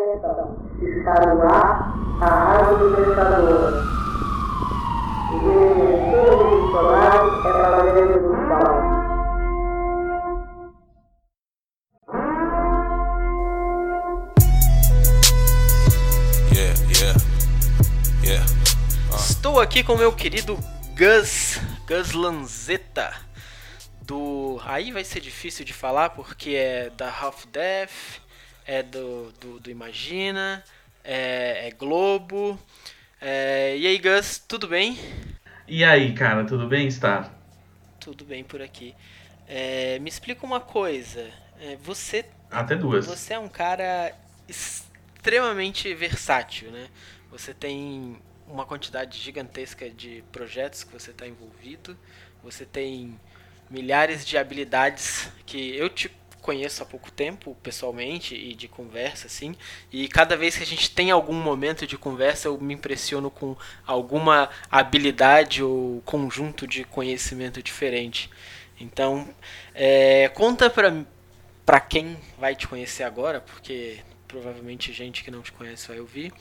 [0.00, 3.82] Atenção, está no ar a Rádio Libertadora.
[5.30, 9.00] O desenho solar é para a revolução.
[19.28, 20.58] Estou aqui com o meu querido
[20.96, 23.12] Gus, Gus Lanzetta,
[24.00, 24.58] do...
[24.64, 28.20] Aí vai ser difícil de falar porque é da Half Death,
[28.70, 30.62] é do, do, do Imagina,
[31.02, 32.56] é, é Globo.
[33.20, 33.76] É...
[33.76, 34.96] E aí, Gus, tudo bem?
[35.66, 37.34] E aí, cara, tudo bem, Star?
[37.98, 38.94] Tudo bem por aqui.
[39.48, 41.28] É, me explica uma coisa.
[41.60, 42.24] É, você.
[42.48, 43.06] Até duas.
[43.06, 44.14] Você é um cara
[44.48, 46.86] extremamente versátil, né?
[47.28, 51.98] Você tem uma quantidade gigantesca de projetos que você está envolvido.
[52.44, 53.18] Você tem
[53.68, 56.08] milhares de habilidades que eu te
[56.40, 59.54] conheço há pouco tempo pessoalmente e de conversa assim
[59.92, 63.56] e cada vez que a gente tem algum momento de conversa eu me impressiono com
[63.86, 68.30] alguma habilidade ou conjunto de conhecimento diferente
[68.78, 69.28] então
[69.74, 71.04] é, conta para
[71.64, 76.32] para quem vai te conhecer agora porque provavelmente gente que não te conhece vai ouvir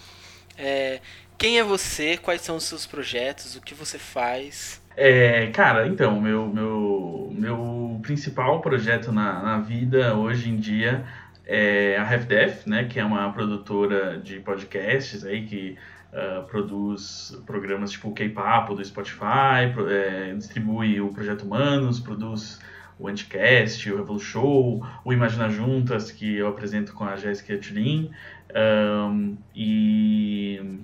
[0.58, 1.00] é,
[1.40, 2.18] quem é você?
[2.18, 3.56] Quais são os seus projetos?
[3.56, 4.82] O que você faz?
[5.02, 11.06] É, cara, então, meu, meu, meu principal projeto na, na vida hoje em dia
[11.46, 15.78] é a Half Death, né, que é uma produtora de podcasts aí que
[16.12, 22.60] uh, produz programas tipo o K-Papo do Spotify, pro, é, distribui o Projeto Humanos, produz
[23.00, 28.12] o Anticast, o Revolu Show, o Imagina Juntas, que eu apresento com a Jéssica Tulin,
[28.54, 30.82] um, e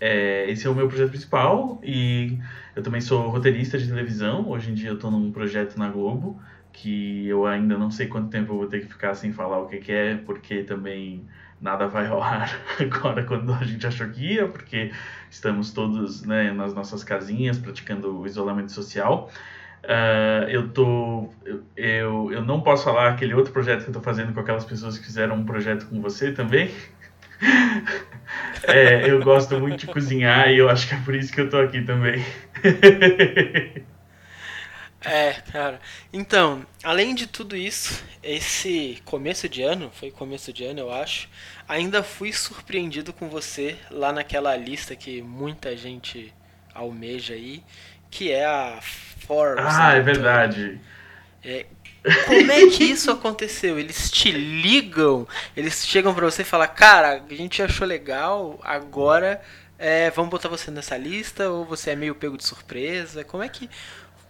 [0.00, 2.38] é, esse é o meu projeto principal e
[2.74, 4.48] eu também sou roteirista de televisão.
[4.48, 6.40] Hoje em dia eu estou num projeto na Globo
[6.72, 9.66] que eu ainda não sei quanto tempo eu vou ter que ficar sem falar o
[9.66, 11.26] que, que é, porque também
[11.58, 14.92] nada vai rolar agora quando a gente achou que ia, porque
[15.30, 19.30] estamos todos né, nas nossas casinhas praticando o isolamento social.
[19.84, 21.30] Uh, eu tô
[21.76, 24.98] eu, eu, não posso falar aquele outro projeto que eu tô fazendo com aquelas pessoas
[24.98, 26.70] que fizeram um projeto com você também
[28.64, 31.50] é, eu gosto muito de cozinhar e eu acho que é por isso que eu
[31.50, 32.24] tô aqui também.
[35.06, 35.80] É, cara.
[36.12, 41.28] Então, além de tudo isso, esse começo de ano, foi começo de ano eu acho,
[41.68, 46.34] ainda fui surpreendido com você lá naquela lista que muita gente
[46.74, 47.62] almeja aí,
[48.10, 48.80] que é a
[49.26, 49.64] Forbes.
[49.64, 50.80] Ah, é verdade.
[51.44, 51.66] É,
[52.26, 53.78] como é que isso aconteceu?
[53.78, 59.40] Eles te ligam, eles chegam para você e falam, cara, a gente achou legal, agora
[59.78, 63.24] é, vamos botar você nessa lista, ou você é meio pego de surpresa?
[63.24, 63.68] Como é que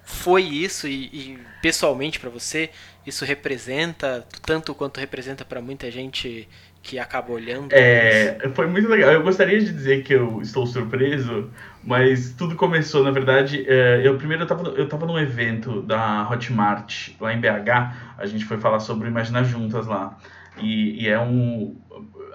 [0.05, 2.71] foi isso e, e pessoalmente para você
[3.05, 6.49] isso representa tanto quanto representa para muita gente
[6.87, 7.73] que acaba olhando?
[7.73, 9.11] É, foi muito legal.
[9.11, 11.51] Eu gostaria de dizer que eu estou surpreso,
[11.83, 16.29] mas tudo começou, na verdade, é, eu primeiro eu estava eu tava num evento da
[16.31, 20.17] Hotmart lá em BH, a gente foi falar sobre Imaginar Juntas lá.
[20.59, 21.77] E, e é um.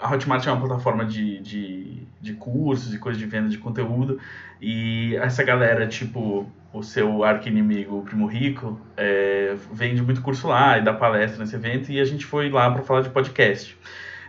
[0.01, 4.19] A Hotmart é uma plataforma de, de, de cursos e coisas de venda de conteúdo.
[4.59, 10.78] E essa galera, tipo, o seu arqui-inimigo, o Primo Rico, é, vende muito curso lá
[10.78, 11.91] e dá palestra nesse evento.
[11.91, 13.78] E a gente foi lá para falar de podcast.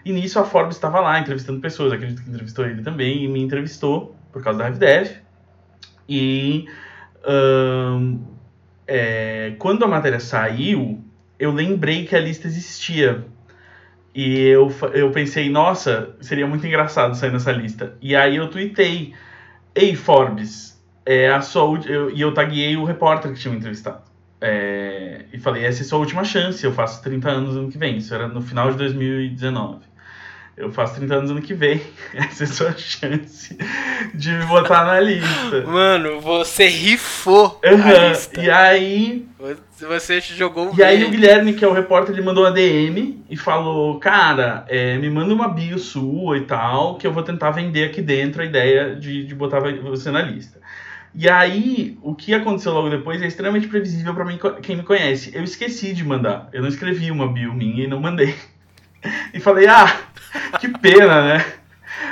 [0.05, 3.41] E nisso a Forbes estava lá entrevistando pessoas, acredito que entrevistou ele também, e me
[3.41, 5.17] entrevistou por causa da RevDev.
[6.09, 6.67] E
[8.87, 11.03] é, quando a matéria saiu,
[11.39, 13.25] eu lembrei que a lista existia.
[14.15, 17.95] E eu, eu pensei, nossa, seria muito engraçado sair nessa lista.
[18.03, 19.15] E aí eu tuitei,
[19.75, 21.81] ei Forbes, é a sua
[22.13, 24.03] e eu taguei o repórter que tinha me entrevistado.
[24.41, 27.71] É, e falei, essa é a sua última chance, eu faço 30 anos no ano
[27.71, 27.97] que vem.
[27.97, 29.92] Isso era no final de 2019
[30.57, 31.81] eu faço 30 anos ano que vem.
[32.15, 33.57] Essa é a sua chance
[34.15, 35.63] de me botar na lista.
[35.67, 37.83] Mano, você rifou uhum.
[37.83, 38.41] a lista.
[38.41, 39.27] E aí.
[39.81, 40.87] Você jogou E bem.
[40.87, 44.97] aí o Guilherme, que é o repórter, ele mandou uma DM e falou: Cara, é,
[44.99, 48.45] me manda uma bio sua e tal, que eu vou tentar vender aqui dentro a
[48.45, 50.61] ideia de, de botar você na lista.
[51.15, 55.31] E aí, o que aconteceu logo depois é extremamente previsível para mim, quem me conhece.
[55.35, 56.49] Eu esqueci de mandar.
[56.53, 58.35] Eu não escrevi uma bio minha e não mandei.
[59.35, 59.93] E falei, ah,
[60.59, 61.45] que pena, né?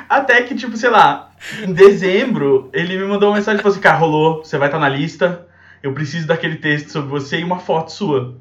[0.08, 1.30] Até que, tipo, sei lá,
[1.62, 4.78] em dezembro, ele me mandou uma mensagem e falou assim: cara, rolou, você vai estar
[4.78, 5.46] tá na lista,
[5.82, 8.36] eu preciso daquele texto sobre você e uma foto sua.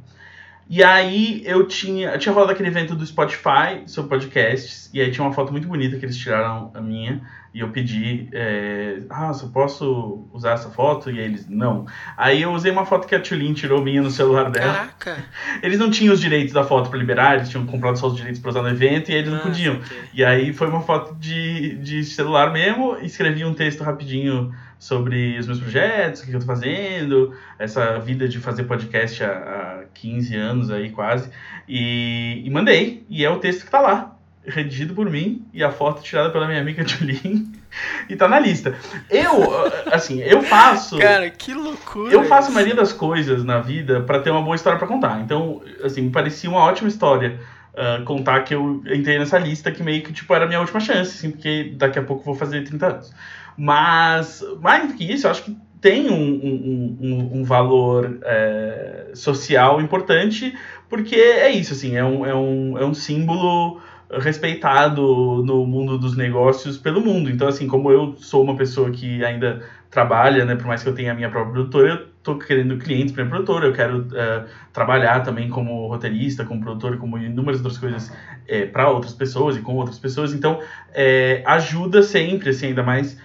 [0.69, 2.09] E aí eu tinha.
[2.09, 4.89] Eu tinha rolado aquele evento do Spotify sobre podcasts.
[4.93, 7.21] E aí tinha uma foto muito bonita que eles tiraram a minha.
[7.53, 11.09] E eu pedi, é, ah, eu posso usar essa foto?
[11.09, 11.85] E eles, não.
[12.15, 14.73] Aí eu usei uma foto que a Tulin tirou minha no celular dela.
[14.99, 15.23] Caraca!
[15.63, 18.39] Eles não tinham os direitos da foto para liberar, eles tinham comprado só os direitos
[18.39, 19.81] para usar no evento e eles não Ah, podiam.
[19.81, 19.97] saquei.
[20.13, 25.45] E aí foi uma foto de, de celular mesmo, escrevi um texto rapidinho sobre os
[25.47, 30.35] meus projetos, o que eu tô fazendo, essa vida de fazer podcast há, há 15
[30.35, 31.29] anos aí quase,
[31.67, 33.05] e, e mandei.
[33.09, 34.15] E é o texto que tá lá,
[34.45, 37.51] redigido por mim, e a foto tirada pela minha amiga Julien,
[38.07, 38.75] e tá na lista.
[39.09, 39.49] Eu,
[39.91, 40.97] assim, eu faço...
[40.97, 42.13] Cara, que loucura!
[42.13, 45.21] Eu faço a maioria das coisas na vida pra ter uma boa história pra contar.
[45.21, 47.39] Então, assim, me parecia uma ótima história
[47.79, 50.81] ah, contar que eu entrei nessa lista que meio que tipo era a minha última
[50.81, 53.13] chance, assim, porque daqui a pouco eu vou fazer 30 anos.
[53.57, 59.11] Mas, mais do que isso, eu acho que tem um, um, um, um valor é,
[59.13, 60.53] social importante,
[60.89, 63.79] porque é isso, assim, é um, é um, é um símbolo
[64.11, 67.29] respeitado no mundo dos negócios pelo mundo.
[67.29, 69.61] Então, assim, como eu sou uma pessoa que ainda
[69.91, 73.13] trabalha, né, por mais que eu tenha a minha própria produtora, eu tô querendo clientes
[73.13, 77.77] para minha produtora, eu quero eh, trabalhar também como roteirista, como produtor, como inúmeras outras
[77.77, 78.11] coisas
[78.71, 80.33] para outras pessoas e com outras pessoas.
[80.33, 80.59] Então,
[80.93, 83.17] eh, ajuda sempre, assim, ainda mais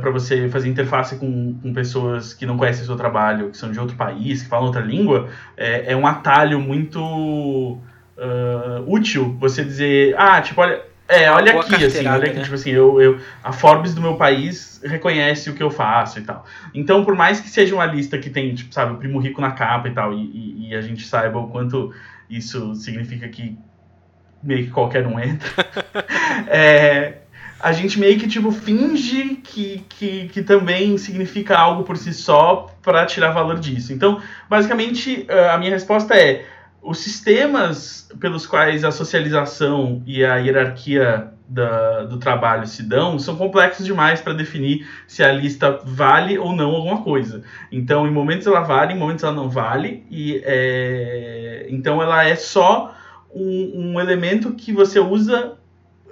[0.00, 3.70] para você fazer interface com, com pessoas que não conhecem o seu trabalho, que são
[3.72, 7.80] de outro país, que falam outra língua, é, é um atalho muito
[8.18, 12.42] ah, útil você dizer, ah, tipo, olha, é, olha Boa aqui, assim, olha aqui, né?
[12.42, 16.22] tipo assim, eu, eu, a Forbes do meu país reconhece o que eu faço e
[16.22, 16.46] tal.
[16.72, 19.50] Então, por mais que seja uma lista que tem, tipo, sabe, o primo rico na
[19.50, 21.92] capa e tal, e, e- a gente saiba o quanto
[22.28, 23.58] isso significa que
[24.42, 25.48] meio que qualquer um entra,
[26.48, 27.18] é,
[27.60, 32.66] a gente meio que, tipo, finge que, que, que também significa algo por si só
[32.82, 33.92] para tirar valor disso.
[33.92, 34.20] Então,
[34.50, 36.44] basicamente, eh, a minha resposta é:
[36.84, 43.36] os sistemas pelos quais a socialização e a hierarquia da- do trabalho se dão são
[43.36, 47.42] complexos demais para definir se a lista vale ou não alguma coisa.
[47.70, 52.34] Então, em momentos ela vale, em momentos ela não vale, e é, então ela é
[52.34, 52.94] só
[53.34, 55.54] um, um elemento que você usa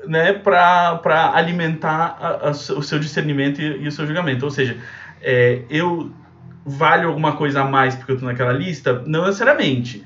[0.06, 4.44] né, para alimentar a- a- o seu discernimento e, e o seu julgamento.
[4.44, 4.76] Ou seja,
[5.20, 6.10] é, eu
[6.64, 9.02] valho alguma coisa a mais porque eu estou naquela lista?
[9.06, 10.04] Não necessariamente.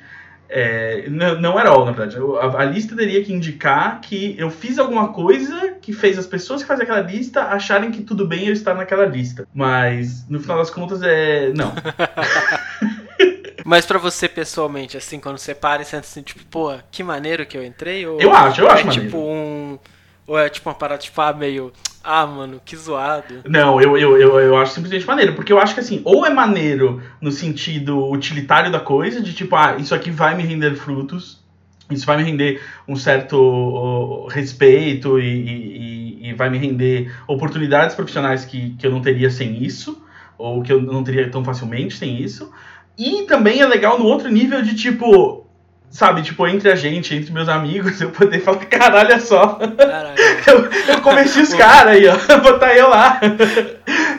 [0.48, 2.16] É, não, não era all, na verdade.
[2.16, 6.26] Eu- A, a lista teria que indicar que eu fiz alguma coisa que fez as
[6.26, 9.46] pessoas que fazem aquela lista acharem que tudo bem eu estar naquela lista.
[9.54, 11.52] Mas, no final das contas, é.
[11.54, 11.72] Não.
[13.64, 17.44] Mas pra você pessoalmente, assim, quando você para e sente assim, tipo, pô, que maneiro
[17.44, 18.06] que eu entrei?
[18.06, 19.76] Ou Eu acho, eu é acho tipo um.
[20.24, 21.72] Ou é tipo uma parada, tipo, ah, meio.
[22.08, 23.42] Ah, mano, que zoado.
[23.48, 25.34] Não, eu, eu, eu, eu acho simplesmente maneiro.
[25.34, 29.56] Porque eu acho que assim, ou é maneiro no sentido utilitário da coisa, de tipo,
[29.56, 31.44] ah, isso aqui vai me render frutos,
[31.90, 38.44] isso vai me render um certo respeito e, e, e vai me render oportunidades profissionais
[38.44, 40.00] que, que eu não teria sem isso,
[40.38, 42.52] ou que eu não teria tão facilmente sem isso.
[42.96, 45.45] E também é legal no outro nível de tipo,
[45.90, 49.54] sabe, tipo, entre a gente, entre meus amigos, eu poder falar, caralho, só.
[49.54, 50.16] Caralho.
[50.46, 52.16] Eu, eu convenci os caras aí, ó.
[52.38, 53.20] Botar eu lá.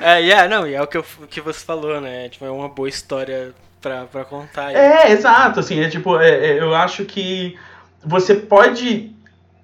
[0.02, 2.28] É, yeah, não, e é o que, eu, o que você falou, né?
[2.28, 4.74] Tipo, é uma boa história pra, pra contar.
[4.74, 7.58] É, exato, assim, é tipo, é, é, eu acho que
[8.04, 9.16] você pode.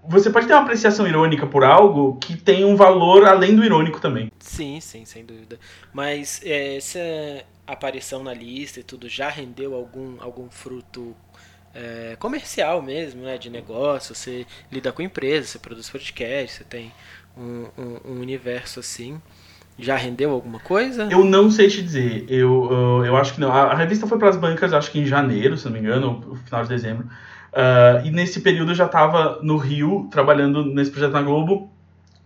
[0.05, 4.01] Você pode ter uma apreciação irônica por algo que tem um valor além do irônico
[4.01, 4.29] também.
[4.39, 5.57] Sim, sim, sem dúvida.
[5.93, 6.99] Mas é, essa
[7.65, 11.15] aparição na lista e tudo já rendeu algum, algum fruto
[11.73, 13.37] é, comercial mesmo, né?
[13.37, 16.91] De negócio, você lida com empresas, você produz podcast, você tem
[17.37, 19.19] um, um, um universo assim.
[19.77, 21.07] Já rendeu alguma coisa?
[21.11, 23.51] Eu não sei te dizer, eu, eu, eu acho que não.
[23.51, 26.23] A, a revista foi para as bancas, acho que em janeiro, se não me engano,
[26.27, 27.07] ou final de dezembro.
[27.53, 31.69] Ah, e nesse período eu já estava no Rio, trabalhando nesse projeto na Globo,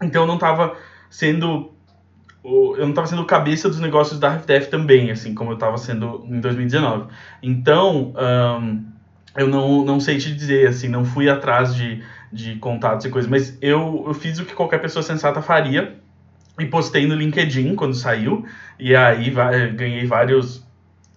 [0.01, 0.75] então eu não estava
[1.09, 1.73] sendo.
[2.43, 6.25] Eu não estava sendo cabeça dos negócios da RefDef também, assim como eu estava sendo
[6.29, 7.07] em 2019.
[7.43, 8.83] Então, ahn,
[9.37, 12.01] eu não, não sei te dizer, assim, não fui atrás de,
[12.33, 15.95] de contatos e coisas, mas eu, eu fiz o que qualquer pessoa sensata faria
[16.59, 18.43] e postei no LinkedIn quando saiu,
[18.79, 20.65] e aí va- ganhei vários,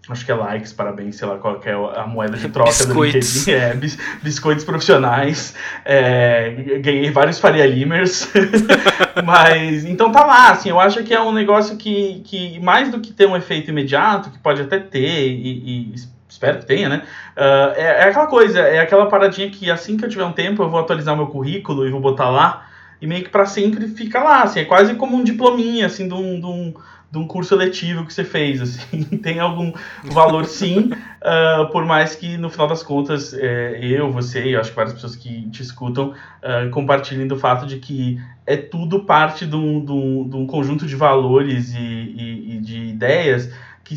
[0.09, 3.45] acho que é likes, parabéns, sei lá qual é a moeda de troca Biscoitos.
[3.45, 8.31] do LinkedIn, é, bis- biscoitos profissionais, é, ganhei vários Faria Limers,
[9.25, 13.01] mas, então tá lá, assim, eu acho que é um negócio que, que mais do
[13.01, 17.03] que ter um efeito imediato, que pode até ter, e, e espero que tenha, né,
[17.37, 20.63] ah, é, é aquela coisa, é aquela paradinha que assim que eu tiver um tempo
[20.63, 22.67] eu vou atualizar meu currículo e vou botar lá,
[23.01, 26.15] e meio que pra sempre fica lá, assim, é quase como um diplominha, assim, de
[26.15, 26.75] um, de um,
[27.11, 29.73] de um curso letivo que você fez, assim, tem algum
[30.05, 34.71] valor sim, uh, por mais que no final das contas é, eu, você e acho
[34.71, 39.47] que várias pessoas que te escutam uh, compartilhem do fato de que é tudo parte
[39.47, 43.95] de um, de um, de um conjunto de valores e, e, e, de ideias que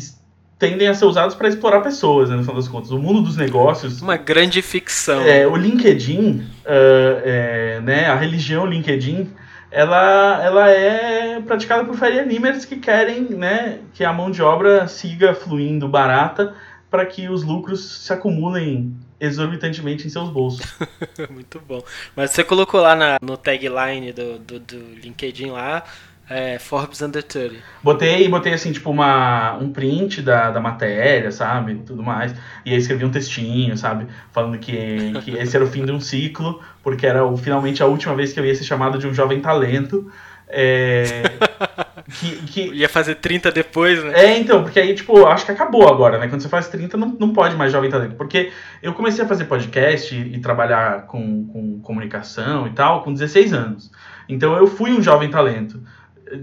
[0.68, 2.90] tendem a ser usados para explorar pessoas, né, no final das contas.
[2.90, 4.00] O mundo dos negócios.
[4.00, 5.22] Uma grande ficção.
[5.22, 9.30] É, o LinkedIn, uh, é, né, a religião LinkedIn
[9.70, 14.86] ela, ela é praticada por faria limers que querem né, que a mão de obra
[14.86, 16.54] siga fluindo barata
[16.88, 20.64] para que os lucros se acumulem exorbitantemente em seus bolsos.
[21.28, 21.82] Muito bom.
[22.14, 25.82] Mas você colocou lá na, no tagline do, do, do LinkedIn lá,
[26.28, 27.56] é, Forbes Under 30.
[27.82, 31.74] Botei, botei assim, tipo, uma, um print da, da matéria, sabe?
[31.86, 32.34] Tudo mais.
[32.64, 34.06] E aí escrevi um textinho, sabe?
[34.32, 37.86] Falando que, que esse era o fim de um ciclo, porque era o, finalmente a
[37.86, 40.10] última vez que eu ia ser chamado de um jovem talento.
[40.48, 41.24] É,
[42.08, 42.60] que, que...
[42.72, 44.12] Ia fazer 30 depois, né?
[44.14, 46.28] É, então, porque aí, tipo, acho que acabou agora, né?
[46.28, 48.14] Quando você faz 30, não, não pode mais jovem talento.
[48.14, 48.50] Porque
[48.82, 53.52] eu comecei a fazer podcast e, e trabalhar com, com comunicação e tal com 16
[53.52, 53.90] anos.
[54.26, 55.82] Então eu fui um jovem talento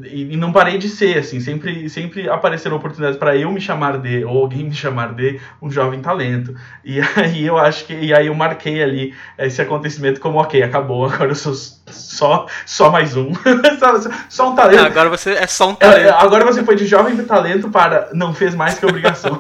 [0.05, 4.23] e, não parei de ser, assim, sempre, sempre apareceram oportunidades para eu me chamar de,
[4.23, 6.55] ou alguém me chamar de, um jovem talento.
[6.83, 11.05] E aí eu acho que, e aí eu marquei ali esse acontecimento como, ok, acabou,
[11.11, 13.31] agora eu sou só, só mais um.
[14.29, 14.85] só um talento.
[14.85, 16.07] Agora você é só um talento.
[16.07, 19.39] É, agora você foi de jovem talento para não fez mais que obrigação.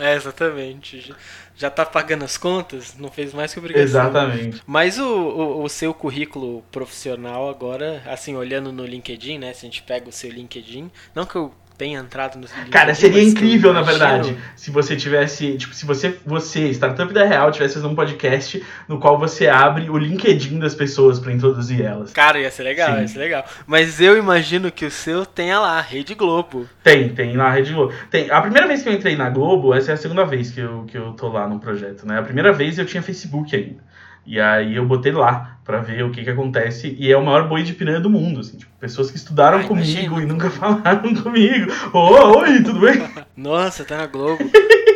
[0.00, 1.14] é, exatamente
[1.56, 3.84] já tá pagando as contas, não fez mais que obrigação.
[3.84, 4.62] Exatamente.
[4.66, 9.52] Mas o, o, o, seu currículo profissional agora, assim, olhando no LinkedIn, né?
[9.52, 13.22] Se a gente pega o seu LinkedIn, não que eu tenha entrado no Cara, seria
[13.22, 17.92] incrível, na verdade, se você tivesse, tipo, se você, você, startup da Real, tivesse fazendo
[17.92, 22.12] um podcast no qual você abre o LinkedIn das pessoas para introduzir elas.
[22.12, 23.00] Cara, ia ser legal, Sim.
[23.00, 23.44] ia ser legal.
[23.66, 26.68] Mas eu imagino que o seu tenha lá, Rede Globo.
[26.82, 27.92] Tem, tem lá, Rede Globo.
[28.10, 28.30] Tem.
[28.30, 30.84] A primeira vez que eu entrei na Globo, essa é a segunda vez que eu,
[30.86, 32.18] que eu tô lá no projeto, né?
[32.18, 33.91] A primeira vez eu tinha Facebook ainda.
[34.24, 37.48] E aí eu botei lá para ver o que que acontece e é o maior
[37.48, 40.22] boi de piranha do mundo, assim, tipo, pessoas que estudaram Ai, comigo imagina.
[40.22, 41.72] e nunca falaram comigo.
[41.92, 43.02] Oh, oi, tudo bem?
[43.36, 44.38] Nossa, tá na Globo.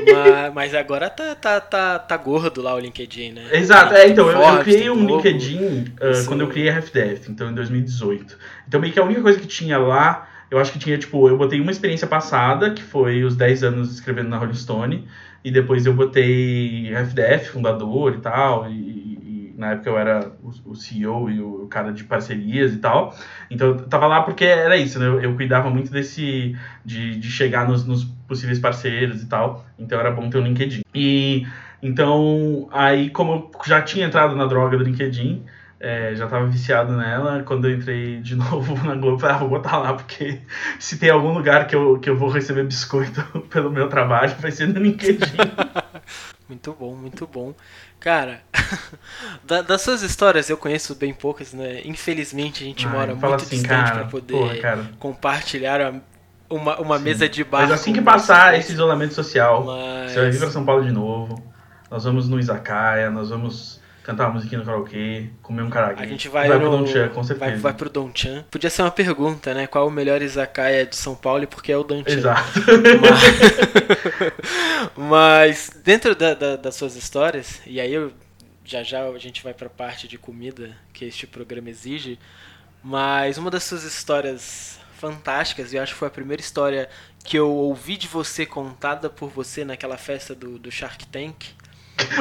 [0.07, 3.49] mas, mas, agora tá, tá, tá, tá gordo lá o LinkedIn, né?
[3.53, 7.31] Exato, é, então, eu, eu, criei um Globo, LinkedIn uh, quando eu criei a FDF,
[7.31, 8.37] então em 2018.
[8.67, 11.37] Então meio que a única coisa que tinha lá, eu acho que tinha, tipo, eu
[11.37, 15.09] botei uma experiência passada, que foi os 10 anos escrevendo na Rolling Stone,
[15.45, 19.06] e depois eu botei FDF, fundador e tal, e
[19.57, 20.33] na época eu era
[20.65, 23.17] o, CEO e o cara de parcerias e tal.
[23.51, 25.07] Então eu tava lá porque era isso, né?
[25.25, 26.55] Eu, cuidava muito desse.
[26.85, 29.65] de, de chegar nos, nos, possíveis parceiros e tal.
[29.79, 30.83] Então era bom ter um LinkedIn.
[30.95, 31.47] E
[31.83, 35.45] então, aí, como eu já tinha entrado na droga do LinkedIn,
[35.79, 37.43] é, já estava viciado nela.
[37.43, 40.41] Quando eu entrei de novo na Globo, eu falei, ah, vou botar lá, porque
[40.79, 44.51] se tem algum lugar que eu, que eu vou receber biscoito pelo meu trabalho, vai
[44.51, 45.37] ser no LinkedIn.
[46.49, 47.55] muito bom, muito bom.
[47.99, 48.41] Cara,
[49.45, 51.83] da, das suas histórias eu conheço bem poucas, né?
[51.85, 55.95] Infelizmente a gente Ai, mora muito assim, distante para poder porra, compartilhar
[56.49, 57.63] uma, uma mesa de bar.
[57.63, 60.13] Mas assim que passar esse isolamento social, Mas...
[60.13, 61.43] você vai vir para São Paulo de novo.
[61.91, 63.76] Nós vamos no Izakaya, nós vamos
[64.07, 66.01] cantar uma musiquinha no karaokê, comer um karaokê.
[66.01, 67.51] A gente vai, vai no, pro Don Chan, com certeza.
[67.51, 68.45] Vai, vai pro Don Chan.
[68.49, 69.67] Podia ser uma pergunta, né?
[69.67, 72.19] Qual o melhor izakaya de São Paulo e por que é o Don Chan?
[72.19, 72.61] Exato.
[74.97, 78.13] Mas, mas dentro da, da, das suas histórias, e aí eu,
[78.65, 82.19] já já a gente vai pra parte de comida que este programa exige,
[82.83, 86.89] mas uma das suas histórias fantásticas, e eu acho que foi a primeira história
[87.25, 91.47] que eu ouvi de você contada por você naquela festa do, do Shark Tank,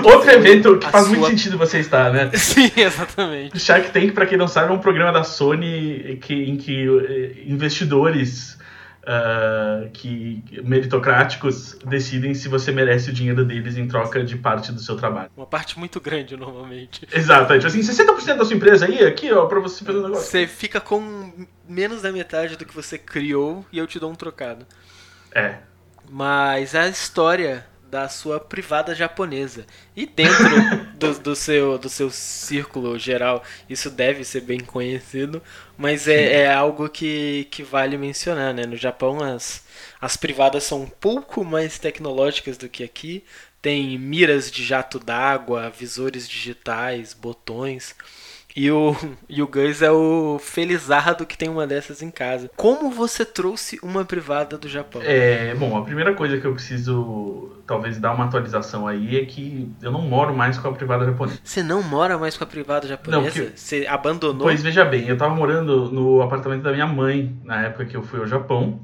[0.04, 1.18] Outro evento que faz sua...
[1.18, 2.32] muito sentido você estar, né?
[2.36, 3.60] Sim, exatamente.
[3.60, 7.44] Shark Tank, para quem não sabe, é um programa da Sony que, em que eh,
[7.46, 8.58] investidores
[9.06, 14.80] uh, que meritocráticos decidem se você merece o dinheiro deles em troca de parte do
[14.80, 15.30] seu trabalho.
[15.36, 17.08] Uma parte muito grande, normalmente.
[17.14, 17.54] Exato.
[17.54, 20.26] É tipo assim, 60% da sua empresa aí, aqui, ó, pra você fazer um negócio.
[20.26, 24.16] Você fica com menos da metade do que você criou e eu te dou um
[24.16, 24.66] trocado.
[25.34, 25.58] É.
[26.10, 27.66] Mas a história
[27.96, 29.66] da sua privada japonesa.
[29.96, 30.50] E dentro
[31.00, 35.42] do, do, seu, do seu círculo geral, isso deve ser bem conhecido,
[35.78, 38.54] mas é, é, algo que, que vale mencionar.
[38.54, 38.66] Né?
[38.66, 39.64] No Japão, as,
[40.02, 43.24] as privadas são um pouco mais tecnológicas do que aqui.
[43.62, 47.96] Tem miras de jato d'água, visores digitais, botões.
[48.56, 48.96] E o,
[49.28, 52.50] e o Gus é o felizardo que tem uma dessas em casa.
[52.56, 55.02] Como você trouxe uma privada do Japão?
[55.04, 59.70] É, bom, a primeira coisa que eu preciso talvez dar uma atualização aí é que
[59.82, 61.40] eu não moro mais com a privada japonesa.
[61.44, 63.42] Você não mora mais com a privada japonesa?
[63.44, 64.44] Não, você abandonou?
[64.44, 68.04] Pois veja bem, eu tava morando no apartamento da minha mãe na época que eu
[68.04, 68.80] fui ao Japão.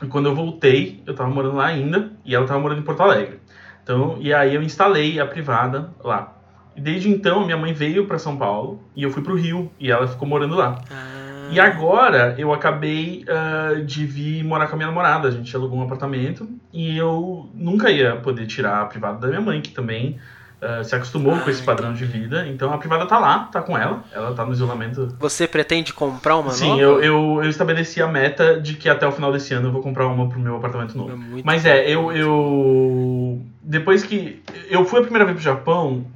[0.00, 3.02] E quando eu voltei, eu tava morando lá ainda e ela tava morando em Porto
[3.02, 3.40] Alegre.
[3.82, 6.37] Então, e aí eu instalei a privada lá.
[6.78, 9.90] E desde então, minha mãe veio para São Paulo e eu fui pro Rio e
[9.90, 10.80] ela ficou morando lá.
[10.88, 15.26] Ah, E agora eu acabei ah, de vir morar com a minha namorada.
[15.26, 19.40] A gente alugou um apartamento e eu nunca ia poder tirar a privada da minha
[19.40, 20.20] mãe, que também
[20.60, 22.46] ah, se acostumou Ah, com esse padrão de vida.
[22.48, 24.02] Então a privada tá lá, tá com ela.
[24.12, 25.14] Ela tá no isolamento.
[25.20, 26.80] Você pretende comprar uma Sim, nova?
[26.82, 29.82] eu, eu, eu estabeleci a meta de que até o final desse ano eu vou
[29.82, 31.12] comprar uma pro meu apartamento novo.
[31.38, 33.42] É Mas é, eu, eu.
[33.62, 34.42] Depois que.
[34.68, 36.06] Eu fui a primeira vez pro Japão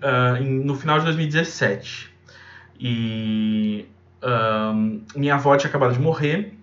[0.40, 2.10] em- no final de 2017.
[2.80, 3.86] E.
[4.22, 4.72] ah,
[5.14, 6.58] minha avó tinha acabado de morrer.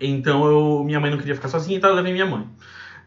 [0.00, 2.46] Então eu, minha mãe não queria ficar sozinha, então eu levei minha mãe.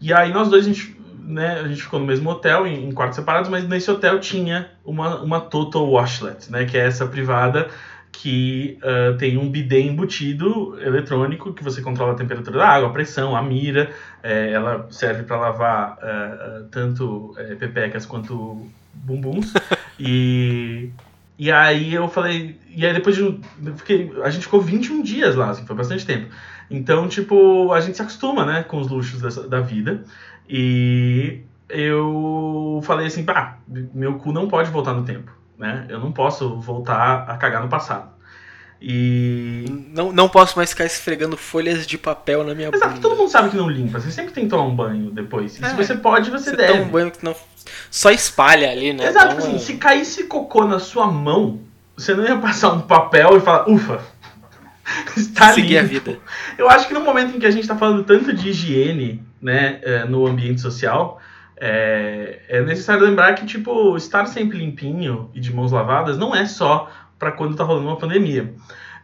[0.01, 2.91] E aí nós dois, a gente, né, a gente ficou no mesmo hotel, em, em
[2.91, 6.65] quartos separados, mas nesse hotel tinha uma, uma Total Washlet, né?
[6.65, 7.69] Que é essa privada
[8.11, 12.91] que ah, tem um bidê embutido eletrônico que você controla a temperatura da água, a
[12.91, 13.89] pressão, a mira.
[14.21, 19.53] É, ela serve para lavar ah, tanto eh, pepecas quanto bumbuns.
[19.99, 20.89] e,
[21.39, 22.59] e aí eu falei.
[22.75, 23.39] E aí depois de.
[23.77, 26.27] fiquei, a gente ficou 21 dias lá, assim, foi bastante tempo.
[26.69, 30.03] Então, tipo, a gente se acostuma, né, com os luxos dessa- da vida.
[30.53, 31.39] E
[31.69, 33.57] eu falei assim, pá,
[33.93, 35.85] meu cu não pode voltar no tempo, né?
[35.87, 38.09] Eu não posso voltar a cagar no passado.
[38.81, 39.63] E.
[39.93, 43.01] Não, não posso mais ficar esfregando folhas de papel na minha Exato, bunda.
[43.01, 43.99] todo mundo sabe que não limpa.
[44.01, 45.57] Você sempre tem que tomar um banho depois.
[45.57, 45.69] E É.
[45.69, 46.73] se você pode, você, Você deve.
[46.73, 47.35] toma um banho que não.
[47.89, 49.05] Só espalha ali, né?
[49.07, 51.61] Exato, uma- assim, se caísse cocô na sua mão,
[51.95, 54.01] você não ia passar um papel e falar, ufa,
[55.15, 55.93] está Seguir a limpo.
[56.11, 56.19] vida.
[56.57, 59.79] Eu acho que no momento em que a gente está falando tanto de higiene, né,
[59.83, 61.19] eh, no ambiente social,
[61.57, 66.45] é, é necessário lembrar que, tipo, estar sempre limpinho e de mãos lavadas não é
[66.45, 68.53] só para quando tá rolando uma pandemia.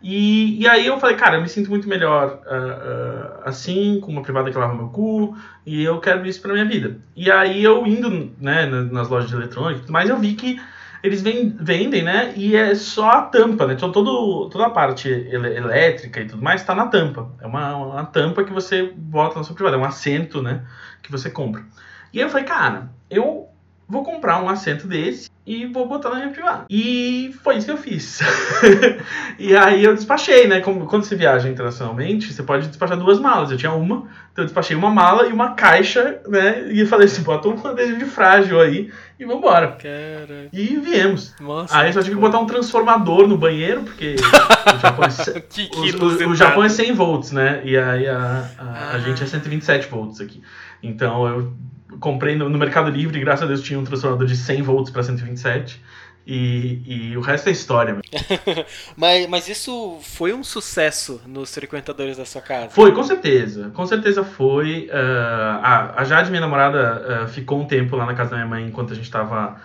[0.02, 4.12] E, e aí eu falei, cara, eu me sinto muito melhor ah, ah, assim, com
[4.12, 6.98] uma privada que lava meu cu, e eu quero isso pra minha vida.
[7.16, 10.60] E aí eu indo, né, na- nas lojas de eletrônica, mas eu vi que
[11.04, 15.10] eles ven- vendem, né, e é só a tampa, né, então todo, toda a parte
[15.10, 17.32] elétrica e tudo mais tá na tampa.
[17.42, 20.66] É uma, uma tampa que você bota na sua privada, é um assento, né,
[21.02, 21.64] que você compra.
[22.14, 23.47] E aí eu falei, cara, eu
[23.88, 26.66] vou comprar um assento desse e vou botar na minha privada.
[26.70, 28.20] E foi isso que eu fiz.
[29.40, 30.60] e aí eu despachei, né?
[30.60, 33.50] Como, quando você viaja internacionalmente, você pode despachar duas malas.
[33.52, 33.98] Eu tinha uma,
[34.32, 36.68] então eu despachei uma mala e uma caixa, né?
[36.70, 39.68] E falei assim, bota um de frágil aí e vambora.
[39.82, 40.50] Cara.
[40.52, 41.34] E viemos.
[41.40, 41.78] Nossa.
[41.78, 44.16] Aí eu só tive que botar um transformador no banheiro, porque
[44.76, 46.36] o Japão é, se- Que, que o- o, o.
[46.36, 47.62] Japão é 100 volts, né?
[47.64, 49.00] E aí a, a, a Ah.
[49.00, 50.42] gente é 127 volts aqui.
[50.84, 51.54] Então eu
[52.00, 55.04] comprei no, no Mercado Livre, graças a Deus tinha um transformador de 100 volts para
[55.04, 55.82] 127.
[56.30, 57.98] E, e o resto é história.
[58.98, 62.70] Mas, mas isso foi um sucesso nos frequentadores da sua casa?
[62.72, 63.70] Foi, com certeza.
[63.74, 64.90] Com certeza foi.
[64.92, 68.48] Ah, a, a Jade, minha namorada, ah, ficou um tempo lá na casa da minha
[68.48, 69.56] mãe enquanto a gente estava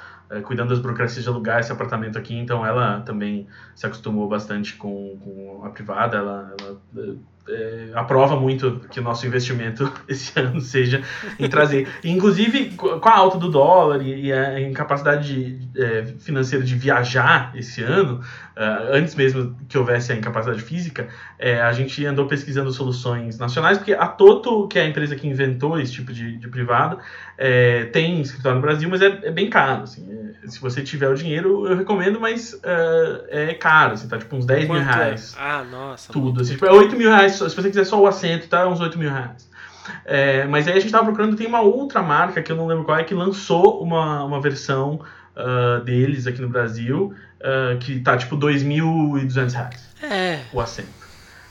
[0.45, 2.39] cuidando das burocracias de alugar esse apartamento aqui.
[2.39, 6.17] Então ela também se acostumou bastante com, com a privada.
[6.17, 7.17] Ela, ela,
[7.49, 11.03] eh, aprova muito que o nosso investimento esse ano seja
[11.39, 11.89] em trazer.
[12.05, 17.53] Inclusive, co- com a alta do dólar e, a incapacidade de, eh, financeira de viajar
[17.55, 18.21] esse ano,
[18.57, 23.79] ah, antes mesmo que houvesse a incapacidade física, é, a gente andou pesquisando soluções nacionais,
[23.79, 26.99] porque a Toto, que é a empresa que inventou esse tipo de, de privada,
[27.39, 29.83] é, tem escritório no Brasil, mas é, é bem caro.
[29.85, 30.07] Assim,
[30.45, 34.37] é, se você tiver o dinheiro, eu recomendo, mas ah, é caro, assim, tá tipo
[34.37, 34.95] uns 10 mil Quanto é?
[34.95, 35.35] reais.
[35.39, 36.13] Ah, nossa.
[36.13, 36.43] Tudo.
[36.43, 38.67] Assim, tipo, é 8 mil reais, só- se você quiser só o assento, tá?
[38.69, 39.51] Uns 8 mil reais.
[40.05, 42.85] É, mas aí a gente tava procurando, tem uma outra marca, que eu não lembro
[42.85, 45.01] qual é, que lançou uma, uma versão
[45.35, 50.41] ah, deles aqui no Brasil, ah, que tá tipo 2.200 reais É.
[50.53, 51.02] o assento.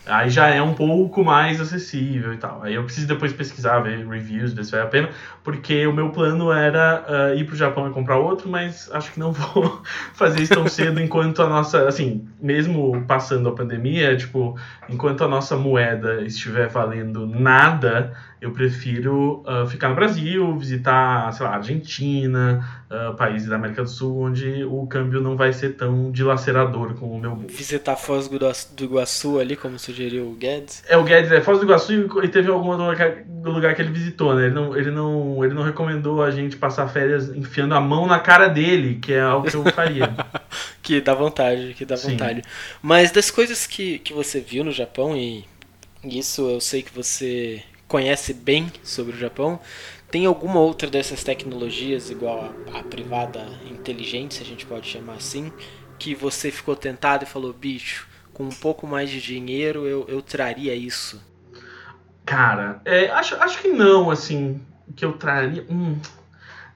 [0.05, 2.63] Aí já é um pouco mais acessível e tal.
[2.63, 5.09] Aí eu preciso depois pesquisar, ver reviews, ver se vale a pena,
[5.43, 9.19] porque o meu plano era ah, ir pro Japão e comprar outro, mas acho que
[9.19, 9.81] não vou
[10.13, 14.57] fazer isso tão cedo enquanto a nossa, assim, mesmo passando a pandemia, tipo,
[14.89, 21.45] enquanto a nossa moeda estiver valendo nada, eu prefiro ah, ficar no Brasil, visitar, sei
[21.45, 26.11] lá, Argentina, ah, países da América do Sul, onde o câmbio não vai ser tão
[26.11, 27.55] dilacerador com o meu bolso.
[27.55, 30.83] Visitar Foz do Iguaçu- ali, como sugeriu o Guedes.
[30.87, 34.45] É, o Guedes é Foz do Iguaçu e teve algum lugar que ele visitou, né?
[34.47, 38.19] Ele não, ele, não, ele não recomendou a gente passar férias enfiando a mão na
[38.19, 40.13] cara dele, que é algo que eu faria.
[40.83, 42.11] Que dá vontade, que dá Sim.
[42.11, 42.41] vontade.
[42.81, 45.45] Mas das coisas que, que você viu no Japão, e
[46.03, 49.59] isso eu sei que você conhece bem sobre o Japão,
[50.09, 55.15] tem alguma outra dessas tecnologias, igual a, a privada inteligente, se a gente pode chamar
[55.15, 55.51] assim,
[55.99, 60.21] que você ficou tentado e falou, bicho, com um pouco mais de dinheiro eu, eu
[60.21, 61.21] traria isso?
[62.25, 64.61] Cara, é, acho, acho que não, assim,
[64.95, 65.65] que eu traria.
[65.69, 65.99] Hum,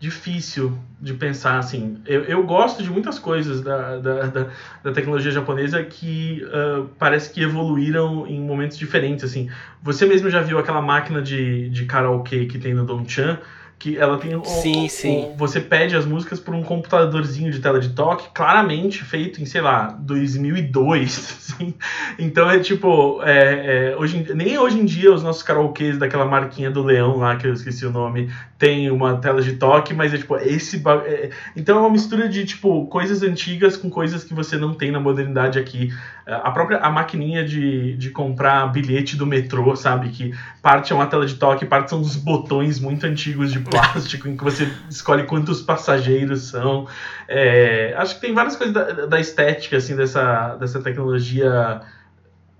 [0.05, 1.99] difícil de pensar assim.
[2.05, 4.47] Eu, eu gosto de muitas coisas da, da, da,
[4.83, 9.23] da tecnologia japonesa que uh, parece que evoluíram em momentos diferentes.
[9.23, 9.49] assim.
[9.81, 13.39] Você mesmo já viu aquela máquina de, de karaokê que tem no Dongchan?
[13.85, 15.25] Que ela tem sim, o, sim.
[15.25, 19.45] O, você pede as músicas por um computadorzinho de tela de toque, claramente feito em,
[19.45, 21.75] sei lá, 2002, assim.
[22.17, 26.71] Então é tipo, é, é, hoje, nem hoje em dia os nossos karaokês daquela marquinha
[26.71, 30.17] do leão lá, que eu esqueci o nome, tem uma tela de toque, mas é
[30.17, 30.81] tipo, esse...
[31.05, 34.89] É, então é uma mistura de, tipo, coisas antigas com coisas que você não tem
[34.89, 35.93] na modernidade aqui.
[36.25, 40.09] A própria a maquininha de, de comprar bilhete do metrô, sabe?
[40.09, 44.27] Que parte é uma tela de toque, parte são uns botões muito antigos de plástico
[44.27, 46.87] em que você escolhe quantos passageiros são.
[47.27, 51.81] É, acho que tem várias coisas da, da, estética assim dessa, dessa tecnologia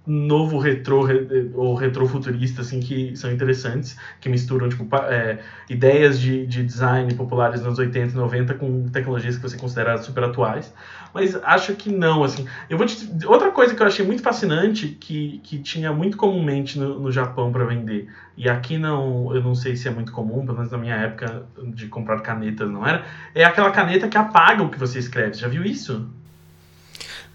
[0.08, 6.45] novo retrô re, ou retrofuturista assim que são interessantes que misturam tipo é, ideias de,
[6.45, 10.71] de design populares nos 80 e 90 com tecnologias que você considera super atuais
[11.15, 12.45] mas acho que não, assim.
[12.69, 13.10] Eu vou te...
[13.25, 17.54] Outra coisa que eu achei muito fascinante, que, que tinha muito comumente no, no Japão
[17.54, 20.78] para vender, e aqui não, eu não sei se é muito comum, pelo menos na
[20.78, 24.99] minha época de comprar canetas não era, é aquela caneta que apaga o que você
[24.99, 25.36] escreve.
[25.36, 26.06] Já viu isso?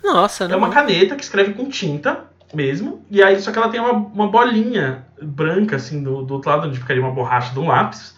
[0.05, 0.57] Nossa, não.
[0.57, 3.95] É uma caneta que escreve com tinta mesmo, e aí só que ela tem uma,
[3.95, 8.15] uma bolinha branca, assim, do, do outro lado, onde ficaria uma borracha de um lápis,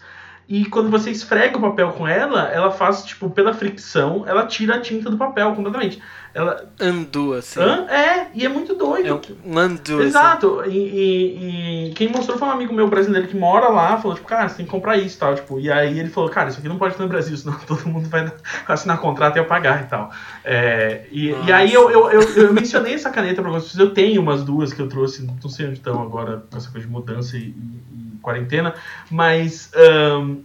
[0.47, 4.75] e quando você esfrega o papel com ela, ela faz, tipo, pela fricção, ela tira
[4.75, 6.01] a tinta do papel completamente.
[6.33, 6.69] Ela...
[6.79, 7.61] Andu, assim.
[7.61, 9.07] É, e é muito doido.
[9.07, 10.07] É um andu, assim.
[10.07, 10.59] Exato.
[10.61, 10.71] Assim.
[10.71, 14.27] E, e, e, quem mostrou foi um amigo meu brasileiro que mora lá, falou, tipo,
[14.27, 15.35] cara, você tem que comprar isso e tal.
[15.35, 17.87] Tipo, e aí ele falou, cara, isso aqui não pode ter no Brasil, senão todo
[17.87, 18.29] mundo vai
[18.67, 20.11] assinar contrato e eu pagar e tal.
[20.43, 23.77] É, e, e aí eu, eu, eu, eu, mencionei essa caneta pra vocês.
[23.77, 26.91] Eu tenho umas duas que eu trouxe, não sei onde estão agora, essa coisa de
[26.91, 28.73] mudança e, e quarentena,
[29.11, 29.69] mas
[30.17, 30.41] um,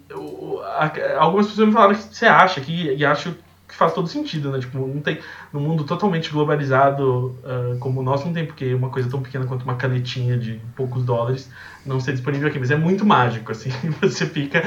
[1.19, 3.35] algumas pessoas me falaram que você acha que e acho
[3.79, 4.59] faz todo sentido, né?
[4.59, 5.21] Tipo, não tem
[5.53, 9.47] num mundo totalmente globalizado uh, como o nosso não tem porque uma coisa tão pequena
[9.47, 11.49] quanto uma canetinha de poucos dólares
[11.87, 13.71] não ser disponível aqui, mas é muito mágico assim,
[14.03, 14.63] você fica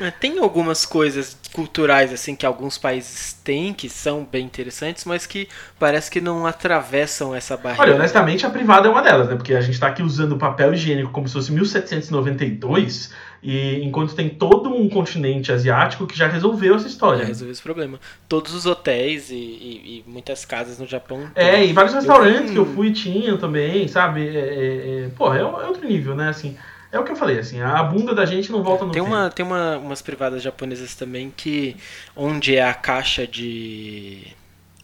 [0.00, 5.24] é, Tem algumas coisas culturais assim que alguns países têm que são bem interessantes, mas
[5.24, 7.82] que parece que não atravessam essa barreira.
[7.82, 9.36] Olha, honestamente a privada é uma delas, né?
[9.36, 14.28] Porque a gente está aqui usando papel higiênico como se fosse 1792 e enquanto tem
[14.28, 17.20] todo um continente asiático que já resolveu essa história.
[17.20, 18.00] Já resolveu esse problema.
[18.28, 21.30] Todos os hotéis e, e, e muitas casas no Japão.
[21.34, 24.26] É, e vários restaurantes eu que eu fui tinham também, sabe?
[24.26, 26.28] É, é, é, porra, é, é outro nível, né?
[26.28, 26.56] Assim,
[26.90, 29.30] é o que eu falei, assim, a bunda da gente não volta no tem Uma,
[29.30, 31.76] tem uma, umas privadas japonesas também que.
[32.16, 34.26] onde é a caixa de,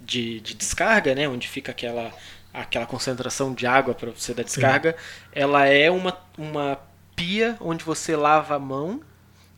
[0.01, 1.29] de, de descarga, né?
[1.29, 2.13] Onde fica aquela,
[2.53, 5.31] aquela concentração de água para você dar descarga, Sim.
[5.33, 6.79] ela é uma, uma
[7.15, 9.01] pia onde você lava a mão.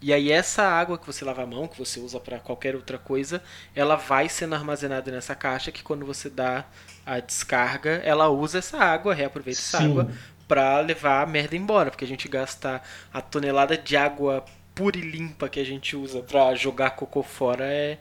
[0.00, 2.98] E aí essa água que você lava a mão, que você usa para qualquer outra
[2.98, 3.42] coisa,
[3.74, 6.64] ela vai sendo armazenada nessa caixa que quando você dá
[7.04, 9.90] a descarga, ela usa essa água, reaproveita essa Sim.
[9.90, 10.10] água
[10.46, 12.80] para levar a merda embora, porque a gente gasta
[13.12, 17.64] a tonelada de água pura e limpa que a gente usa para jogar cocô fora
[17.64, 17.98] é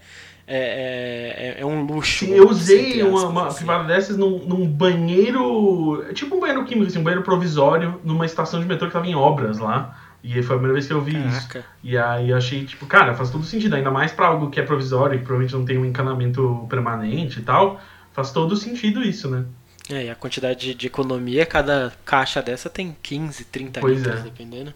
[0.47, 2.25] é, é, é, um luxo.
[2.25, 3.57] Sim, eu usei uma, uma assim.
[3.57, 6.05] privada dessas num, num, banheiro.
[6.13, 9.15] Tipo um banheiro químico, assim, um banheiro provisório, numa estação de metrô que tava em
[9.15, 9.99] obras lá.
[10.23, 11.59] E foi a primeira vez que eu vi Caraca.
[11.59, 11.67] isso.
[11.83, 14.63] E aí eu achei, tipo, cara, faz todo sentido, ainda mais para algo que é
[14.63, 17.79] provisório, que provavelmente não tem um encanamento permanente e tal.
[18.11, 19.45] Faz todo sentido isso, né?
[19.89, 24.19] É, e a quantidade de, de economia, cada caixa dessa tem 15, 30 pois litros,
[24.19, 24.23] é.
[24.23, 24.73] dependendo.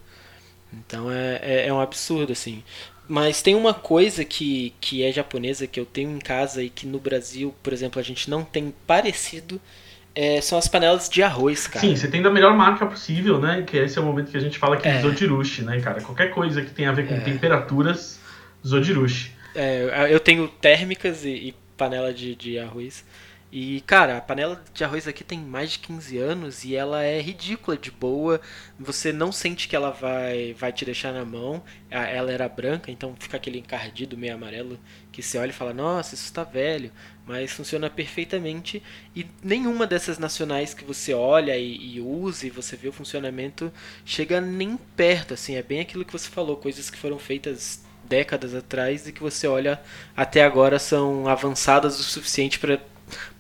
[0.72, 2.64] Então é, é, é, um absurdo, assim.
[3.10, 6.86] Mas tem uma coisa que, que é japonesa, que eu tenho em casa e que
[6.86, 9.60] no Brasil, por exemplo, a gente não tem parecido,
[10.14, 11.80] é, são as panelas de arroz, cara.
[11.80, 13.64] Sim, você tem da melhor marca possível, né?
[13.66, 16.02] Que esse é o momento que a gente fala que é Zodirushi, né, cara?
[16.02, 17.20] Qualquer coisa que tenha a ver com é.
[17.22, 18.20] temperaturas,
[18.66, 19.32] Zodirushi.
[19.56, 23.04] É, eu tenho térmicas e, e panela de, de arroz.
[23.52, 27.20] E, cara, a panela de arroz aqui tem mais de 15 anos e ela é
[27.20, 28.40] ridícula de boa.
[28.80, 31.64] Você não sente que ela vai, vai te deixar na mão.
[31.90, 34.80] Ela era branca, então fica aquele encardido meio amarelo
[35.12, 36.92] que você olha e fala: Nossa, isso está velho.
[37.26, 38.84] Mas funciona perfeitamente.
[39.16, 43.74] E nenhuma dessas nacionais que você olha e, e use, e você vê o funcionamento,
[44.06, 45.34] chega nem perto.
[45.34, 49.22] Assim, é bem aquilo que você falou: coisas que foram feitas décadas atrás e que
[49.22, 49.80] você olha
[50.18, 52.80] até agora são avançadas o suficiente para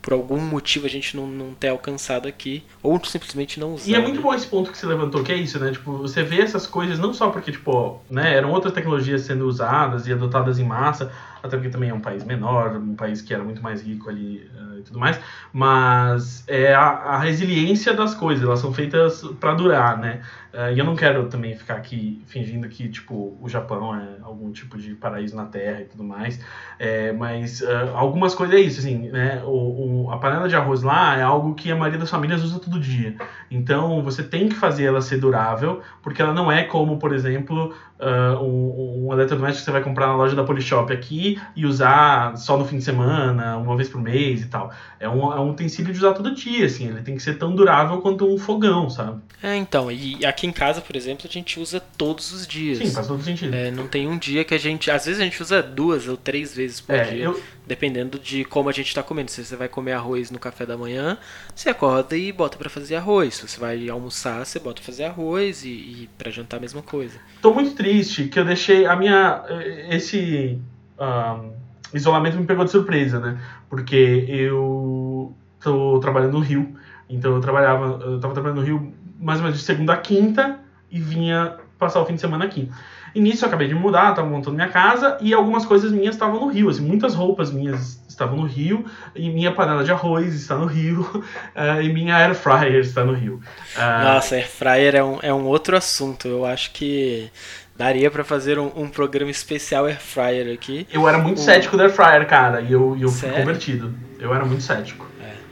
[0.09, 3.87] por algum motivo a gente não, não ter alcançado aqui, ou simplesmente não usar.
[3.87, 5.71] E é muito bom esse ponto que você levantou, que é isso, né?
[5.71, 10.07] Tipo, você vê essas coisas não só porque, tipo, né, eram outras tecnologias sendo usadas
[10.07, 11.11] e adotadas em massa,
[11.43, 14.49] até porque também é um país menor, um país que era muito mais rico ali
[14.55, 15.19] uh, e tudo mais,
[15.53, 20.21] mas é a, a resiliência das coisas, elas são feitas para durar, né?
[20.53, 24.51] Uh, e eu não quero também ficar aqui fingindo que, tipo, o Japão é algum
[24.51, 26.39] tipo de paraíso na Terra e tudo mais.
[26.79, 29.43] É, mas uh, algumas coisas é isso, assim, né?
[29.45, 32.59] O, o, a panela de arroz lá é algo que a maioria das famílias usa
[32.59, 33.15] todo dia.
[33.51, 37.75] Então, você tem que fazer ela ser durável, porque ela não é como, por exemplo,
[37.99, 42.35] uh, um, um eletrodoméstico que você vai comprar na loja da Polishop aqui e usar
[42.37, 44.71] só no fim de semana, uma vez por mês e tal.
[44.99, 46.87] É um, é um utensílio de usar todo dia, assim.
[46.87, 49.21] Ele tem que ser tão durável quanto um fogão, sabe?
[49.43, 52.77] É, então, e aqui em casa, por exemplo, a gente usa todos os dias.
[52.77, 53.53] Sim, faz todo sentido.
[53.53, 54.89] É, não tem um dia que a gente.
[54.91, 57.23] Às vezes a gente usa duas ou três vezes por É, dia.
[57.25, 59.29] eu- Dependendo de como a gente está comendo.
[59.29, 61.19] Se você vai comer arroz no café da manhã,
[61.55, 63.35] você acorda e bota para fazer arroz.
[63.35, 66.81] Se você vai almoçar, você bota pra fazer arroz e, e para jantar a mesma
[66.81, 67.19] coisa.
[67.43, 69.43] Tô muito triste que eu deixei a minha.
[69.87, 70.57] Esse
[70.99, 71.51] ahn,
[71.93, 73.39] isolamento me pegou de surpresa, né?
[73.69, 76.75] Porque eu tô trabalhando no Rio.
[77.07, 77.99] Então eu trabalhava.
[78.03, 80.59] Eu tava trabalhando no Rio mais ou menos de segunda a quinta
[80.91, 82.69] e vinha passar o fim de semana aqui.
[83.15, 86.39] E nisso eu acabei de mudar, tava montando minha casa e algumas coisas minhas estavam
[86.39, 90.55] no Rio, assim, muitas roupas minhas estavam no Rio e minha panela de arroz está
[90.55, 91.23] no Rio
[91.55, 93.41] eh, e minha air fryer está no Rio.
[93.75, 96.27] Ah, Nossa, air fryer é um, é um outro assunto.
[96.27, 97.31] Eu acho que
[97.75, 100.85] daria para fazer um, um programa especial air fryer aqui.
[100.93, 103.95] Eu era muito O- cético da Air Fryer, cara, e eu, eu fui convertido.
[104.19, 105.07] Eu era muito cético.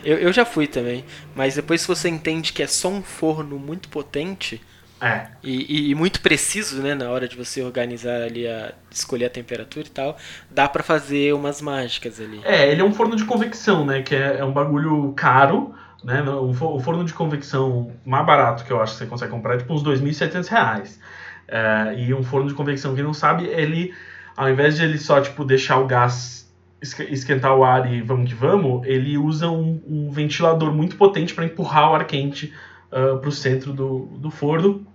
[0.07, 1.03] Eu, eu já fui também,
[1.35, 4.61] mas depois que você entende que é só um forno muito potente
[5.01, 5.27] É.
[5.43, 9.29] e, e- e muito preciso, né, na hora de você organizar ali a escolher a
[9.29, 10.17] temperatura e tal,
[10.49, 12.39] dá pra fazer umas mágicas ali.
[12.43, 14.01] É, ele é um forno de convecção, né?
[14.01, 16.21] Que é, é um bagulho caro, né?
[16.23, 19.55] O fo- o forno de convecção mais barato que eu acho que você consegue comprar
[19.55, 20.99] é tipo uns 2.700 reais.
[21.47, 23.93] É, e um forno de convecção, quem não sabe, ele,
[24.35, 26.46] ao invés de ele só, tipo, deixar o gás
[26.81, 31.45] esquentar o ar e vamos que vamos, ele usa um, um ventilador muito potente para
[31.45, 32.53] empurrar o ar quente
[32.89, 34.85] para o centro do, do forno.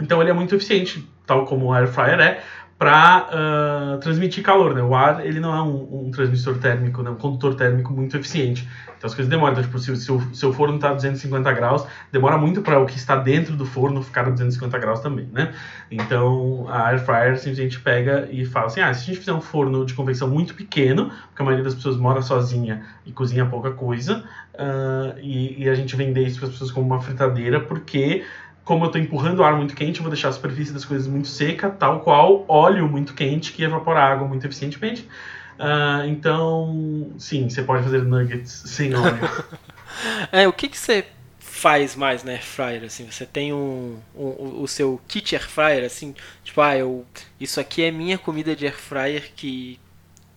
[0.00, 2.42] Então ele é muito eficiente, tal como o air fryer é,
[2.78, 4.74] para transmitir calor.
[4.74, 4.82] Né?
[4.82, 7.10] O ar ele não é um, um transmissor térmico, né?
[7.10, 8.68] um condutor térmico muito eficiente.
[8.96, 9.52] Então as coisas demoram.
[9.52, 9.96] Então, tipo, se o
[10.34, 14.02] seu, forno está a 250 graus, demora muito para o que está dentro do forno
[14.02, 15.28] ficar a 250 graus também.
[15.32, 15.52] Né?
[15.90, 19.40] Então a air fryer simplesmente pega e fala assim: ah, se a gente fizer um
[19.40, 23.72] forno de convecção muito pequeno, porque a maioria das pessoas mora sozinha e cozinha pouca
[23.72, 24.24] coisa,
[24.56, 28.24] ah, e, e a gente vender isso para as pessoas como uma fritadeira, porque
[28.68, 31.08] como eu estou empurrando o ar muito quente, eu vou deixar a superfície das coisas
[31.08, 35.08] muito seca, tal qual óleo muito quente que evapora água muito eficientemente.
[35.58, 39.18] Ah, então, sim, você pode fazer nuggets sem óleo.
[40.30, 41.06] É, o que que você
[41.40, 43.10] faz mais na air fryer assim?
[43.10, 47.06] Você tem um, um- o seu kit air fryer assim, tipo, ah, eu
[47.40, 49.80] isso aqui é minha comida de air fryer que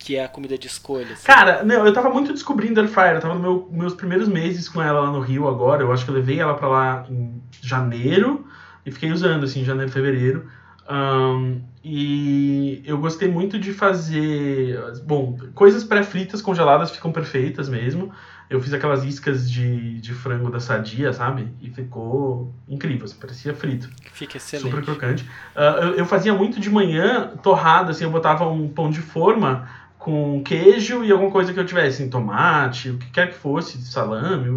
[0.02, 1.12] que é a comida de escolha.
[1.12, 1.24] assim.
[1.24, 4.68] Cara, não, eu tava muito descobrindo Air Fryer, eu tava nos meu, meus primeiros meses
[4.68, 7.40] com ela lá no Rio agora, eu acho que eu levei ela pra lá em
[7.60, 8.46] janeiro
[8.84, 10.46] e fiquei usando, assim, janeiro, fevereiro.
[10.88, 14.78] Ahn, e eu gostei muito de fazer.
[15.04, 18.12] Bom, coisas pré-fritas congeladas ficam perfeitas mesmo.
[18.50, 21.48] Eu fiz aquelas iscas de, de frango da sadia, sabe?
[21.62, 23.88] E ficou incrível, assim, parecia frito.
[24.12, 24.68] Fica excelente.
[24.68, 25.26] Super crocante.
[25.56, 29.66] Ah, eu, eu fazia muito de manhã, torrada, assim, eu botava um pão de forma
[30.02, 33.80] com queijo e alguma coisa que eu tivesse, assim, tomate, o que quer que fosse,
[33.82, 34.48] salame,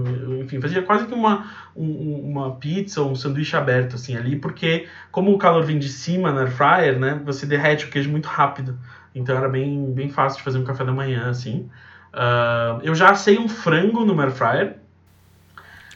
[0.41, 4.88] enfim, fazia quase que uma, um- uma pizza ou um sanduíche aberto, assim, ali, porque
[5.12, 8.25] como o calor vem de cima na air fryer, né, você derrete o queijo muito
[8.27, 8.77] rápido.
[9.13, 11.69] Então era bem, bem fácil de fazer um café da manhã, assim.
[12.12, 14.77] Ah, eu já assei um frango no air fryer,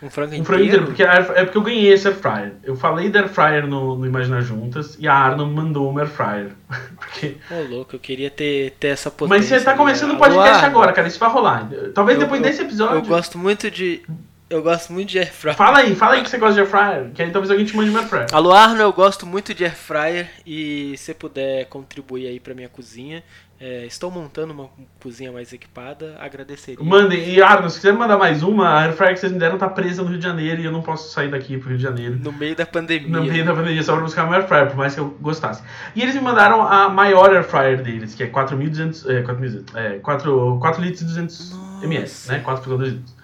[0.01, 0.45] Um frango um inteiro.
[0.45, 2.53] frango inteiro, porque air- é porque eu ganhei esse air fryer.
[2.63, 6.01] Eu falei da air fryer no, no Imaginar Juntas e a Arno me mandou uma
[6.01, 6.51] air fryer.
[6.97, 7.35] porque...
[7.51, 9.38] Ô, louco, eu queria ter, ter essa potência.
[9.38, 9.77] Mas você tá ali.
[9.77, 11.69] começando o podcast agora, cara, isso vai rolar.
[11.93, 12.95] Talvez Eu- depois eu- desse episódio.
[12.97, 14.01] Eu gosto muito de.
[14.49, 15.55] Eu gosto muito de air fryer.
[15.55, 17.75] Fala aí, fala aí que você gosta de air fryer, que aí talvez alguém te
[17.75, 18.25] mande uma air fryer.
[18.33, 22.67] Alô, Arno, eu gosto muito de air fryer e se puder contribuir aí pra minha
[22.67, 23.21] cozinha,
[23.59, 24.69] é, estou montando uma
[25.01, 26.81] cozinha mais equipada, agradeceria.
[26.83, 29.57] Mandem, e Arno, se quiser mandar mais uma, a air fryer que vocês me deram
[29.57, 31.83] tá presa no Rio de Janeiro e eu não posso sair daqui pro Rio de
[31.83, 32.17] Janeiro.
[32.23, 33.09] No meio da pandemia.
[33.09, 35.61] No meio da pandemia, só pra buscar uma air fryer, por mais que eu gostasse.
[35.93, 39.99] E eles me mandaram a maior air fryer deles, que é 4.200, é, 4.200, é,
[39.99, 41.51] 4, 4 litros e 200
[41.83, 42.31] ml, Nossa.
[42.31, 42.43] né?
[42.45, 43.18] 4,2 litros.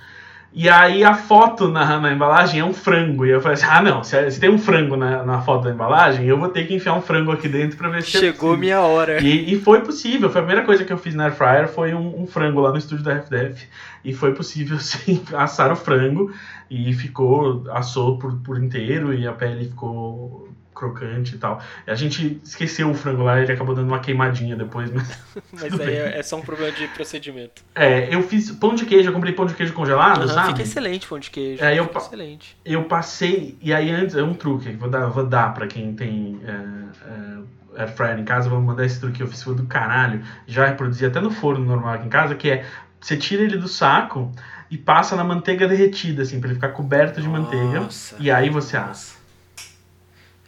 [0.57, 3.25] E aí a foto na, na embalagem é um frango.
[3.25, 5.71] E eu falei assim, ah não, se, se tem um frango na, na foto da
[5.71, 8.51] embalagem, eu vou ter que enfiar um frango aqui dentro pra ver se é Chegou
[8.51, 8.57] possível.
[8.57, 9.21] minha hora.
[9.21, 11.93] E, e foi possível, foi a primeira coisa que eu fiz na Air Fryer, foi
[11.93, 13.67] um, um frango lá no estúdio da FDF.
[14.01, 16.31] E foi possível, sim, assar o frango.
[16.71, 21.61] E ficou, assou por, por inteiro e a pele ficou crocante e tal.
[21.87, 25.17] A gente esqueceu o frango lá, ele acabou dando uma queimadinha depois, mas.
[25.51, 27.63] mas aí é, é, só um problema de procedimento.
[27.73, 30.49] É, eu fiz pão de queijo, eu comprei pão de queijo congelado, uhum, sabe?
[30.49, 31.63] Fica excelente pão de queijo.
[31.63, 32.57] É, eu, excelente.
[32.65, 36.39] Eu passei, e aí antes, é um truque, vou dar, vou dar pra quem tem.
[36.45, 37.35] É, é,
[37.77, 40.23] air fryer em casa, vou mandar esse truque que eu fiz, do caralho.
[40.47, 42.65] Já reproduzi até no forno normal aqui em casa, que é
[42.99, 44.31] você tira ele do saco
[44.71, 47.87] e passa na manteiga derretida, assim, pra ele ficar coberto de Nossa, manteiga.
[48.19, 49.14] E aí você assa.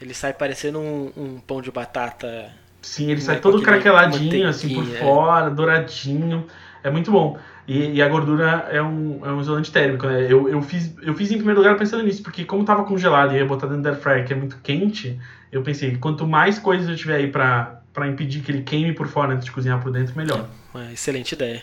[0.02, 2.52] Ele sai parecendo um, um pão de batata.
[2.82, 5.00] Sim, ele sai todo craqueladinho, assim, por é.
[5.00, 6.46] fora, douradinho.
[6.84, 7.38] É muito bom.
[7.68, 10.26] E, e, a gordura é um, é um isolante térmico, né?
[10.32, 13.38] Eu, eu, fiz, eu fiz em primeiro lugar pensando nisso, porque como tava congelado e
[13.38, 15.20] ia botar dentro da air fryer, que é muito quente,
[15.52, 19.34] eu pensei, quanto mais coisas eu tiver aí pra impedir que ele queime por fora
[19.34, 20.48] antes de cozinhar por dentro, melhor.
[20.74, 21.62] Uma excelente ideia.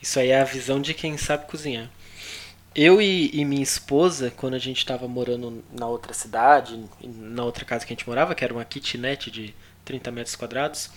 [0.00, 1.88] Isso aí é a visão de quem sabe cozinhar.
[2.74, 7.64] Eu e, e, minha esposa, quando a gente estava morando na outra cidade, na outra
[7.64, 9.54] casa que a gente morava, que era uma kitnet de
[9.84, 10.90] 30 metros quadrados,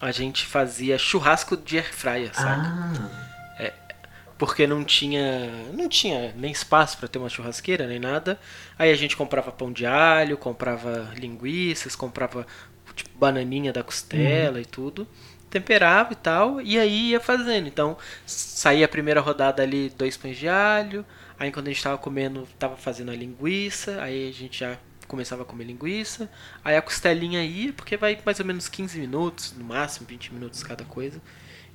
[0.00, 2.66] a gente fazia churrasco de air fryer, sabe?
[2.66, 3.54] Ah.
[3.58, 3.72] É,
[4.38, 8.38] porque não tinha, não tinha nem espaço para ter uma churrasqueira nem nada.
[8.78, 12.46] Aí a gente comprava pão de alho, comprava linguiças, comprava
[12.94, 14.62] tipo, bananinha da costela uhum.
[14.62, 15.08] e tudo
[15.58, 17.66] temperava e tal, e aí ia fazendo.
[17.66, 21.04] Então, saía a primeira rodada ali, dois pães de alho,
[21.38, 24.76] aí quando a gente tava comendo, tava fazendo a linguiça, aí a gente já
[25.08, 26.28] começava a comer linguiça,
[26.64, 30.62] aí a costelinha ia, porque vai mais ou menos 15 minutos, no máximo 20 minutos
[30.62, 31.20] cada coisa.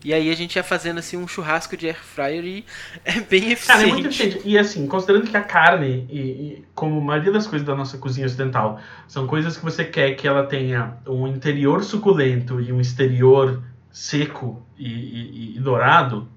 [0.04, 2.66] E aí a gente ia fazendo assim um churrasco de air fryer e
[3.06, 3.68] é bem eficiente.
[3.68, 4.42] Cara, é muito eficiente.
[4.44, 7.98] E assim, considerando que a carne, e, e, como a maioria das coisas da nossa
[7.98, 12.82] cozinha ocidental, são coisas que você quer que ela tenha um interior suculento e um
[12.82, 16.28] exterior seco e, e, e dourado,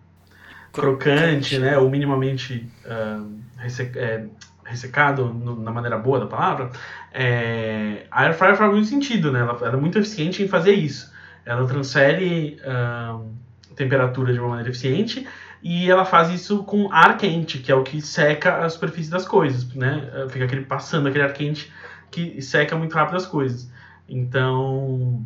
[0.73, 1.79] crocante, crocante, né?
[1.79, 4.27] Ou minimamente uh, ressec é,
[4.65, 6.71] ressecado no, na maneira boa da palavra,
[7.13, 9.41] é, a Air Fryer faz muito sentido, né?
[9.41, 11.13] Ela, ela, é muito eficiente em fazer isso.
[11.45, 13.31] Ela transfere uh,
[13.77, 15.27] temperatura de uma maneira eficiente
[15.63, 19.27] e ela faz isso com ar quente, que é o que seca a superfície das
[19.27, 20.11] coisas, né?
[20.31, 21.71] Fica aquele passando aquele ar quente
[22.11, 23.71] que seca muito rápido as coisas.
[24.09, 25.25] Então,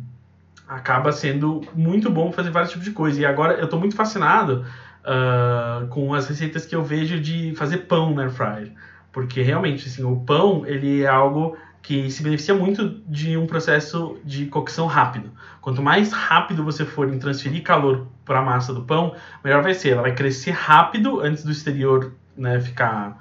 [0.69, 3.19] acaba sendo muito bom fazer vários tipos de coisa.
[3.19, 4.63] E agora eu estou muito fascinado
[5.03, 8.71] uh, com as receitas que eu vejo de fazer pão na air fryer.
[9.11, 14.19] Porque realmente, assim, o pão, ele é algo que se beneficia muito de um processo
[14.23, 15.31] de cocção rápido.
[15.59, 19.73] Quanto mais rápido você for em transferir calor para a massa do pão, melhor vai
[19.73, 19.93] ser.
[19.93, 23.17] Ela vai crescer rápido antes do exterior né, ficar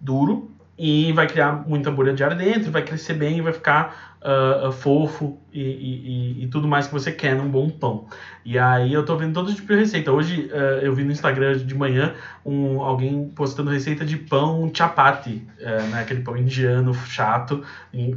[0.00, 4.68] duro e vai criar muita bolha de ar dentro, vai crescer bem vai ficar uh,
[4.68, 8.06] uh, fofo e, e, e, tudo mais que você quer num bom pão.
[8.44, 10.12] E aí eu tô vendo todo tipo de receita.
[10.12, 12.14] Hoje uh, eu vi no Instagram de manhã
[12.44, 17.64] um, alguém postando receita de pão chapati, né, aquele pão indiano chato,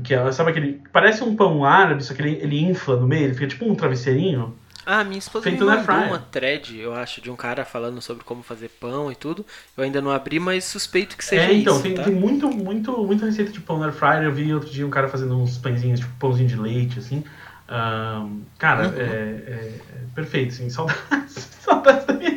[0.03, 3.25] que é, sabe aquele parece um pão árabe, só que ele, ele infla no meio,
[3.25, 4.55] ele fica tipo um travesseirinho.
[4.85, 8.23] Ah, minha esposa Feito me mandou uma thread, eu acho, de um cara falando sobre
[8.23, 9.45] como fazer pão e tudo.
[9.77, 12.03] Eu ainda não abri, mas suspeito que seja é, então, isso, tem, tá?
[12.03, 14.23] tem muito, muito, muita receita de pão na air fryer.
[14.23, 17.23] Eu vi outro dia um cara fazendo uns pãezinhos, tipo pãozinho de leite, assim.
[17.71, 18.97] Um, cara, uhum.
[18.97, 19.73] é, é, é,
[20.13, 22.31] perfeito, assim, saudades, saudades da minha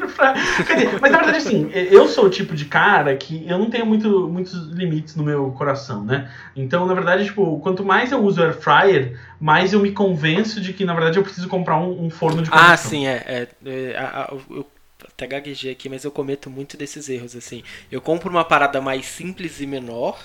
[0.64, 3.68] Quer dizer, mas na verdade, assim, eu sou o tipo de cara que eu não
[3.68, 6.31] tenho muito, muitos limites no meu coração, né?
[6.55, 10.73] Então, na verdade, tipo, quanto mais eu uso air fryer, mais eu me convenço de
[10.73, 12.73] que, na verdade, eu preciso comprar um, um forno de convecção.
[12.73, 13.25] Ah, sim, é.
[13.27, 14.64] é, é eu
[15.05, 17.64] até gaguejei aqui, mas eu cometo muito desses erros, assim.
[17.90, 20.16] Eu compro uma parada mais simples e menor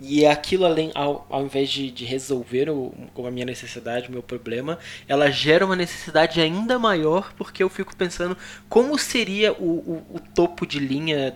[0.00, 2.94] e aquilo, além, ao, ao invés de, de resolver o,
[3.26, 7.96] a minha necessidade, o meu problema, ela gera uma necessidade ainda maior porque eu fico
[7.96, 8.36] pensando
[8.68, 11.34] como seria o, o, o topo de linha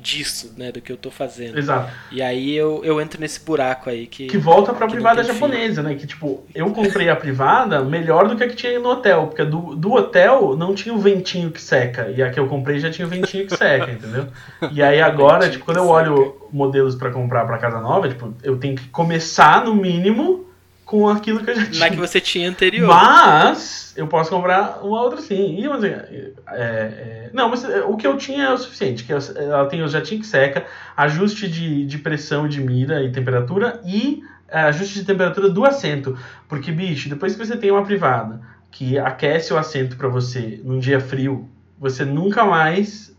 [0.00, 1.58] disso, né, do que eu tô fazendo.
[1.58, 1.92] Exato.
[2.10, 5.82] E aí eu, eu entro nesse buraco aí que que volta para a privada japonesa,
[5.82, 9.26] né, que tipo, eu comprei a privada melhor do que a que tinha no hotel,
[9.26, 12.78] porque do, do hotel não tinha o ventinho que seca, e a que eu comprei
[12.78, 14.26] já tinha o ventinho que seca, entendeu?
[14.72, 18.56] E aí agora, tipo, quando eu olho modelos para comprar para casa nova, tipo, eu
[18.58, 20.49] tenho que começar no mínimo
[20.90, 21.78] com aquilo que eu já tinha.
[21.78, 22.88] Na que você tinha anterior.
[22.88, 25.60] Mas eu posso comprar uma outra sim.
[25.60, 29.04] E, mas, é, é, não, mas é, o que eu tinha é o suficiente.
[29.04, 33.80] Que ela tem o jatinho que seca, ajuste de, de pressão de mira e temperatura
[33.84, 36.18] e é, ajuste de temperatura do assento.
[36.48, 40.80] Porque, bicho, depois que você tem uma privada que aquece o assento para você num
[40.80, 41.48] dia frio,
[41.78, 43.16] você nunca mais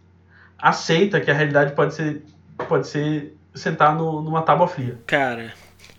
[0.60, 2.22] aceita que a realidade pode ser,
[2.68, 4.98] pode ser sentar no, numa tábua fria.
[5.08, 5.54] Cara,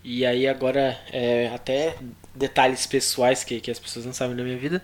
[0.05, 1.97] e aí agora, é, até
[2.35, 4.83] detalhes pessoais que, que as pessoas não sabem da minha vida,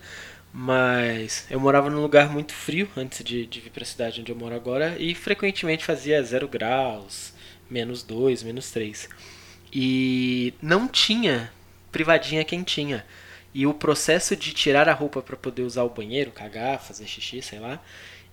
[0.53, 4.31] mas eu morava num lugar muito frio antes de, de vir para a cidade onde
[4.31, 7.33] eu moro agora e frequentemente fazia zero graus,
[7.69, 9.09] menos 2, menos 3.
[9.71, 11.51] E não tinha
[11.91, 13.05] privadinha quentinha.
[13.53, 17.41] E o processo de tirar a roupa para poder usar o banheiro, cagar, fazer xixi,
[17.41, 17.81] sei lá,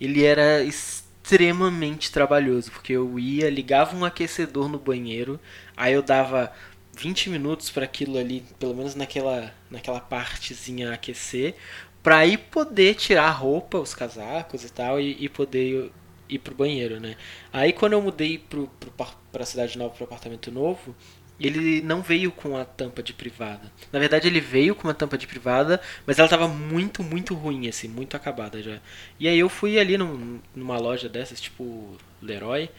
[0.00, 5.40] ele era extremamente trabalhoso, porque eu ia, ligava um aquecedor no banheiro,
[5.76, 6.52] aí eu dava
[6.96, 11.54] 20 minutos para aquilo ali, pelo menos naquela, naquela partezinha aquecer,
[12.02, 15.92] para aí poder tirar a roupa, os casacos e tal, e, e poder
[16.28, 17.16] ir pro banheiro, né?
[17.52, 18.92] Aí quando eu mudei pro, pro,
[19.30, 20.94] pra cidade nova, pro apartamento novo,
[21.38, 23.70] ele não veio com a tampa de privada.
[23.92, 27.68] Na verdade, ele veio com uma tampa de privada, mas ela tava muito, muito ruim,
[27.68, 28.78] assim, muito acabada já.
[29.20, 32.70] E aí eu fui ali num, numa loja dessas, tipo Leroy,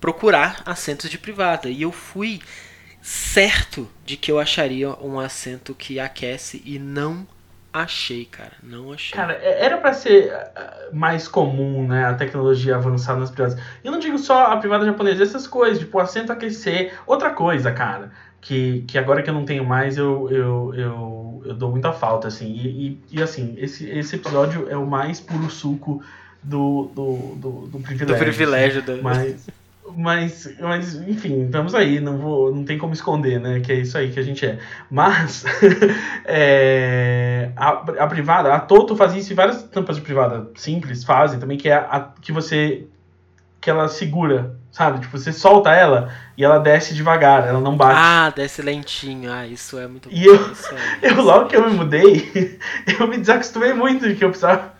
[0.00, 1.68] procurar assentos de privada.
[1.68, 2.40] E eu fui
[3.06, 7.24] certo de que eu acharia um assento que aquece e não
[7.72, 8.54] achei, cara.
[8.60, 9.16] Não achei.
[9.16, 13.62] Cara, é, era para ser ah, mais comum, né, a tecnologia avançar nas privadas.
[13.84, 16.94] Eu não digo só a privada japonesa, essas coisas, tipo, assento aquecer.
[17.06, 21.54] Outra coisa, cara, que, que agora que eu não tenho mais, eu, eu, eu, eu
[21.54, 22.46] dou muita falta, assim.
[22.46, 26.02] E, e, e, assim, esse, esse episódio é o mais puro suco
[26.42, 28.06] do, do, do, do privilégio.
[28.06, 28.82] Do privilégio.
[28.82, 29.00] Assim.
[29.00, 29.46] Mas...
[29.94, 33.60] Mas, mas, enfim, estamos aí, não, vou, não tem como esconder, né?
[33.60, 34.58] Que é isso aí que a gente é.
[34.90, 35.44] Mas
[36.24, 37.68] é, a,
[38.04, 41.68] a privada, a Toto fazia isso em várias tampas de privada simples, fazem também, que
[41.68, 42.86] é a, que você.
[43.60, 45.00] que ela segura, sabe?
[45.00, 47.98] Tipo, você solta ela e ela desce devagar, ela não bate.
[47.98, 49.32] Ah, desce lentinho.
[49.32, 50.34] Ah, isso é muito E eu,
[51.02, 52.58] é, eu logo que eu me mudei,
[52.98, 54.75] eu me desacostumei muito de que eu precisava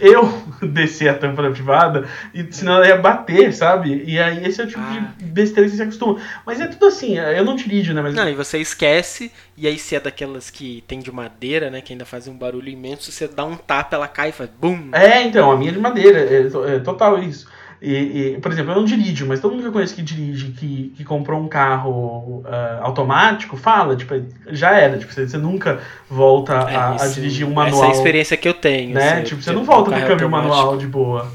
[0.00, 0.26] eu
[0.62, 4.04] descer a tampa privada, e senão ela ia bater, sabe?
[4.06, 5.12] E aí esse é o tipo ah.
[5.16, 6.20] de besteira que você se acostuma.
[6.44, 8.02] Mas é tudo assim, eu não dirijo, né?
[8.02, 8.14] Mas...
[8.14, 11.80] Não, e você esquece, e aí se é daquelas que tem de madeira, né?
[11.80, 14.90] Que ainda fazem um barulho imenso, você dá um tapa, ela cai e faz BUM!
[14.92, 17.48] É, então, a minha é de madeira, é, é total isso.
[17.80, 17.94] E,
[18.36, 20.94] e, por exemplo, eu não dirijo, mas todo mundo que eu conheço que dirige, que,
[20.96, 24.14] que comprou um carro uh, automático, fala, tipo,
[24.48, 27.82] já era, tipo, você, você nunca volta é, a, a, dirigir um manual.
[27.82, 28.94] Essa é a experiência que eu tenho.
[28.94, 29.12] Né?
[29.12, 31.30] Assim, tipo, você não volta no câmbio manual de boa.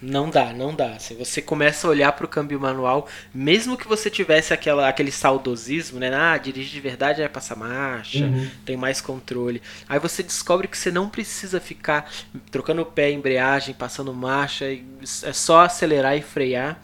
[0.00, 0.98] Não dá, não dá.
[0.98, 5.10] Se você começa a olhar para o câmbio manual, mesmo que você tivesse aquela, aquele
[5.10, 6.14] saudosismo, né?
[6.14, 8.48] Ah, dirige de verdade é passar marcha, uhum.
[8.64, 9.62] tem mais controle.
[9.88, 12.10] Aí você descobre que você não precisa ficar
[12.50, 16.78] trocando o pé, embreagem, passando marcha, é só acelerar e frear.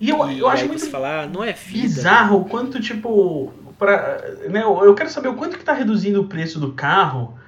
[0.00, 1.82] E eu, e eu acho muito falar, ah, não é vida.
[1.82, 6.26] bizarro o quanto, tipo, pra, né, eu quero saber o quanto que está reduzindo o
[6.26, 7.38] preço do carro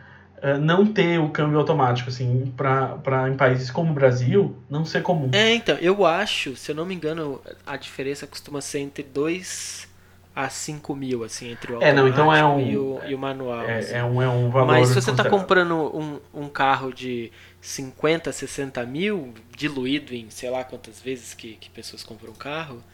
[0.42, 5.02] eh, não ter o câmbio automático, assim, para em países como o Brasil, não ser
[5.02, 5.30] comum.
[5.32, 9.88] É, então, eu acho, se eu não me engano, a diferença costuma ser entre 2
[10.34, 13.14] a 5 mil, assim, entre o automático é, não, então é um, e, o, e
[13.14, 13.62] o manual.
[13.62, 13.94] É, assim.
[13.94, 17.32] é, um, é um valor Mas se você está comprando um, um carro de
[17.62, 22.84] 50, 60 mil, diluído em sei lá quantas vezes que, que pessoas compram um carro,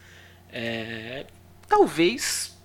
[0.52, 1.26] é,
[1.68, 2.56] talvez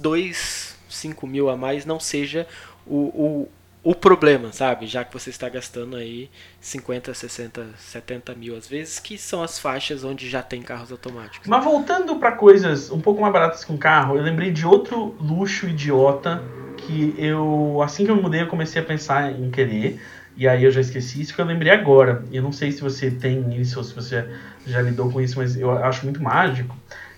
[0.00, 2.48] 2, 5 mil a mais não seja
[2.84, 3.48] o, o
[3.84, 4.86] o problema, sabe?
[4.86, 9.58] Já que você está gastando aí 50, 60, 70 mil às vezes, que são as
[9.58, 11.46] faixas onde já tem carros automáticos.
[11.46, 15.14] Mas voltando para coisas um pouco mais baratas que um carro, eu lembrei de outro
[15.20, 16.42] luxo idiota
[16.78, 20.00] que eu, assim que eu mudei, eu comecei a pensar em querer.
[20.36, 22.24] E aí eu já esqueci isso que eu lembrei agora.
[22.32, 24.26] Eu não sei se você tem isso ou se você
[24.66, 26.74] já lidou com isso, mas eu acho muito mágico.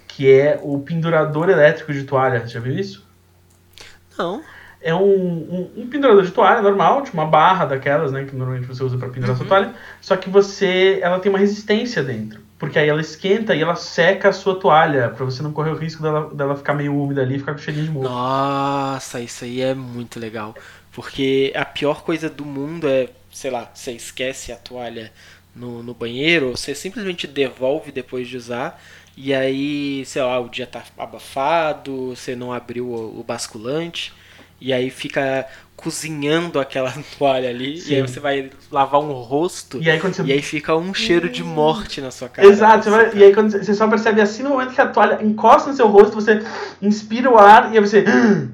[0.07, 2.47] Que é o pendurador elétrico de toalha.
[2.47, 3.07] Já viu isso?
[4.19, 4.43] Não
[4.87, 8.69] é um, um, um, pendurador de toalha normal, tipo uma barra daquelas, né, que normalmente
[8.69, 9.37] você usa para pendurar uhum.
[9.37, 13.61] sua toalha, só que você, ela tem uma resistência dentro, porque aí ela esquenta e
[13.61, 16.95] ela seca a sua toalha, para você não correr o risco dela, dela ficar meio
[16.95, 18.09] úmida ali e ficar com cheirinho de mofo.
[18.09, 20.55] Nossa, isso aí é muito legal,
[20.93, 25.11] porque a pior coisa do mundo é, sei lá, você esquece a toalha
[25.53, 28.81] no, no banheiro, você simplesmente devolve depois de usar,
[29.17, 34.13] e aí, sei lá, o dia tá abafado, você não abriu o, o basculante,
[34.61, 35.47] e aí fica
[35.77, 37.79] cozinhando aquela toalha ali.
[37.79, 37.93] Sim.
[37.93, 39.79] E aí você vai lavar um rosto.
[39.81, 40.23] E aí, você...
[40.23, 42.49] e aí fica um cheiro de morte na sua cara.
[42.49, 42.91] Exato.
[42.91, 43.15] Vai...
[43.15, 45.87] e aí quando você só percebe assim no momento que a toalha encosta no seu
[45.87, 46.43] rosto, você
[46.81, 48.05] inspira o ar e aí você.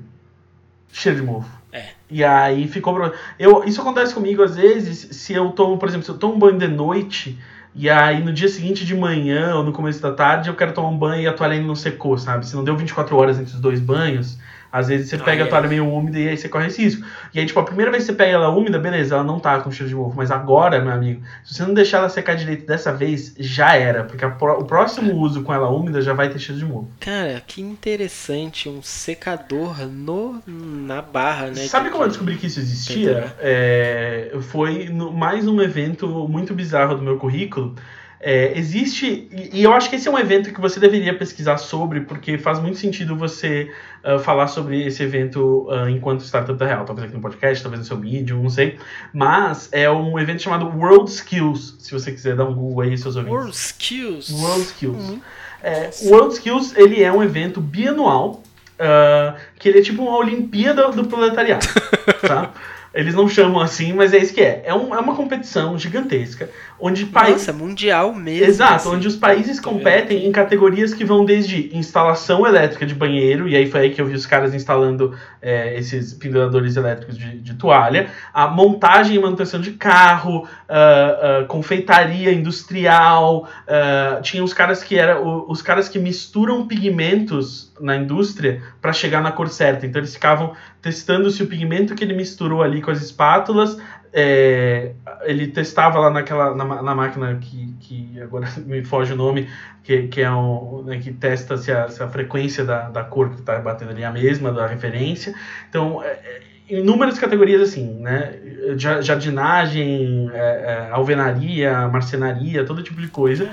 [0.93, 1.49] cheiro de mofo.
[1.73, 1.87] É.
[2.11, 3.13] E aí ficou.
[3.39, 6.39] Eu, isso acontece comigo às vezes, se eu tomo, por exemplo, se eu tomo um
[6.39, 7.39] banho de noite.
[7.75, 10.89] E aí no dia seguinte de manhã ou no começo da tarde eu quero tomar
[10.89, 12.47] um banho e a toalha ainda não secou, sabe?
[12.47, 14.39] Se não deu 24 horas entre os dois banhos,
[14.73, 17.07] às vezes você pega a toalha meio úmida e aí você corre esse risco.
[17.35, 19.61] E aí, tipo, a primeira vez que você pega ela úmida, beleza, ela não tá
[19.61, 20.17] com cheiro de mofo.
[20.17, 24.05] Mas agora, meu amigo, se você não deixar ela secar direito dessa vez, já era.
[24.05, 26.89] Porque o próximo uso com ela úmida já vai ter cheiro de mofo.
[27.01, 28.67] Cara, que interessante.
[28.67, 31.67] Um secador no, na barra, né?
[31.67, 33.37] Sabe como eu descobri que isso existia?
[33.41, 37.77] É, foi no, mais um evento muito bizarro do meu currículo.
[38.25, 42.03] É, existe, e, eu acho que esse é um evento que você deveria pesquisar sobre,
[42.03, 43.69] porque faz muito sentido você
[44.05, 46.85] uh, falar sobre esse evento uh, enquanto startup da real.
[46.85, 48.79] Talvez aqui no podcast, talvez no seu vídeo, não sei.
[49.13, 53.17] Mas é um evento chamado World Skills, se você quiser dar um Google aí, seus
[53.17, 53.35] ouvintes.
[53.35, 54.31] World Skills.
[54.31, 55.19] World Skills.
[55.61, 58.41] É, o World Skills ele é um evento bianual
[58.75, 61.67] uh, que ele é tipo uma Olimpíada do proletariado,
[62.27, 62.53] tá?
[62.95, 64.63] Eles não chamam assim, mas é isso que é.
[64.65, 67.47] É, um, é uma competição gigantesca, onde países.
[67.47, 68.47] Nossa, mundial mesmo.
[68.47, 68.89] Exato, assim.
[68.89, 73.71] onde os países competem em categorias que vão desde instalação elétrica de banheiro, e aí
[73.71, 78.11] foi aí que eu vi os caras instalando é, esses penduradores elétricos de, de toalha,
[78.33, 84.99] a montagem e manutenção de carro, ah, ah, confeitaria industrial, ah, tinha os caras que
[84.99, 89.87] era os caras que misturam pigmentos na indústria para chegar na cor certa.
[89.87, 93.79] Então eles ficavam testando se o pigmento que ele misturou ali com as espátulas
[94.13, 99.49] é, ele testava lá naquela na, na máquina que, que agora me foge o nome
[99.83, 103.31] que, que é um né, que testa se a, se a frequência da, da cor
[103.31, 105.35] que está batendo ali é a mesma da referência
[105.69, 108.39] então é, é, inúmeras categorias assim né
[108.77, 113.49] Ja- jardinagem é, é, alvenaria marcenaria todo tipo de coisa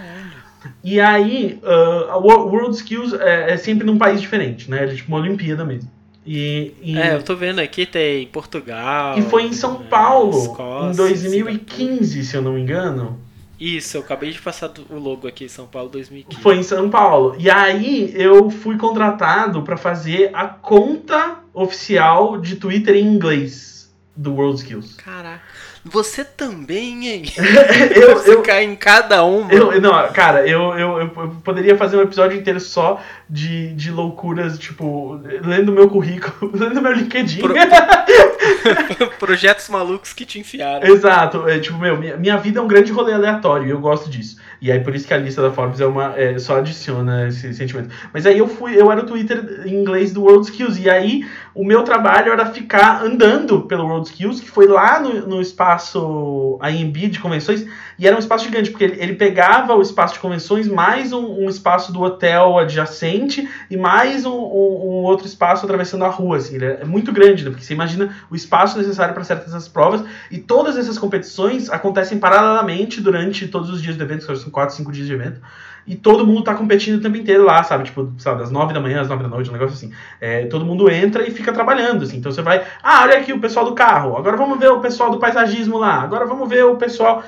[0.83, 4.83] e aí, uh, World Skills é, é sempre num país diferente, né?
[4.83, 5.89] É tipo uma Olimpíada mesmo.
[6.25, 9.17] E, e, É, eu tô vendo aqui, tem Portugal.
[9.17, 13.19] e foi em São é, Paulo, Escócia, em 2015, se eu não me engano.
[13.59, 16.41] Isso, eu acabei de passar o logo aqui, São Paulo 2015.
[16.41, 17.35] Foi em São Paulo.
[17.37, 24.33] E aí eu fui contratado para fazer a conta oficial de Twitter em inglês do
[24.33, 24.95] World Skills.
[24.95, 25.43] Caraca.
[25.83, 27.23] Você também, hein?
[27.95, 29.51] eu, Você eu, cai em cada uma.
[29.51, 31.09] Eu, não, cara, eu, eu, eu
[31.43, 36.91] poderia fazer um episódio inteiro só de, de loucuras, tipo, lendo meu currículo, lendo meu
[36.91, 37.41] LinkedIn.
[37.41, 37.53] Pro-
[39.19, 40.87] Projetos malucos que te enfiaram.
[40.87, 44.09] Exato, é tipo, meu, minha, minha vida é um grande rolê aleatório e eu gosto
[44.09, 44.37] disso.
[44.61, 47.53] E aí por isso que a lista da Forbes é uma, é, só adiciona esse
[47.53, 47.89] sentimento.
[48.13, 51.25] Mas aí eu fui, eu era o Twitter em inglês do World Skills, e aí
[51.59, 56.57] o meu trabalho era ficar andando pelo World Skills, que foi lá no, no espaço
[56.61, 57.65] AMB de convenções,
[57.97, 61.43] e era um espaço gigante, porque ele, ele pegava o espaço de convenções, mais um,
[61.43, 66.57] um espaço do hotel adjacente, e mais um, um- outro espaço atravessando a rua, assim,
[66.63, 67.49] é muito grande, né?
[67.49, 70.01] Porque você imagina o espaço necessário para certas essas provas,
[70.31, 74.73] e todas essas competições acontecem paralelamente durante todos os dias do evento, que são 4,
[74.77, 75.41] 5 dias de evento.
[75.87, 77.85] E todo mundo tá competindo o tempo inteiro lá, sabe?
[77.85, 79.91] Tipo, sabe, das 9 da manhã às 9 da noite, um negócio assim.
[80.21, 82.17] É, todo mundo entra e fica trabalhando, assim.
[82.17, 85.09] Então você vai, ah, olha aqui o pessoal do carro, agora vamos ver o pessoal
[85.09, 87.23] do paisagismo lá, agora vamos ver o pessoal.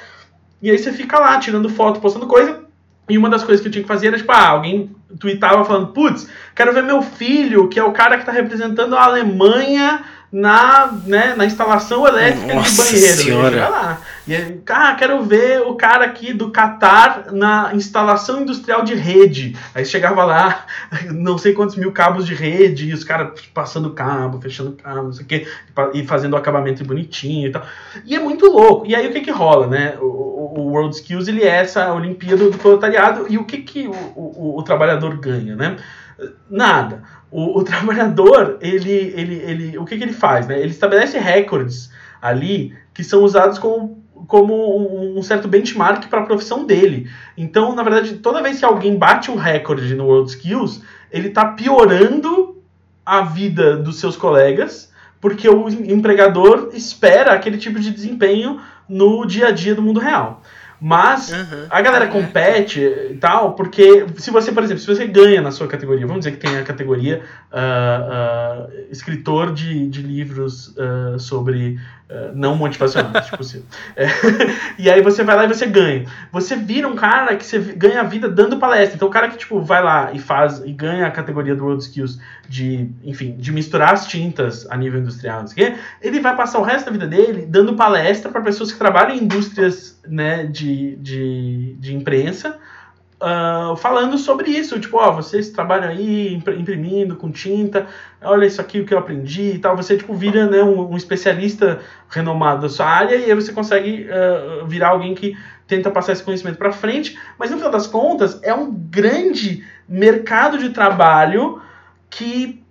[0.62, 2.62] E aí você fica lá tirando foto, postando coisa.
[3.10, 5.88] E uma das coisas que eu tinha que fazer era, tipo, ah, alguém tweetava falando,
[5.88, 10.89] putz, quero ver meu filho, que é o cara que tá representando a Alemanha na,
[11.05, 13.17] né, na instalação elétrica Nossa de banheiro.
[13.21, 13.57] Senhora.
[13.57, 14.01] E lá.
[14.27, 19.57] E aí, ah, quero ver o cara aqui do Catar na instalação industrial de rede.
[19.75, 20.65] Aí chegava lá,
[21.11, 25.13] não sei quantos mil cabos de rede, e os caras passando cabo, fechando cabo, não
[25.13, 25.47] sei o quê,
[25.93, 27.63] e fazendo o acabamento bonitinho e tal.
[28.05, 28.86] E é muito louco.
[28.86, 29.95] E aí o que que rola, né?
[29.99, 33.88] O, o- o World Skills, ele é essa Olimpíada do proletariado, e o que que
[33.88, 35.77] o, o, o trabalhador ganha, né?
[36.49, 37.03] Nada.
[37.32, 40.59] O, o trabalhador, ele, ele, ele, o que que ele faz, né?
[40.59, 46.65] Ele estabelece recordes ali que são usados como como um, certo benchmark para a profissão
[46.65, 47.09] dele.
[47.36, 51.45] Então, na verdade, toda vez que alguém bate um recorde no World Skills, ele está
[51.45, 52.61] piorando
[53.05, 59.47] a vida dos seus colegas, porque o empregador espera aquele tipo de desempenho no dia
[59.47, 60.41] a dia do mundo real.
[60.84, 61.67] Mas Aham.
[61.69, 62.25] a galera Caraca.
[62.25, 66.25] compete e tal, porque se você, por exemplo, se você ganha na sua categoria, vamos
[66.25, 67.21] dizer que tem a categoria
[67.51, 71.79] ah, ah, escritor de, de livros ah, sobre
[72.34, 73.64] não motivacionais, tipo assim.
[73.95, 74.07] É,
[74.78, 76.05] e aí você vai lá e você ganha.
[76.32, 78.95] Você vira um cara que você ganha a vida dando palestra.
[78.95, 81.84] Então o cara que tipo vai lá e faz e ganha a categoria do World
[81.84, 86.20] Skills de, enfim, de misturar as tintas a nível industrial, não sei o quê, ele
[86.20, 89.97] vai passar o resto da vida dele dando palestra para pessoas que trabalham em indústrias
[90.05, 92.59] né, de, de, de imprensa,
[93.22, 94.80] ah, falando sobre isso.
[94.80, 97.88] Tipo, ó, vocês trabalham aí impr- imprimindo com tinta,
[98.22, 99.76] olha isso aqui o que eu aprendi e tal.
[99.78, 104.07] Você, tipo, vira né, um, um especialista renomado da sua área e aí você consegue
[104.11, 107.17] ah, virar alguém que tenta passar esse conhecimento para frente.
[107.38, 111.61] Mas, no final das contas, é um grande mercado de trabalho
[112.09, 112.61] que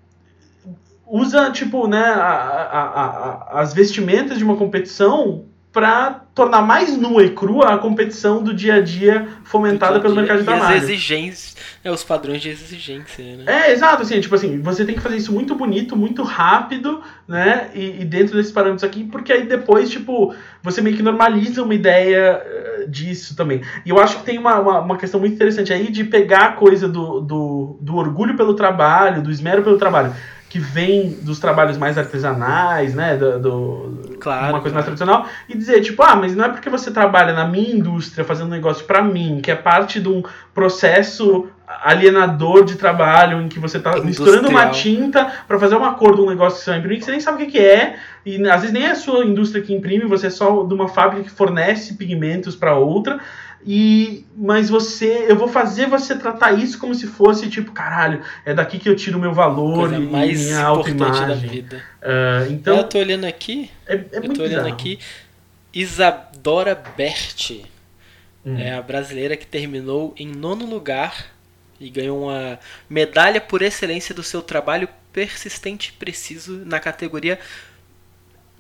[1.07, 7.23] usa, tipo, né, a- a- a- as vestimentas de uma competição para tornar mais nua
[7.23, 10.77] e crua a competição do dia a dia fomentada dia pelo dia mercado de trabalho.
[10.77, 13.45] as exigências, né, os padrões de exigência, né?
[13.47, 17.71] É, exato, assim, tipo assim, você tem que fazer isso muito bonito, muito rápido, né?
[17.73, 21.75] E, e dentro desses parâmetros aqui, porque aí depois, tipo, você meio que normaliza uma
[21.75, 23.63] ideia eh, disso também.
[23.87, 26.53] E eu acho que tem uma, uma, uma questão muito interessante aí de pegar a
[26.53, 30.13] coisa do, do, do orgulho pelo trabalho, do esmero pelo trabalho,
[30.51, 33.17] que vem dos trabalhos mais artesanais, né?
[33.17, 34.97] Do, do- Claro, uma coisa mais claro.
[34.99, 38.49] tradicional, e dizer, tipo, ah, mas não é porque você trabalha na minha indústria fazendo
[38.49, 40.23] um negócio pra mim, que é parte de um
[40.53, 41.49] processo
[41.85, 44.97] alienador de trabalho em que você tá misturando uma Industrial.
[44.97, 47.21] tinta pra fazer uma cor de um negócio que você vai imprimir que você nem
[47.21, 47.97] sabe o que, que é,
[48.27, 50.89] e às vezes nem é a sua indústria que imprime, você é só de uma
[50.89, 53.21] fábrica que fornece pigmentos pra outra.
[53.67, 58.55] E mas você, eu vou fazer você tratar isso como se fosse tipo, caralho, é
[58.55, 61.49] daqui que eu tiro o meu valor Coisa e mais minha importante da autoimagem.
[61.51, 61.83] vida.
[62.01, 64.75] Ah, então, eu tô olhando aqui, é, é eu muito tô olhando bizarro.
[64.75, 64.99] aqui,
[65.75, 67.67] Isadora Berti.
[68.45, 68.59] Hum.
[68.59, 71.27] É a brasileira que terminou em nono lugar
[71.79, 72.59] e ganhou uma
[72.89, 77.39] medalha por excelência do seu trabalho persistente e preciso na categoria.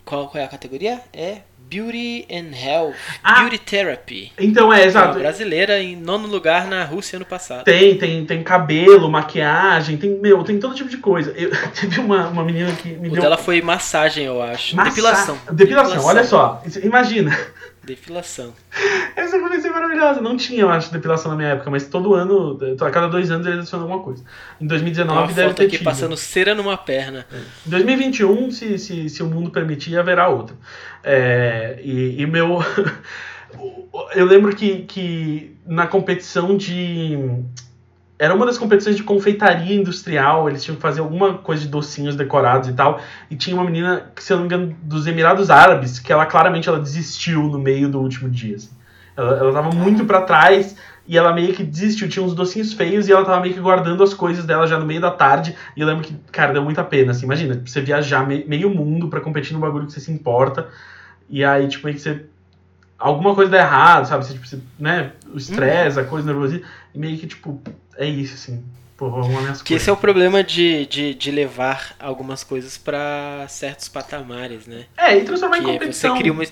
[0.04, 1.00] Qual, qual é a categoria?
[1.12, 1.40] É
[1.70, 2.96] Beauty and Health.
[3.22, 3.40] Ah!
[3.42, 4.32] Beauty Therapy.
[4.36, 5.18] Então, é, Uma exato.
[5.20, 7.62] brasileira em nono lugar na Rússia ano passado.
[7.64, 11.32] Tem, tem, tem cabelo, maquiagem, tem, meu, tem todo tipo de coisa.
[11.36, 11.50] Eu,
[11.80, 13.22] teve uma, uma menina que me O deu.
[13.22, 14.74] dela foi massagem, eu acho.
[14.74, 15.38] massa- Depilação.
[15.52, 16.60] Depilação, olha só.
[16.82, 17.38] Imagina.
[17.90, 18.54] Depilação.
[19.16, 20.20] Essa coisa é maravilhosa.
[20.20, 23.44] Não tinha, eu acho, depilação na minha época, mas todo ano, a cada dois anos,
[23.46, 24.22] eles adicionam alguma coisa.
[24.56, 25.84] Em Tem 2019 uma deve foto ter aqui tido.
[25.84, 27.26] passando cera numa perna.
[27.66, 30.54] Em 2021, se, se, se o mundo permitir, haverá outra.
[31.02, 32.58] É, e, e meu.
[34.14, 37.18] Eu lembro que, que na competição de.
[38.20, 42.14] Era uma das competições de confeitaria industrial, eles tinham que fazer alguma coisa de docinhos
[42.14, 43.00] decorados e tal.
[43.30, 46.26] E tinha uma menina, que, se eu não me engano, dos Emirados Árabes, que ela
[46.26, 48.56] claramente ela desistiu no meio do último dia.
[48.56, 48.70] assim.
[49.16, 50.76] Ela, ela tava muito pra trás
[51.08, 52.08] e ela meio que desistiu.
[52.10, 54.84] Tinha uns docinhos feios e ela tava meio que guardando as coisas dela já no
[54.86, 55.56] meio da tarde.
[55.76, 57.12] E eu lembro que, cara, deu muita pena.
[57.12, 60.68] Assim, imagina, você viajar me- meio mundo pra competir num bagulho que você se importa.
[61.28, 62.26] E aí, tipo, meio que você.
[63.00, 64.24] Alguma coisa dá errado, sabe?
[64.26, 65.12] Você, tipo, você, né?
[65.32, 66.66] O estresse, a coisa, o nervosismo.
[66.94, 67.60] E meio que, tipo,
[67.96, 68.64] é isso, assim.
[68.96, 69.82] Pô, vou arrumar minhas Que coisas.
[69.82, 74.86] esse é o problema de, de, de levar algumas coisas pra certos patamares, né?
[74.96, 76.14] É, e transformar em Que é competição.
[76.14, 76.44] você cria uma.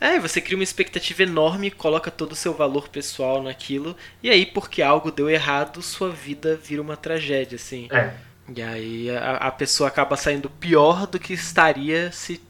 [0.00, 4.44] É, você cria uma expectativa enorme, coloca todo o seu valor pessoal naquilo, e aí,
[4.46, 7.88] porque algo deu errado, sua vida vira uma tragédia, assim.
[7.92, 8.12] É,
[8.54, 12.40] E aí a, a pessoa acaba saindo pior do que estaria se,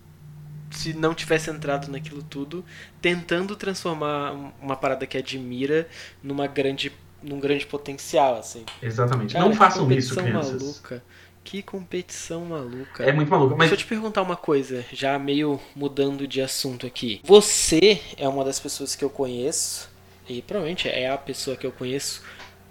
[0.73, 2.65] se não tivesse entrado naquilo tudo,
[3.01, 5.89] tentando transformar um- uma parada que admira
[6.23, 6.93] numa grande,
[7.23, 8.65] num grande potencial, assim.
[8.83, 9.35] exatamente.
[9.35, 10.63] Cara, não façam isso, competição crianças.
[10.63, 11.03] maluca.
[11.45, 13.03] Que competição maluca.
[13.05, 13.51] É muito maluco.
[13.57, 17.21] Mas Deixa eu te perguntar uma coisa, já meio mudando de assunto aqui.
[17.25, 19.91] Você é uma das pessoas que eu conheço,
[20.29, 22.23] e provavelmente é a pessoa que eu conheço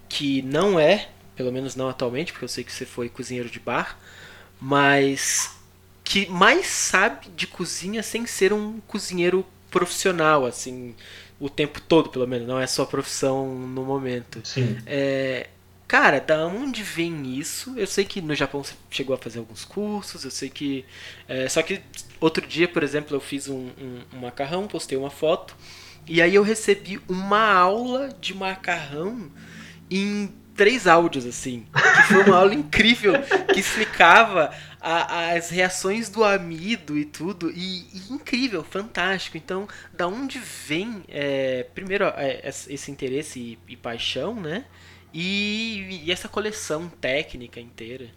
[0.08, 3.60] que não é, pelo menos não atualmente, porque eu sei que você foi cozinheiro de
[3.60, 3.97] bar,
[4.60, 5.58] mas
[6.12, 10.93] que mais sabe de cozinha sem ser um cozinheiro profissional, assim,
[11.39, 14.41] o tempo todo, pelo menos, não é só profissão no momento.
[14.43, 14.78] sim.
[14.86, 15.47] É,
[15.88, 17.74] cara, da onde vem isso?
[17.78, 20.86] Eu sei que no Japão você chegou a fazer alguns cursos, eu sei que.
[21.28, 21.82] é, só que
[22.20, 25.55] outro dia, por exemplo, eu fiz um, um- um macarrão, postei uma foto,
[26.07, 29.32] e aí eu recebi uma aula de macarrão
[29.89, 31.66] em três áudios, assim.
[31.74, 33.14] Que foi uma aula incrível,
[33.53, 34.51] que explicava
[34.82, 37.50] a- as reações do amido e tudo.
[37.52, 39.38] E, e incrível, fantástico.
[39.38, 44.66] Então, da onde vem, é, primeiro, é, esse esse interesse e, e paixão, né?
[45.14, 48.10] E, e essa coleção técnica inteira.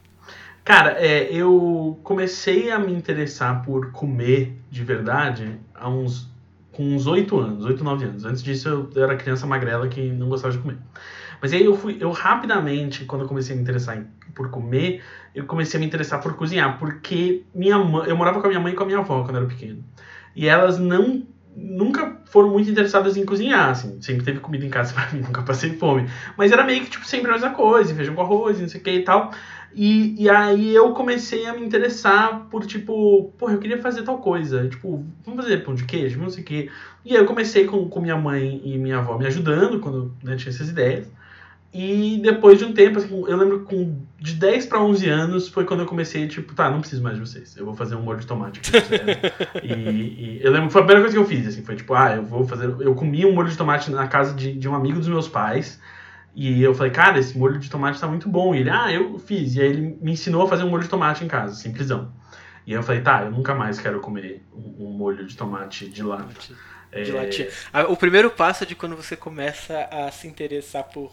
[0.64, 6.32] Cara, é, eu comecei a me interessar por comer de verdade há uns
[6.72, 8.24] com uns 8 anos, 8, 9 anos.
[8.24, 10.78] Antes disso eu era criança magrela que não gostava de comer.
[11.44, 15.02] Mas aí eu fui, eu rapidamente, quando eu comecei a me interessar em- por comer,
[15.34, 18.60] eu comecei a me interessar por cozinhar, porque minha mãe, eu morava com a minha
[18.60, 19.84] mãe e com a minha avó quando eu era pequeno.
[20.34, 21.26] E elas não
[21.56, 24.00] nunca foram muito interessadas em cozinhar, assim.
[24.02, 26.08] Sempre teve comida em casa pra mim, nunca passei fome.
[26.36, 28.84] Mas era meio que, tipo, sempre a mesma coisa, feijão com arroz, não sei o
[28.84, 29.30] que e tal.
[29.72, 34.18] E, e aí eu comecei a me interessar por, tipo, porra, eu queria fazer tal
[34.18, 34.68] coisa.
[34.68, 36.70] Tipo, vamos fazer pão de queijo, não sei o quê.
[37.04, 40.36] E aí eu comecei com, com minha mãe e minha avó me ajudando quando né,
[40.36, 41.06] tinha essas ideias.
[41.76, 45.64] E depois de um tempo, assim, eu lembro com de 10 para 11 anos foi
[45.64, 47.56] quando eu comecei, tipo, tá, não preciso mais de vocês.
[47.56, 48.60] Eu vou fazer um molho de tomate.
[49.60, 51.92] e, e eu lembro que foi a primeira coisa que eu fiz, assim, foi tipo,
[51.92, 52.66] ah, eu vou fazer.
[52.80, 55.80] Eu comi um molho de tomate na casa de, de um amigo dos meus pais.
[56.32, 58.54] E eu falei, cara, esse molho de tomate tá muito bom.
[58.54, 59.56] E ele, ah, eu fiz.
[59.56, 62.12] E aí ele me ensinou a fazer um molho de tomate em casa, simplesão.
[62.64, 65.88] E aí eu falei, tá, eu nunca mais quero comer um, um molho de tomate
[65.88, 66.34] de lata.
[66.92, 67.48] De latinha.
[67.72, 71.12] Ah, O primeiro passo de quando você começa a se interessar por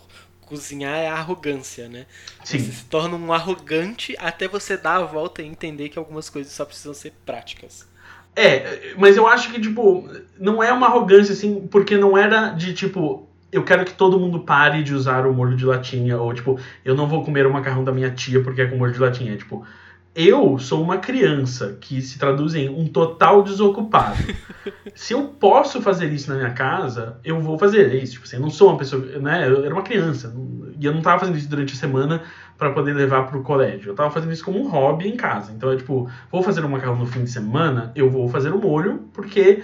[0.52, 2.06] cozinhar é a arrogância, né?
[2.44, 2.60] Sim.
[2.60, 6.52] Você se torna um arrogante até você dar a volta e entender que algumas coisas
[6.52, 7.88] só precisam ser práticas.
[8.36, 12.74] É, mas eu acho que, tipo, não é uma arrogância, assim, porque não era de,
[12.74, 16.60] tipo, eu quero que todo mundo pare de usar o molho de latinha, ou, tipo,
[16.84, 19.34] eu não vou comer o macarrão da minha tia porque é com molho de latinha.
[19.34, 19.66] É, tipo,
[20.14, 24.18] eu sou uma criança que se traduz em um total desocupado.
[24.94, 27.92] se eu posso fazer isso na minha casa, eu vou fazer.
[27.92, 30.34] É isso, tipo, assim, eu não sou uma pessoa, né, eu era uma criança,
[30.80, 32.24] e eu não tava fazendo isso durante a semana
[32.58, 33.92] para poder levar pro colégio.
[33.92, 35.52] Eu tava fazendo isso como um hobby em casa.
[35.54, 38.60] Então é tipo, vou fazer um macarrão no fim de semana, eu vou fazer o
[38.60, 39.64] molho, porque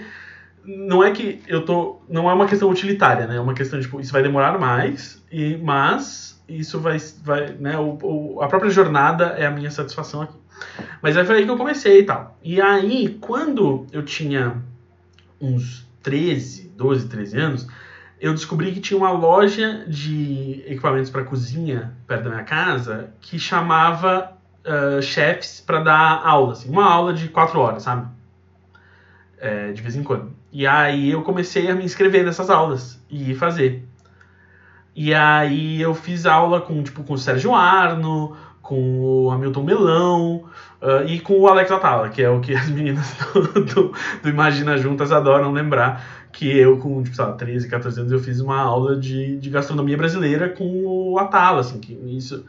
[0.64, 2.00] não é que eu tô.
[2.08, 3.36] Não é uma questão utilitária, né?
[3.36, 6.98] É uma questão, tipo, isso vai demorar mais, e, mas isso vai.
[7.22, 7.76] vai né?
[7.78, 10.36] O, o- a própria jornada é a minha satisfação aqui.
[11.02, 12.36] Mas aí foi aí que eu comecei e tal.
[12.42, 14.60] E aí, quando eu tinha
[15.40, 17.66] uns 13, 12, 13 anos,
[18.20, 23.38] eu descobri que tinha uma loja de equipamentos para cozinha perto da minha casa que
[23.38, 24.32] chamava
[24.64, 28.06] ah, chefs para dar aula, assim, uma aula de quatro horas, sabe?
[29.40, 30.32] É, de vez em quando.
[30.50, 33.87] E aí eu comecei a me inscrever nessas aulas e fazer.
[35.00, 40.44] E aí eu fiz aula com tipo com o Sérgio Arno, com o Hamilton Melão
[40.82, 43.92] ah, e com o Alex Atala, que é o que as meninas do,
[44.22, 48.18] do, Imagina Juntas adoram lembrar que eu com, tipo, sei lá, 13, 14 anos eu
[48.18, 52.44] fiz uma aula de, de gastronomia brasileira com o Atala, assim, que isso...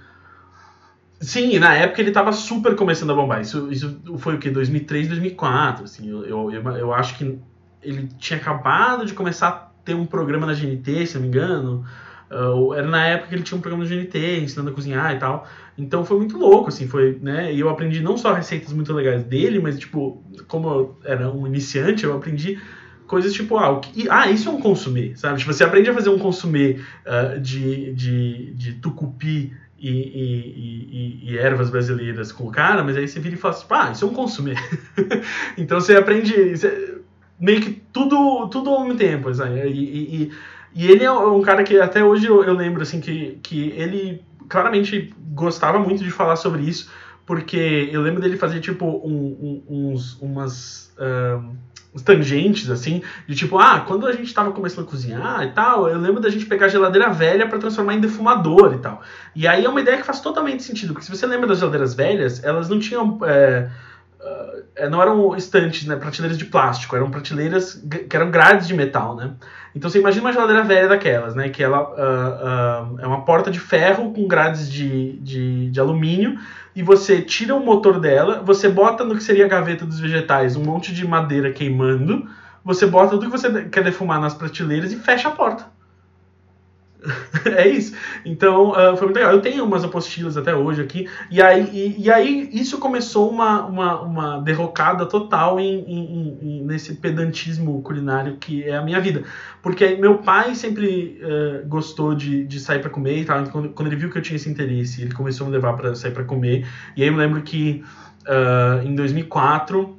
[1.22, 5.08] Sim, na época ele tava super começando a bombar, isso, isso foi o que, 2003,
[5.08, 7.38] 2004, assim, eu, eu, eu acho que
[7.84, 9.52] ele tinha acabado de começar a
[9.86, 11.86] ter um programa na GNT, se não me engano,
[12.32, 15.20] ou era na época que ele tinha um programa na GNT, ensinando a cozinhar e
[15.20, 18.94] tal, então foi muito louco, assim, foi, né, e eu aprendi não só receitas muito
[18.94, 22.60] legais dele, mas, tipo, como eu era um iniciante, eu aprendi
[23.08, 25.40] coisas tipo, ah, o que- ah, isso é um consumê, sabe?
[25.40, 31.30] Tipo, você aprende a fazer um consumê ah, de, de, de tucupi e, e, e-
[31.30, 33.92] e- e ervas brasileiras com o cara, mas aí você vira e fala assim, ah,
[33.92, 34.54] isso é um consumê.
[35.58, 37.00] então você aprende você-
[37.40, 39.60] meio que tudo, tudo ao mesmo tempo, sabe?
[39.70, 40.32] E,
[40.74, 44.24] e, ele é um cara que até hoje eu, eu lembro, assim, que, que ele
[44.48, 46.90] claramente gostava muito de falar sobre isso,
[47.26, 50.92] porque eu lembro dele fazer, tipo, um- um- uns, umas...
[51.94, 55.88] uns tangentes, assim, de tipo, ah, quando a gente tava começando a cozinhar e tal,
[55.90, 59.02] eu lembro da gente pegar geladeira velha para transformar em defumador e tal.
[59.36, 61.96] E aí é uma ideia que faz totalmente sentido, porque se você lembra das geladeiras
[61.96, 63.20] velhas, elas não tinham.
[63.26, 63.70] é,
[64.22, 69.16] ah, não eram estantes, né, prateleiras de plástico, eram prateleiras que eram grades de metal,
[69.16, 69.32] né?
[69.76, 71.50] Então você imagina uma geladeira velha daquelas, né?
[71.50, 76.38] Que ela ah, ah, é uma porta de ferro com grades de, de, de alumínio
[76.76, 80.56] e você tira o motor dela, você bota no que seria a gaveta dos vegetais
[80.56, 82.28] um monte de madeira queimando,
[82.64, 85.66] você bota tudo que você quer defumar nas prateleiras e fecha a porta.
[87.56, 87.94] é isso.
[88.26, 89.32] Então, ah, foi muito legal.
[89.32, 91.08] Eu tenho umas apostilas até hoje aqui.
[91.32, 96.64] E aí, e, e aí isso começou uma, uma, uma derrocada total em, em- em-
[96.66, 99.24] nesse pedantismo culinário que é a minha vida.
[99.62, 103.40] Porque meu pai sempre eh, gostou de, de sair para comer e tal.
[103.42, 105.74] Então, Quando, quando ele viu que eu tinha esse interesse, ele começou a me levar
[105.74, 106.68] para sair para comer.
[106.98, 107.84] E aí eu lembro que
[108.28, 109.98] ah, em 2004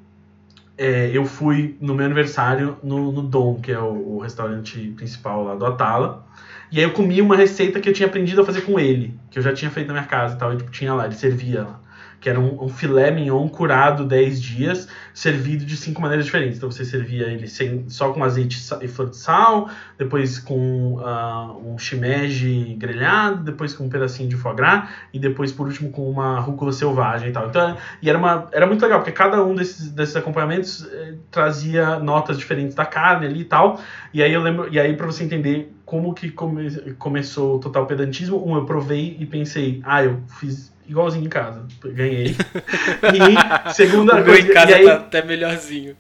[0.78, 5.44] eh, eu fui no meu aniversário no, no Dom, que é o, o restaurante principal
[5.44, 6.26] lá do Atala.
[6.70, 9.38] E aí eu comi uma receita que eu tinha aprendido a fazer com ele, que
[9.38, 11.62] eu já tinha feito na minha casa e tal, e tipo, tinha lá, ele servia
[11.64, 11.80] lá.
[12.20, 16.58] Que era um, um filé mignon curado 10 dias, servido de cinco maneiras diferentes.
[16.58, 21.52] Então você servia ele sem, só com azeite e flor de sal, depois com ah,
[21.64, 26.10] um shimeji grelhado, depois com um pedacinho de foie gras, e depois por último com
[26.10, 27.48] uma rúcula selvagem e tal.
[27.48, 31.98] Então, e era, uma, era muito legal, porque cada um desses, desses acompanhamentos eh, trazia
[31.98, 33.80] notas diferentes da carne ali e tal.
[34.12, 37.86] E aí eu lembro, e aí para você entender como que come, começou o total
[37.86, 42.34] pedantismo, um eu provei e pensei, ah, eu fiz igualzinho em casa, ganhei.
[43.68, 45.96] e segunda coisa, em casa e aí tá até melhorzinho.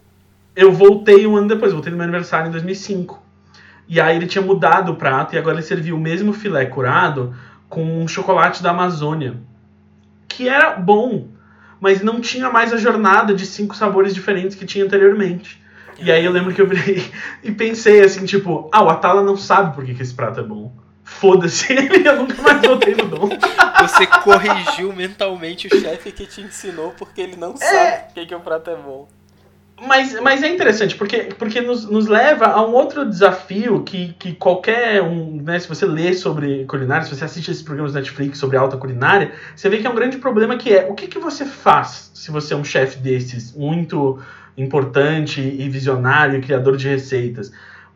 [0.56, 3.22] eu voltei um ano depois, voltei no meu aniversário em 2005.
[3.88, 7.34] E aí ele tinha mudado o prato e agora ele servia o mesmo filé curado
[7.68, 9.36] com um chocolate da Amazônia,
[10.28, 11.28] que era bom,
[11.80, 15.62] mas não tinha mais a jornada de cinco sabores diferentes que tinha anteriormente.
[15.98, 17.04] E aí eu lembro que eu virei
[17.44, 20.42] e pensei assim, tipo, ah, o Atala não sabe por que, que esse prato é
[20.42, 20.72] bom.
[21.10, 23.28] Foda-se ele, eu nunca mais voltei no dom.
[23.80, 28.34] Você corrigiu mentalmente o chefe que te ensinou porque ele não sabe por que, que
[28.34, 29.08] o prato é bom.
[29.86, 34.34] Mas, mas é interessante, porque, porque nos, nos leva a um outro desafio que, que
[34.34, 38.58] qualquer um, né, se você lê sobre culinária, se você assiste esses programas Netflix sobre
[38.58, 41.46] alta culinária, você vê que é um grande problema que é, o que, que você
[41.46, 44.20] faz se você é um chefe desses, muito
[44.56, 47.50] importante e visionário e criador de receitas?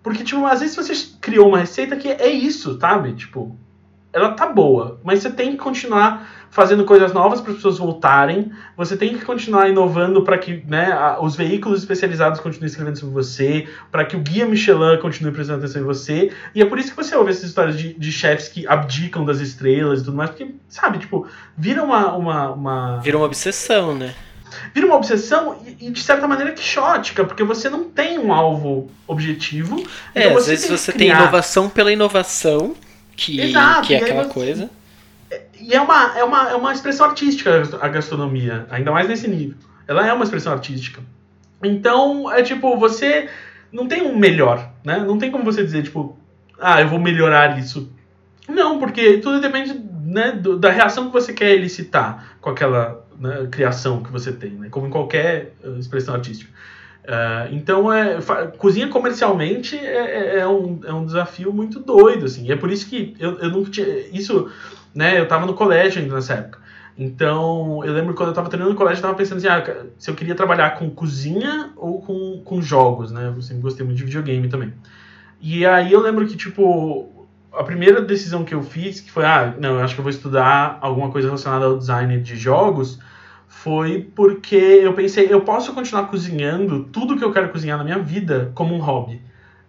[0.04, 3.14] Porque, tipo, às vezes você criou uma receita que é isso, sabe?
[3.14, 3.58] Tipo,
[4.12, 8.52] ela tá boa, mas você tem que continuar fazendo coisas novas para as pessoas voltarem.
[8.76, 13.66] Você tem que continuar inovando para que né, os veículos especializados continuem escrevendo sobre você,
[13.90, 16.30] para que o guia Michelin continue prestando atenção em você.
[16.54, 19.40] E é por isso que você ouve essas histórias de, de chefes que abdicam das
[19.40, 21.26] estrelas e tudo mais, porque, sabe, tipo,
[21.56, 22.14] vira uma.
[22.14, 23.00] uma, uma...
[23.00, 24.14] Vira uma obsessão, né?
[24.74, 29.84] Vira uma obsessão e, de certa maneira, quixótica, porque você não tem um alvo objetivo.
[30.14, 31.16] É, então às vezes você criar...
[31.16, 32.74] tem inovação pela inovação,
[33.16, 34.32] que, Exato, que é aquela você...
[34.32, 34.70] coisa
[35.64, 39.56] e é uma, é, uma, é uma expressão artística a gastronomia, ainda mais nesse nível.
[39.88, 41.00] Ela é uma expressão artística.
[41.62, 43.28] Então, é tipo, você
[43.72, 44.98] não tem um melhor, né?
[44.98, 46.18] Não tem como você dizer, tipo,
[46.60, 47.90] ah, eu vou melhorar isso.
[48.46, 49.74] Não, porque tudo depende
[50.04, 54.50] né, do, da reação que você quer elicitar com aquela né, criação que você tem,
[54.50, 54.68] né?
[54.70, 56.50] Como em qualquer uh, expressão artística.
[57.04, 58.18] Uh, então, é,
[58.56, 62.46] cozinha comercialmente é, é, é, um, é um desafio muito doido, assim.
[62.46, 63.86] E é por isso que eu, eu nunca tinha...
[64.08, 64.50] Isso
[64.94, 65.18] né?
[65.18, 66.62] Eu tava no colégio ainda nessa época.
[66.96, 70.08] Então, eu lembro quando eu tava treinando no colégio, eu tava pensando assim, ah, se
[70.08, 73.32] eu queria trabalhar com cozinha ou com, com jogos, né?
[73.34, 74.72] Eu sempre gostei muito de videogame também.
[75.40, 77.10] E aí eu lembro que, tipo,
[77.56, 80.10] a primeira decisão que eu fiz, que foi, ah, não, eu acho que eu vou
[80.10, 82.98] estudar alguma coisa relacionada ao design de jogos,
[83.48, 87.98] foi porque eu pensei, eu posso continuar cozinhando tudo que eu quero cozinhar na minha
[87.98, 89.20] vida como um hobby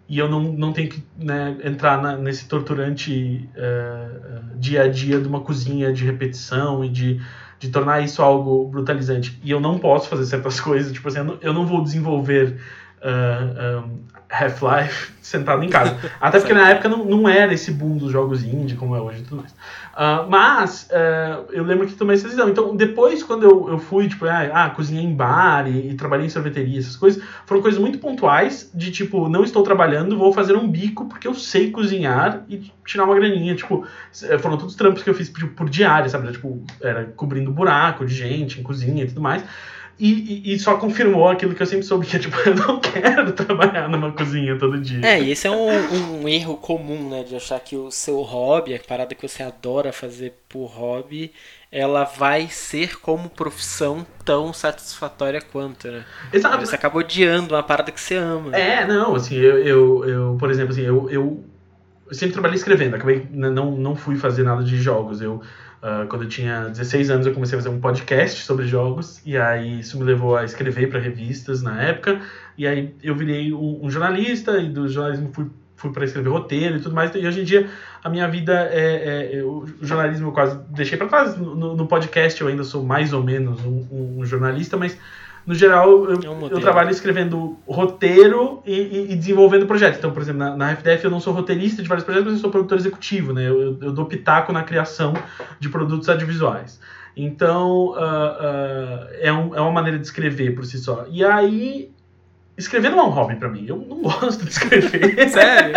[0.07, 5.19] e eu não, não tenho que né, entrar na, nesse torturante uh, dia a dia
[5.19, 7.19] de uma cozinha de repetição e de,
[7.59, 9.39] de tornar isso algo brutalizante.
[9.43, 12.59] E eu não posso fazer certas coisas, tipo assim, eu não, eu não vou desenvolver
[13.05, 13.99] uh, um,
[14.29, 15.97] Half-Life sentado em casa.
[16.19, 19.19] Até porque na época não, não era esse boom dos jogos indie como é hoje
[19.19, 19.51] e tudo mais.
[19.51, 22.49] Uh, mas uh, eu lembro que tomei essa decisão.
[22.49, 26.25] Então, depois, quando eu, eu fui, tipo, ah, ah cozinhei em bar e, e, trabalhei
[26.25, 30.55] em sorveteria, essas coisas, foram coisas muito pontuais de tipo, não estou trabalhando, vou fazer
[30.55, 33.55] um bico porque eu sei cozinhar e tirar uma graninha.
[33.55, 33.85] Tipo,
[34.23, 36.31] eh, foram todos os trampos que eu fiz tipo, por diária, sabe?
[36.31, 39.43] Tipo, era cobrindo buraco de gente em cozinha e tudo mais.
[39.97, 42.79] E, e, e, só confirmou aquilo que eu sempre soube, que é tipo, eu não
[42.79, 44.99] quero trabalhar numa cozinha todo dia.
[45.05, 47.23] É, e esse é um, um erro comum, né?
[47.23, 51.31] De achar que o seu hobby, a parada que você adora fazer por hobby,
[51.71, 56.03] ela vai ser como profissão tão satisfatória quanto, né?
[56.31, 56.65] Exato.
[56.65, 58.55] Você acaba odiando uma parada que você ama.
[58.55, 61.43] É, não, assim, eu, eu, eu por exemplo, assim, eu, eu
[62.11, 65.41] sempre trabalhei escrevendo, acabei, não, não fui fazer nada de jogos, eu
[65.85, 69.37] Uh, quando eu tinha 16 anos, eu comecei a fazer um podcast sobre jogos, e
[69.37, 72.21] aí isso me levou a escrever para revistas na época,
[72.57, 76.77] e aí eu virei um, um jornalista, e do jornalismo fui, fui para escrever roteiro
[76.77, 77.69] e tudo mais, e hoje em dia
[78.03, 79.35] a minha vida é.
[79.35, 82.83] é, é o jornalismo eu quase deixei para trás, no, no, podcast eu ainda sou
[82.83, 84.97] mais ou menos um, um jornalista, mas
[85.45, 89.99] no geral, eu, é um eu trabalho escrevendo roteiro e, e, e, desenvolvendo projetos.
[89.99, 92.41] Então, por exemplo, na, na FDF eu não sou roteirista de vários projetos, mas eu
[92.41, 93.47] sou produtor executivo, né?
[93.47, 95.13] Eu, eu, eu dou pitaco na criação
[95.59, 96.79] de produtos audiovisuais.
[97.15, 101.05] Então, uh, uh, é, um, é uma maneira de escrever por si só.
[101.09, 101.91] E aí,
[102.57, 103.65] escrever não é um hobby para mim.
[103.67, 105.29] Eu não gosto de escrever.
[105.29, 105.75] Sério?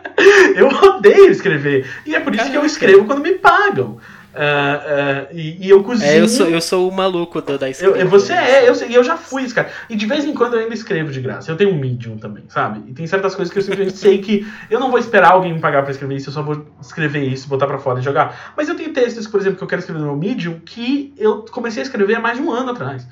[0.56, 1.86] eu odeio escrever.
[2.06, 2.50] E é por isso Caraca.
[2.50, 3.98] que eu escrevo quando me pagam.
[4.34, 6.10] Uh, uh, e, e, eu cozinho.
[6.10, 7.96] É, eu sou, eu sou o maluco da, da escrita.
[7.96, 9.70] Eu, você é, eu, eu já fui esse cara.
[9.88, 11.52] E de vez em quando eu ainda escrevo de graça.
[11.52, 12.82] Eu tenho um Medium também, sabe?
[12.88, 15.60] E tem certas coisas que eu simplesmente sei que eu não vou esperar alguém me
[15.60, 18.52] pagar pra escrever isso, eu só vou escrever isso, botar pra fora e jogar.
[18.56, 21.44] Mas eu tenho textos, por exemplo, que eu quero escrever no meu Medium que eu
[21.52, 23.06] comecei a escrever há mais de um ano atrás.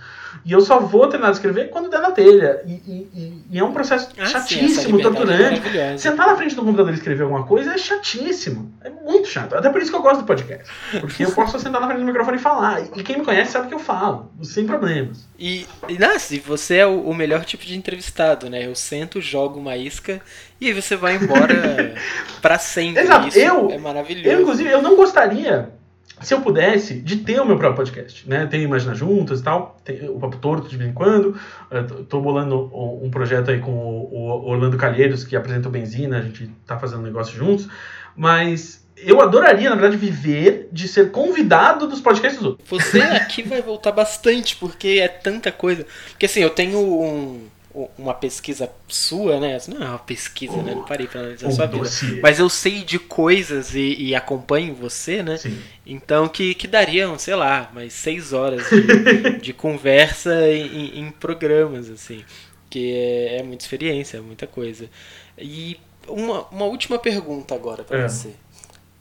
[0.44, 2.62] E eu só vou terminar de escrever quando der na telha.
[2.66, 5.62] E, e, e é um processo ah, chatíssimo, sim, torturante.
[5.98, 8.72] Sentar na frente do computador e escrever alguma coisa é chatíssimo.
[8.82, 9.54] É muito chato.
[9.54, 10.70] Até por isso que eu gosto do podcast.
[11.00, 12.82] Porque eu posso sentar na frente do microfone e falar.
[12.96, 15.26] E quem me conhece sabe que eu falo, sem problemas.
[15.38, 18.66] E, e Nasce, você é o, o melhor tipo de entrevistado, né?
[18.66, 20.20] Eu sento, jogo uma isca
[20.60, 21.94] e aí você vai embora
[22.40, 23.02] para sempre.
[23.02, 23.28] Exato.
[23.28, 24.28] Isso eu, é maravilhoso.
[24.28, 25.70] Eu, inclusive, eu não gostaria
[26.22, 28.46] se eu pudesse, de ter o meu próprio podcast, né?
[28.46, 31.36] Tem Imagina Juntas e tal, tem o Papo Torto de vez em quando,
[32.00, 32.70] estou bolando
[33.02, 37.00] um projeto aí com o Orlando Calheiros, que apresenta o Benzina, a gente está fazendo
[37.00, 37.68] um negócio juntos,
[38.16, 42.68] mas eu adoraria, na verdade, viver de ser convidado dos podcasts outros.
[42.68, 45.84] Você aqui vai voltar bastante, porque é tanta coisa.
[46.10, 47.46] Porque assim, eu tenho um
[47.96, 49.58] uma pesquisa sua, né?
[49.68, 50.74] Não é uma pesquisa, né?
[50.74, 51.88] Não parei pra analisar sua vida.
[52.22, 55.36] Mas eu sei de coisas e, e acompanho você, né?
[55.38, 55.58] Sim.
[55.86, 61.88] Então que, que dariam, sei lá, mais seis horas de, de conversa em, em, programas,
[61.88, 62.24] assim.
[62.62, 64.88] Porque é, é muita experiência, é muita coisa.
[65.38, 68.08] E uma, uma última pergunta agora pra É.
[68.08, 68.30] você.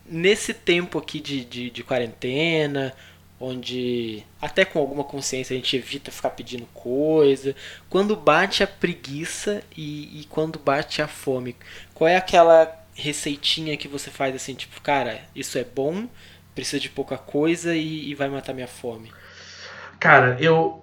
[0.05, 2.93] Nesse tempo aqui de, de, de quarentena,
[3.41, 7.55] onde até com alguma consciência a gente evita ficar pedindo coisa,
[7.89, 11.55] quando bate a preguiça e, e quando bate a fome,
[11.93, 16.07] qual é aquela receitinha que você faz assim, tipo, cara, isso é bom,
[16.53, 19.11] precisa de pouca coisa e, e vai matar minha fome?
[19.99, 20.81] Cara, eu.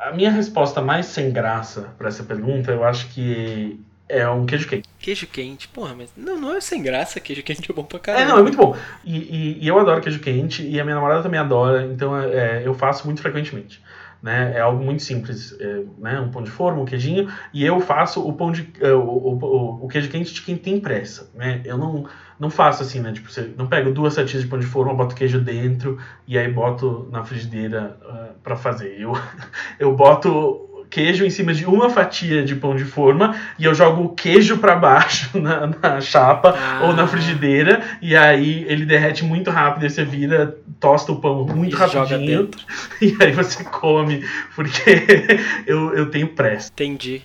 [0.00, 4.68] A minha resposta mais sem graça pra essa pergunta, eu acho que é um queijo
[4.68, 4.88] quente.
[4.98, 8.00] Queijo quente, porra, mas não, não é sem graça, queijo quente é bom pra É,
[8.00, 8.28] caramba.
[8.32, 8.76] não, é muito bom.
[9.04, 12.62] E, e- e eu adoro queijo quente, e a minha namorada também adora, então é,
[12.66, 13.82] eu faço muito frequentemente.
[14.22, 14.54] Né?
[14.56, 16.18] É algo muito simples, é, né?
[16.18, 18.66] Um pão de forma, um queijinho, e eu faço o pão de.
[18.80, 21.28] é, o, o, o- o queijo quente de quem tem pressa.
[21.34, 21.60] Né?
[21.62, 22.06] Eu não,
[22.40, 23.12] não faço assim, né?
[23.12, 26.50] Tipo, você não pego duas fatias de pão de forma, boto queijo dentro e aí
[26.50, 28.98] boto na frigideira uh, para fazer.
[28.98, 29.12] Eu,
[29.78, 34.04] eu boto queijo em cima de uma fatia de pão de forma e eu jogo
[34.04, 36.84] o queijo para baixo na, na chapa Ah.
[36.86, 41.44] ou na frigideira e aí ele derrete muito rápido e você vira, tosta o pão
[41.46, 42.48] muito E rapidinho
[43.02, 44.24] e aí você come
[44.54, 44.80] porque
[45.66, 46.70] eu, eu tenho pressa.
[46.72, 47.22] Entendi.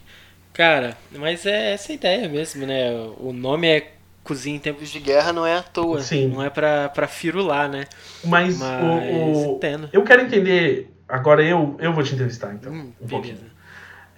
[0.53, 2.91] Cara, mas é essa ideia mesmo, né?
[3.19, 3.91] O nome é
[4.23, 6.01] Cozinha em Tempos de Guerra, não é à toa.
[6.01, 6.27] Sim.
[6.27, 7.85] Não é pra, pra firular, né?
[8.25, 9.59] Mas, Mas o, o-
[9.93, 13.37] eu quero entender, agora eu, eu vou te entrevistar então, Hum, um pouquinho.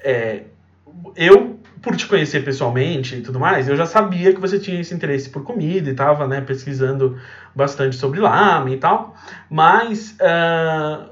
[0.04, 0.44] É,
[1.16, 4.94] eu, por te conhecer pessoalmente e tudo mais, eu já sabia que você tinha esse
[4.94, 7.20] interesse por comida e tava, né, pesquisando
[7.56, 9.16] bastante sobre lamen e tal.
[9.50, 11.08] Mas, ah,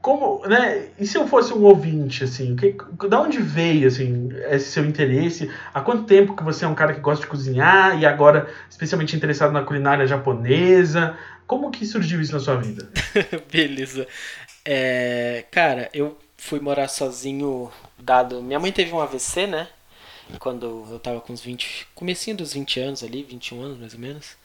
[0.00, 2.74] como, né, e se eu fosse um ouvinte, assim, que,
[3.08, 5.50] da onde veio, assim, esse seu interesse?
[5.74, 9.14] Há quanto tempo que você é um cara que gosta de cozinhar e agora especialmente
[9.14, 11.16] interessado na culinária japonesa?
[11.46, 12.88] Como que surgiu isso na sua vida?
[13.52, 14.06] Beleza.
[14.64, 18.42] É, cara, eu fui morar sozinho, dado.
[18.42, 19.68] Minha mãe teve um AVC, né?
[20.38, 21.88] Quando eu tava com uns 20.
[21.94, 24.36] Comecinho dos 20 anos ali, 21 anos mais ou menos.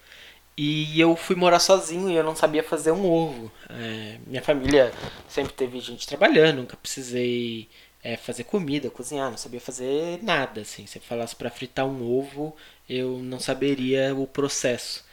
[0.57, 3.51] E eu fui morar sozinho e eu não sabia fazer um ovo.
[3.69, 4.93] É, minha família
[5.27, 7.69] sempre teve gente trabalhando, nunca precisei
[8.03, 10.85] é, fazer comida, cozinhar, não sabia fazer nada, assim.
[10.85, 12.55] Se eu falasse pra fritar um ovo,
[12.89, 15.03] eu não saberia o processo.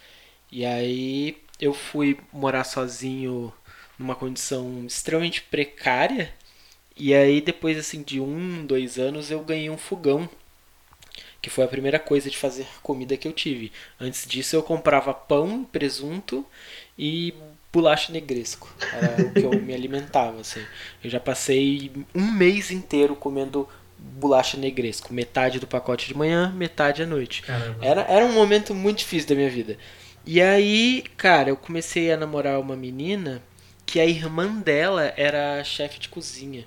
[0.51, 3.53] E aí eu fui morar sozinho
[3.99, 6.33] numa condição extremamente precária.
[6.97, 10.29] E aí depois assim de um, dois anos eu ganhei um fogão.
[11.41, 13.73] Que foi a primeira coisa de fazer comida que eu tive.
[14.01, 16.47] Antes disso eu comprava pão, presunto
[16.97, 17.35] e
[17.73, 18.73] bolacha negresco.
[18.93, 20.65] Era o que eu me alimentava, assim.
[21.03, 23.69] Eu já passei um mês inteiro comendo
[23.99, 25.13] bolacha negresco.
[25.13, 27.43] Metade do pacote de manhã, metade à noite.
[27.43, 27.85] Caramba.
[27.85, 29.77] Era, era um momento muito difícil da minha vida.
[30.25, 33.43] E aí, cara, eu comecei a namorar uma menina
[33.85, 36.67] que a irmã dela era chefe de cozinha.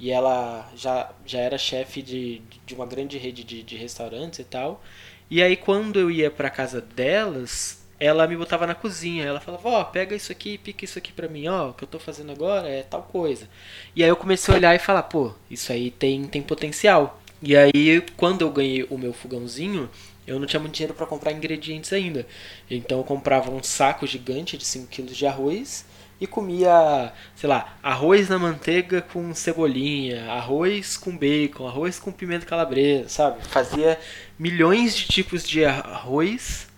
[0.00, 4.44] E ela já, já era chefe de, de uma grande rede de, de restaurantes e
[4.44, 4.82] tal.
[5.30, 9.26] E aí, quando eu ia pra casa delas, ela me botava na cozinha.
[9.26, 11.46] Ela falava: Ó, pega isso aqui, pica isso aqui pra mim.
[11.48, 13.46] Ó, o que eu tô fazendo agora é tal coisa.
[13.94, 17.20] E aí eu comecei a olhar e falar: pô, isso aí tem, tem potencial.
[17.42, 19.88] E aí, quando eu ganhei o meu fogãozinho,
[20.26, 22.26] eu não tinha muito dinheiro pra comprar ingredientes ainda.
[22.70, 25.84] Então eu comprava um saco gigante de 5 kg de arroz
[26.20, 32.44] e comia, sei lá, arroz na manteiga com cebolinha, arroz com bacon, arroz com pimenta
[32.44, 33.38] calabresa, sabe?
[33.46, 33.98] Fazia
[34.38, 36.68] milhões de tipos de arroz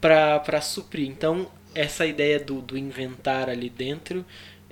[0.00, 1.08] pra suprir.
[1.08, 4.24] Então, essa ideia do, do inventar ali dentro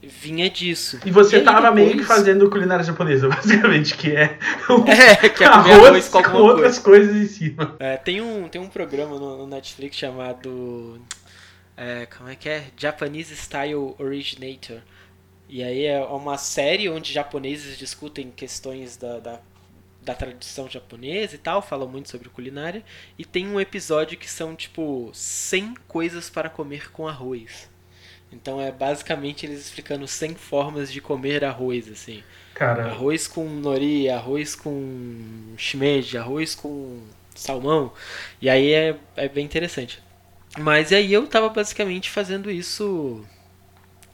[0.03, 1.01] vinha disso.
[1.05, 4.39] E você aí tava meio que depois- fazendo culinária japonesa, basicamente, que é,
[4.71, 7.77] um É, que é arroz com alguma outras coisas em cima.
[7.79, 11.01] É, tem, um, tem um programa no, no Netflix chamado.
[11.77, 12.67] É, como é que é?
[12.77, 14.81] Japanese Style Originator.
[15.49, 19.41] E aí é uma série onde japoneses discutem questões da, da,
[20.03, 22.85] da tradição japonesa e tal, falam muito sobre culinária.
[23.19, 27.71] E tem um episódio que são tipo 100 coisas para comer com arroz.
[28.33, 32.25] Então é basicamente eles explicando 100 formas de comer arroz, assim.
[32.55, 37.03] Cara, Arroz com nori, arroz com shimeji, arroz com
[37.35, 37.93] salmão.
[38.41, 40.03] E aí é, é bem interessante.
[40.59, 43.25] Mas aí eu tava basicamente fazendo isso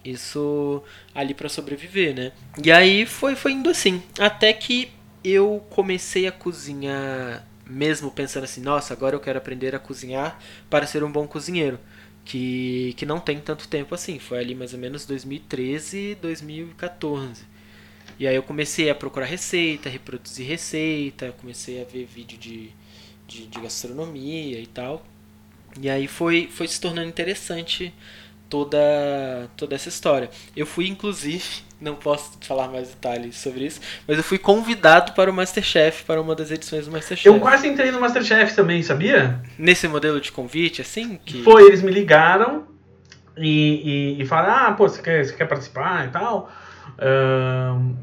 [0.05, 0.83] isso
[1.15, 2.33] ali pra sobreviver, né?
[2.63, 4.91] E aí foi foi indo assim, até que
[5.25, 10.39] eu comecei a cozinhar mesmo pensando assim, nossa, agora eu quero aprender a cozinhar
[10.69, 11.79] para ser um bom cozinheiro.
[12.25, 17.45] Que, que não tem tanto tempo assim, foi ali mais ou menos 2013, 2014.
[18.19, 22.71] E aí eu comecei a procurar receita, reproduzir receita, comecei a ver vídeo de,
[23.27, 25.05] de, de gastronomia e tal.
[25.81, 27.93] E aí foi, foi se tornando interessante
[28.49, 30.29] toda toda essa história.
[30.55, 31.45] Eu fui inclusive,
[31.81, 36.21] não posso falar mais detalhes sobre isso, mas eu fui convidado para o MasterChef, para
[36.21, 37.27] uma das edições do MasterChef.
[37.27, 39.41] Eu quase entrei no Masterchef também, sabia?
[39.59, 41.19] Nesse modelo de convite, assim?
[41.25, 41.43] Que...
[41.43, 42.67] Foi, eles me ligaram
[43.37, 46.51] e, e, e falaram, ah, pô, você quer, você quer participar e tal?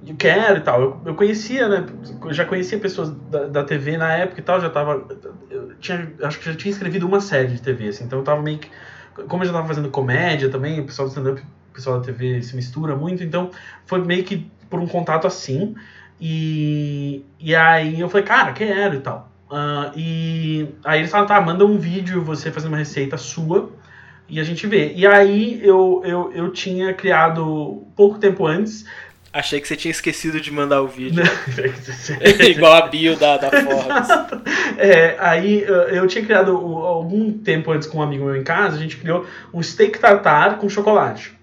[0.06, 0.82] Eu quero e tal.
[0.82, 1.86] Eu, eu conhecia, né?
[2.24, 5.06] Eu já conhecia pessoas da, da TV na época e tal, já tava.
[5.50, 8.42] Eu tinha, acho que já tinha escrevido uma série de TV, assim, então eu tava
[8.42, 8.70] meio que.
[9.28, 12.42] Como eu já tava fazendo comédia também, o pessoal do stand-up, o pessoal da TV
[12.42, 13.52] se mistura muito, então
[13.86, 15.76] foi meio que por um contato assim.
[16.22, 19.30] E, e aí eu falei, cara, quero e tal.
[19.52, 23.72] Ah, e aí eles falaram, tá, manda um vídeo você fazendo uma receita sua
[24.30, 24.94] e a gente vê.
[24.96, 28.86] E aí eu, eu, eu tinha criado pouco tempo antes.
[29.32, 31.24] Achei que você tinha esquecido de mandar o vídeo.
[32.50, 34.44] Igual a bio da, da Forbes.
[34.78, 38.80] É, aí eu tinha criado algum tempo antes com um amigo meu em casa, a
[38.80, 41.39] gente criou um steak tartar com chocolate.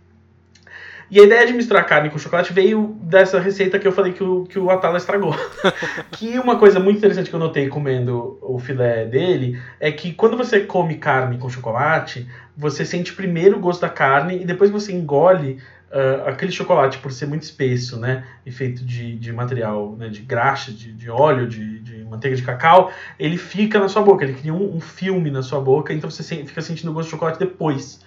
[1.10, 4.24] E a ideia de misturar carne com chocolate veio dessa receita que eu falei que
[4.24, 5.34] o, que o Atala estragou.
[6.12, 10.36] que uma coisa muito interessante que eu notei comendo o filé dele é que quando
[10.36, 14.92] você come carne com chocolate, você sente primeiro o gosto da carne e depois você
[14.92, 15.60] engole
[15.92, 18.24] uh, aquele chocolate por ser muito espesso, né?
[18.44, 20.08] E feito de, de material, né?
[20.08, 24.24] de graxa, de, de óleo, de, de manteiga de cacau, ele fica na sua boca,
[24.24, 27.06] ele cria um, um filme na sua boca, então você se- fica sentindo o gosto
[27.06, 28.00] de chocolate depois.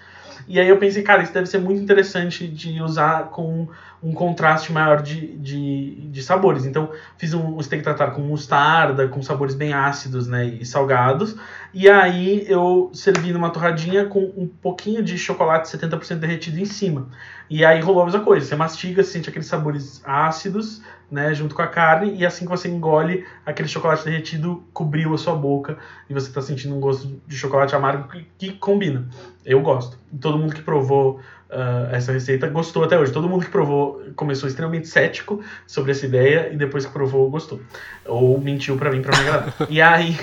[0.49, 3.67] E aí eu pensei, cara, isso deve ser muito interessante de usar com
[4.01, 6.65] um contraste maior de, de, de sabores.
[6.65, 6.89] Então,
[7.19, 11.35] fiz um, steak tartar com mostarda, com sabores bem ácidos né, e salgados.
[11.71, 17.09] E aí eu servi numa torradinha com um pouquinho de chocolate 70% derretido em cima.
[17.47, 18.43] E aí rolou a mesma coisa.
[18.43, 20.81] Você mastiga, sente aqueles sabores ácidos,
[21.11, 25.17] né, junto com a carne, e assim que você engole, aquele chocolate derretido cobriu a
[25.17, 25.77] sua boca
[26.09, 29.07] e você está sentindo um gosto de chocolate amargo que, que combina.
[29.49, 29.97] Eu gosto.
[30.21, 31.19] Todo mundo que provou
[31.49, 33.11] ah, essa receita gostou até hoje.
[33.11, 37.59] Todo mundo que provou começou extremamente cético sobre essa ideia e depois que provou gostou.
[38.05, 39.53] Ou mentiu pra mim pra me agradar.
[39.67, 40.15] e aí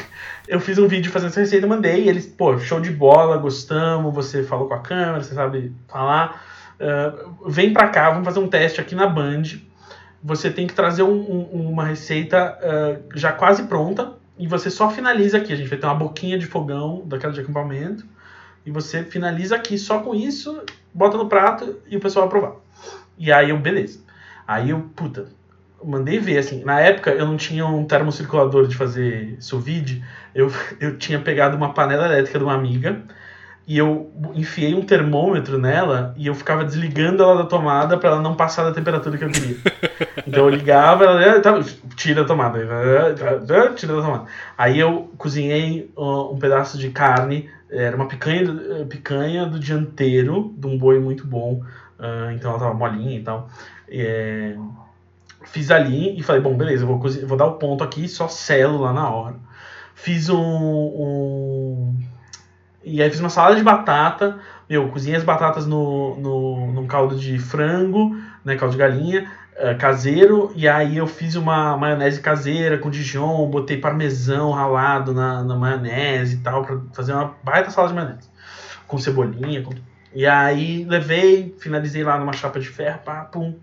[0.46, 4.14] eu fiz um vídeo fazendo essa receita, mandei, e eles, pô, show de bola, gostamos,
[4.14, 6.44] você falou com a câmera, você sabe falar.
[6.78, 7.12] Ah,
[7.48, 9.42] vem pra cá, vamos fazer um teste aqui na Band.
[10.22, 14.88] Você tem que trazer um- um- uma receita ah, já quase pronta e você só
[14.88, 15.52] finaliza aqui.
[15.52, 18.04] A gente vai ter uma boquinha de fogão daquela de acampamento
[18.66, 20.60] e você finaliza aqui só com isso,
[20.92, 22.56] bota no prato e o pessoal vai provar.
[23.16, 24.00] E aí eu, beleza.
[24.46, 25.26] Aí eu, puta,
[25.82, 29.64] mandei ver, assim, na época eu não tinha um termocirculador de fazer sous
[30.34, 33.02] eu, eu tinha pegado uma panela elétrica de uma amiga
[33.68, 38.22] e eu enfiei um termômetro nela e eu ficava desligando ela da tomada para ela
[38.22, 39.56] não passar da temperatura que eu queria.
[40.24, 41.60] Então eu ligava, ela "Ah, tá,
[41.96, 44.26] tira a tomada, "Ah, tira a tomada.
[44.56, 48.42] Aí eu cozinhei uh, um pedaço de carne, era uma picanha,
[48.80, 51.62] eh, picanha do dianteiro, de um boi muito bom,
[51.98, 53.48] ah, então ela tava molinha e tal.
[53.88, 54.56] É,
[55.44, 58.78] fiz ali e falei, bom, beleza, eu vou, vou dar o ponto aqui, só selo
[58.80, 59.36] lá na hora.
[59.94, 61.96] Fiz um, um-
[62.84, 64.38] E aí fiz uma salada de batata.
[64.68, 68.56] Meu, cozinhei as batatas no, no, num caldo de frango, né?
[68.56, 70.52] Caldo de galinha, eh, caseiro.
[70.54, 76.36] E aí eu fiz uma maionese caseira com Dijon, botei parmesão ralado na, na maionese
[76.36, 78.28] e tal, pra fazer uma baita salada de maionese.
[78.86, 79.72] Com cebolinha, com
[80.14, 83.54] e aí levei, finalizei lá numa chapa de ferro, pá, pum.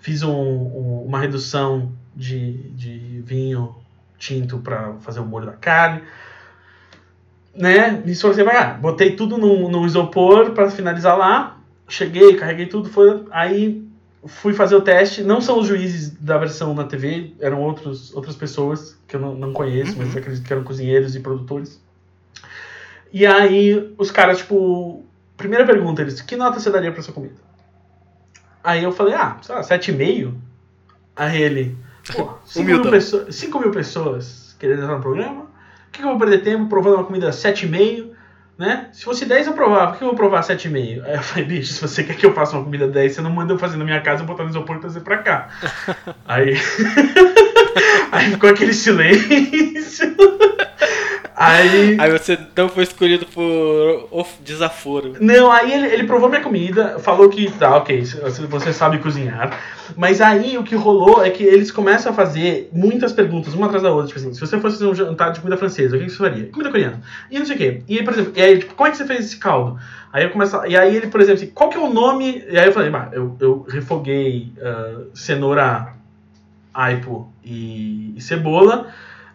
[0.00, 3.74] Fiz um- um- uma redução de, de vinho
[4.18, 6.02] tinto para fazer o molho da carne.
[7.54, 8.02] Né?
[8.06, 11.58] Isso você vai, ah, botei tudo no, no isopor para finalizar lá.
[11.88, 13.24] Cheguei, carreguei tudo, foi.
[13.30, 13.87] Aí
[14.26, 15.22] fui fazer o teste.
[15.22, 19.34] Não são os juízes da versão na TV, eram outros, outras pessoas que eu não,
[19.34, 21.80] não conheço, mas eu acredito que eram cozinheiros e produtores.
[23.12, 25.04] E aí os caras, tipo,
[25.36, 27.36] primeira pergunta, eles, que nota você daria pra sua comida?
[28.62, 30.34] Aí eu falei, ah, sei lá, 7,5.
[31.16, 31.76] Aí ele,
[32.14, 36.10] pô, 5 mil, pessoas, 5 mil pessoas querendo entrar no programa, o que, que eu
[36.10, 38.07] vou perder tempo provando uma comida 7,5?
[38.58, 38.88] Né?
[38.92, 41.04] Se fosse 10 eu provava, por que eu vou provar 7,5?
[41.04, 43.30] Aí eu falei, bicho, se você quer que eu faça uma comida 10, você não
[43.30, 45.48] manda eu fazer na minha casa, botar no isopor e trazer pra cá.
[46.26, 46.54] Aí.
[48.10, 50.16] Aí ficou aquele silêncio.
[51.38, 51.96] Aí.
[52.00, 54.08] Aí você então foi escolhido por
[54.40, 55.14] desaforo.
[55.20, 59.56] Não, aí ele, ele provou minha comida, falou que tá, ok, você sabe cozinhar.
[59.96, 63.84] Mas aí o que rolou é que eles começam a fazer muitas perguntas, uma atrás
[63.84, 64.08] da outra.
[64.08, 66.18] Tipo assim, se você fosse fazer um jantar de comida francesa, o que que você
[66.18, 66.46] faria?
[66.46, 67.00] Comida coreana.
[67.30, 67.82] E não sei o quê.
[67.88, 69.78] E aí, por exemplo, e aí, tipo, como é que você fez esse caldo?
[70.12, 70.56] Aí eu começo.
[70.66, 72.44] E aí ele, por exemplo, assim, qual que é o nome?
[72.48, 75.92] E aí eu falei, bah, eu, eu refoguei ah, cenoura,
[76.72, 78.88] aipo e, e cebola.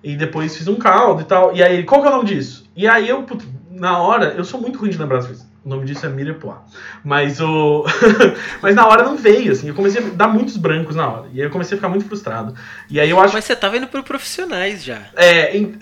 [0.03, 1.55] E depois fiz um caldo e tal.
[1.55, 2.69] E aí ele, qual que é o nome disso?
[2.75, 5.45] E aí eu, putz, na hora, eu sou muito ruim de lembrar as coisas.
[5.63, 6.57] O nome disso é Mirepoix.
[7.03, 7.85] Mas o.
[8.61, 9.69] Mas na hora não veio, assim.
[9.69, 11.27] Eu comecei a dar muitos brancos na hora.
[11.31, 12.53] E aí eu comecei a ficar muito frustrado.
[12.89, 13.33] E aí eu acho.
[13.33, 15.03] Mas você tava indo pro profissionais já.
[15.15, 15.55] É.
[15.55, 15.79] em-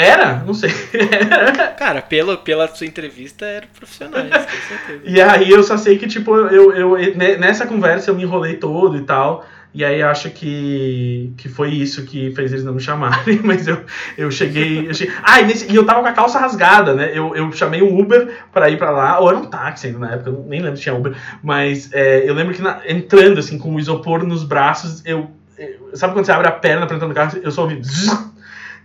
[0.00, 0.44] Era?
[0.46, 0.70] Não sei.
[1.76, 5.00] Cara, pela, pela sua entrevista era profissionais, com certeza.
[5.04, 8.54] E aí eu só sei que, tipo, eu, eu, ne- nessa conversa eu me enrolei
[8.56, 9.44] todo e tal.
[9.74, 13.40] E aí acho que, que foi isso que fez eles não me chamarem.
[13.44, 13.82] Mas eu,
[14.16, 14.88] eu cheguei.
[14.88, 17.10] Eu cheguei ah, e, nesse- e eu tava com a calça rasgada, né?
[17.12, 19.18] Eu, eu chamei um Uber pra ir pra lá.
[19.18, 21.14] Ou era um táxi ainda na época, eu nem lembro se tinha Uber.
[21.42, 25.28] Mas é, eu lembro que na- entrando, assim, com o isopor nos braços, eu.
[25.58, 27.38] eu- sabe quando você abre a perna pra entrar no carro?
[27.42, 27.80] Eu só ouvi.
[27.82, 28.10] zzz,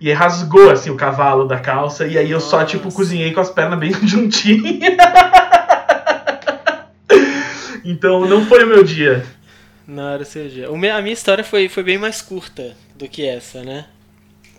[0.01, 2.05] E rasgou assim o cavalo da calça.
[2.05, 2.95] E aí eu só, tipo, Nossa.
[2.97, 4.97] cozinhei com as pernas bem juntinhas.
[7.85, 9.25] Então não foi o meu dia.
[9.87, 10.69] Na hora seja.
[10.69, 13.85] O me- A minha história foi, foi bem mais curta do que essa, né?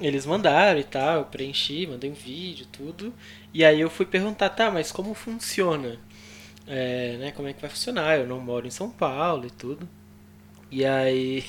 [0.00, 3.12] Eles mandaram e tal, eu preenchi, mandei um vídeo, tudo.
[3.52, 5.96] E aí eu fui perguntar, tá, mas como funciona?
[6.66, 8.18] É, né, como é que vai funcionar?
[8.18, 9.88] Eu não moro em São Paulo e tudo.
[10.70, 11.44] E aí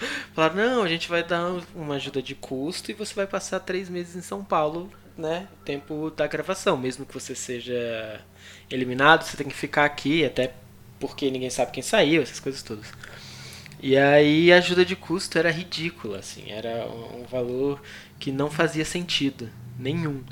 [0.34, 3.88] falaram, não, a gente vai dar uma ajuda de custo e você vai passar três
[3.88, 5.46] meses em São Paulo, né?
[5.64, 6.76] Tempo da gravação.
[6.76, 8.20] Mesmo que você seja
[8.70, 10.52] eliminado, você tem que ficar aqui, até
[11.00, 12.86] porque ninguém sabe quem saiu, essas coisas todas.
[13.80, 17.80] E aí a ajuda de custo era ridícula, assim, era um valor
[18.18, 19.48] que não fazia sentido
[19.78, 20.22] nenhum.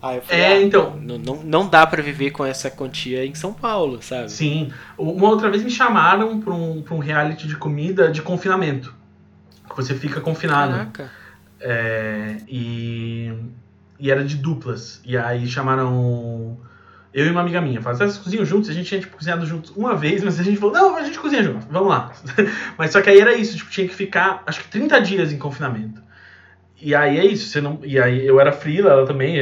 [0.00, 0.96] Aí eu falei, É, ah, então.
[0.96, 4.30] não, não, não dá pra viver com essa quantia em São Paulo, sabe?
[4.30, 4.72] Sim.
[4.96, 8.94] Uma outra vez me chamaram pra um, pra um reality de comida de confinamento.
[9.74, 10.72] Que você fica confinado.
[10.72, 11.10] Caraca.
[11.60, 13.32] É, e,
[13.98, 15.00] e era de duplas.
[15.04, 16.58] E aí chamaram
[17.12, 17.80] eu e uma amiga minha.
[17.80, 18.70] Falaram, vocês cozinham juntos?
[18.70, 21.18] A gente tinha tipo, cozinhado juntos uma vez, mas a gente falou, não, a gente
[21.18, 22.12] cozinha junto, vamos lá.
[22.78, 25.38] mas só que aí era isso, tipo, tinha que ficar, acho que 30 dias em
[25.38, 26.02] confinamento.
[26.80, 27.78] E aí é isso, você não.
[27.84, 29.40] E aí eu era frila, ela também.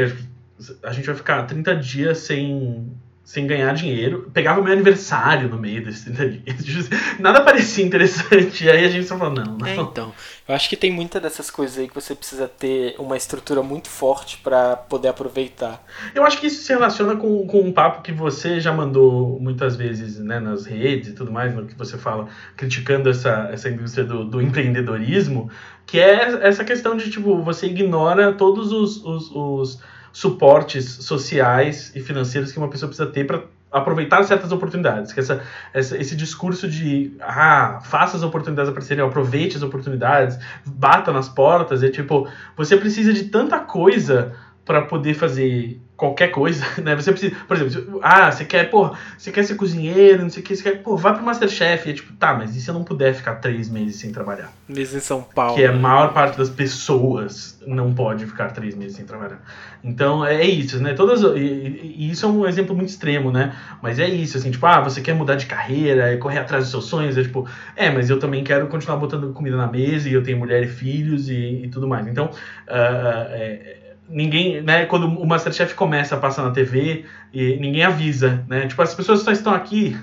[0.83, 2.93] A gente vai ficar 30 dias sem,
[3.25, 4.29] sem ganhar dinheiro.
[4.33, 6.29] Pegava meu aniversário no meio desses 30
[6.63, 6.91] dias.
[7.19, 8.65] Nada parecia interessante.
[8.71, 9.67] E aí a gente só falou, não, não.
[9.67, 10.13] É, então.
[10.47, 13.89] Eu acho que tem muita dessas coisas aí que você precisa ter uma estrutura muito
[13.89, 15.85] forte pra poder aproveitar.
[16.15, 19.77] Eu acho que isso se relaciona com, com um papo que você já mandou muitas
[19.77, 24.05] vezes né, nas redes e tudo mais, no que você fala, criticando essa, essa indústria
[24.05, 25.51] do, do empreendedorismo,
[25.87, 29.81] que é essa questão de, tipo, você ignora todos os, os, os
[30.13, 35.13] suportes sociais e financeiros que uma pessoa precisa ter para aproveitar certas oportunidades.
[35.13, 35.43] Que essa,
[35.73, 41.83] essa, esse discurso de, ah, faça as oportunidades aparecerem, aproveite as oportunidades, bata nas portas,
[41.83, 44.35] é tipo, você precisa de tanta coisa
[44.65, 46.97] para poder fazer qualquer coisa, né?
[46.97, 50.47] Você precisa, por exemplo, ah, você quer, pô, você quer ser cozinheiro, não sei o
[50.47, 52.75] que, você quer, pô, vai pro Masterchef, e é tipo, tá, mas e se eu
[52.75, 54.51] não puder ficar três meses sem trabalhar?
[54.67, 55.55] Mesmo em São Paulo.
[55.55, 55.79] Que é a né?
[55.79, 59.43] maior parte das pessoas não pode ficar três meses sem trabalhar.
[59.85, 60.95] Então é isso, né?
[60.95, 63.55] Todas, e, e- isso é um exemplo muito extremo, né?
[63.83, 66.71] Mas é isso, assim, tipo, ah, você quer mudar de carreira, é correr atrás dos
[66.71, 67.47] seus sonhos, é tipo,
[67.77, 70.67] é, mas eu também quero continuar botando comida na mesa e eu tenho mulher e
[70.67, 71.35] filhos e,
[71.65, 72.07] e tudo mais.
[72.07, 72.31] Então,
[72.69, 73.80] ah, é,
[74.11, 74.87] ninguém, né?
[74.87, 78.67] Quando o Masterchef começa a passar na TV e ninguém avisa, né?
[78.67, 79.97] Tipo, as pessoas só estão aqui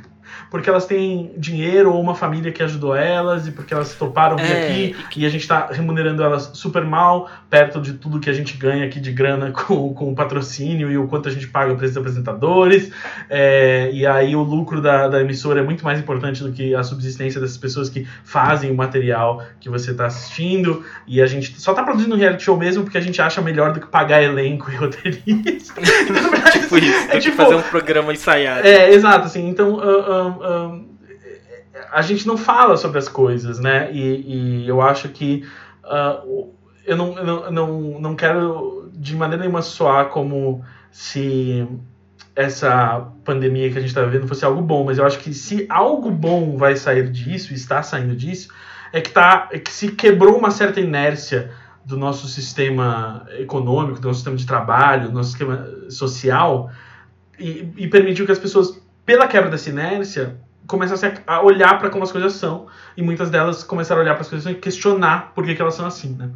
[0.50, 4.46] porque elas têm dinheiro ou uma família que ajudou elas e porque elas toparam vir
[4.52, 8.34] É, aqui e a gente está remunerando elas super mal perto de tudo que a
[8.34, 11.76] gente ganha aqui de grana com, com o patrocínio e o quanto a gente paga
[11.76, 12.92] para esses apresentadores.
[13.30, 16.84] É, e aí o lucro da, da emissora é muito mais importante do que a
[16.84, 20.84] subsistência dessas pessoas que fazem o material que você está assistindo.
[21.08, 23.74] E a gente só está produzindo um reality show mesmo porque a gente acha melhor
[23.74, 25.82] do que pagar elenco e roteirista.
[26.52, 28.68] Tipo isso, é tipo- fazer um programa ensaiado.
[28.68, 30.37] é, exato, assim, então ah,
[31.92, 33.92] a gente não fala sobre as coisas, né?
[33.92, 35.48] E, e eu acho que
[36.26, 36.54] o-
[36.86, 41.68] eu, não, não, não, não quero de maneira nenhuma soar como se
[42.36, 45.66] essa pandemia que a gente está vivendo fosse algo bom, mas eu acho que se
[45.70, 48.50] algo bom vai sair disso, está saindo disso,
[48.94, 51.52] é que, tá, é que se quebrou uma certa inércia
[51.84, 56.70] do nosso sistema econômico, do nosso sistema de trabalho, do nosso sistema social,
[57.40, 60.36] e, e permitiu que as pessoas, pela quebra dessa inércia,
[60.68, 62.68] começassem a, olhar para como as coisas são,
[62.98, 65.76] e muitas delas começaram a olhar para as coisas e questionar por que, que elas
[65.76, 66.30] são assim, né?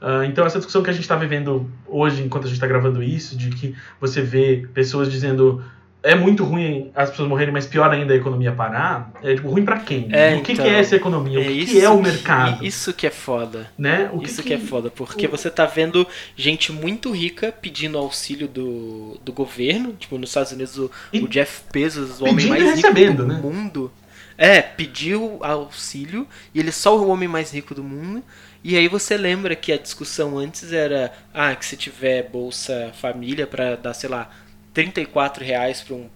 [0.00, 3.02] Ah, então essa discussão que a gente está vivendo hoje, enquanto a gente está gravando
[3.02, 5.62] isso, de que você vê pessoas dizendo
[6.04, 9.64] é muito ruim as pessoas morrerem, mas pior ainda a economia parar, é tipo, ruim
[9.64, 10.08] para quem?
[10.12, 11.38] É, o que, então, que é essa economia?
[11.38, 12.64] o É que, que é o que- mercado?
[12.64, 13.70] Isso que é foda.
[13.76, 14.10] né?
[14.12, 16.06] O Isso que, é foda, porque você tá vendo
[16.36, 21.26] gente muito rica pedindo auxílio do, do governo, tipo, nos Estados Unidos o, E o
[21.28, 23.40] Jeff Bezos, o homem mais rico do né?
[23.42, 23.90] mundo.
[24.36, 28.22] É, pediu auxílio e ele é só o homem mais rico do mundo.
[28.62, 33.46] E aí você lembra que a discussão antes era, ah, que se tiver Bolsa Família
[33.46, 34.28] pra dar, sei lá,
[34.74, 36.08] 34 reais pra um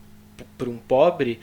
[0.56, 1.40] para um pobre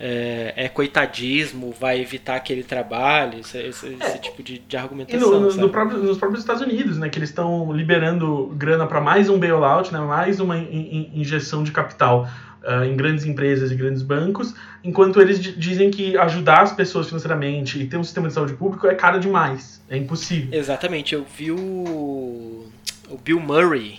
[0.00, 4.18] é, é, coitadismo, vai evitar aquele trabalho, esse, esse, esse é.
[4.18, 5.28] tipo de, de argumentação.
[5.28, 8.86] E no, no, no próprio, nos próprios Estados Unidos, né, que eles estão liberando grana
[8.86, 12.28] para mais um bailout, né, mais uma in, in, injeção de capital
[12.62, 14.54] uh, em grandes empresas e grandes bancos,
[14.84, 18.86] enquanto eles dizem que ajudar as pessoas financeiramente e ter um sistema de saúde público
[18.86, 20.56] é caro demais, é impossível.
[20.56, 22.68] Exatamente, eu vi o,
[23.10, 23.98] o Bill Murray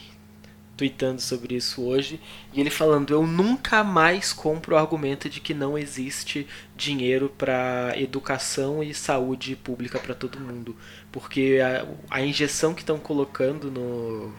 [0.80, 2.22] tweetando sobre isso hoje,
[2.54, 7.92] e ele falando: Eu nunca mais compro o argumento de que não existe dinheiro para
[7.98, 10.74] educação e saúde pública para todo mundo,
[11.12, 14.34] porque a, a injeção que estão colocando no,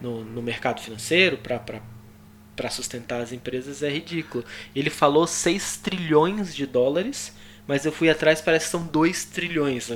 [0.00, 4.42] no, no mercado financeiro para sustentar as empresas é ridículo.
[4.74, 7.36] Ele falou 6 trilhões de dólares,
[7.68, 9.90] mas eu fui atrás, parece que são 2 trilhões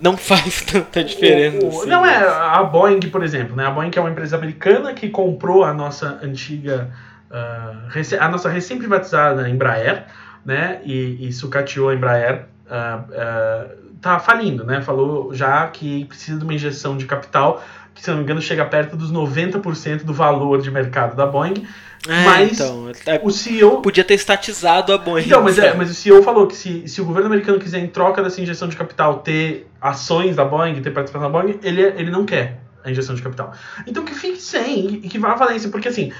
[0.00, 1.64] não faz tanta diferença.
[1.64, 3.66] O, o, assim, não é a Boeing, por exemplo, né?
[3.66, 6.90] A Boeing é uma empresa americana que comprou a nossa antiga,
[7.30, 10.04] uh, a nossa recém-privatizada Embraer,
[10.44, 10.80] né?
[10.84, 12.46] E, e sucateou a Embraer.
[12.66, 14.80] Uh, uh, tá falindo, né?
[14.80, 17.62] Falou já que precisa de uma injeção de capital
[17.94, 21.66] que, se não me engano, chega perto dos 90% do valor de mercado da Boeing.
[22.08, 23.82] É, mas então, é, o CEO.
[23.82, 25.26] Podia ter estatizado a Boeing.
[25.26, 27.86] Então, mas, é, mas o CEO falou que se, se o governo americano quiser, em
[27.86, 32.10] troca dessa injeção de capital, ter ações da Boeing, ter participação da Boeing, ele, ele
[32.10, 33.52] não quer a injeção de capital.
[33.86, 36.12] Então que fique sem e que vá à falência, porque assim,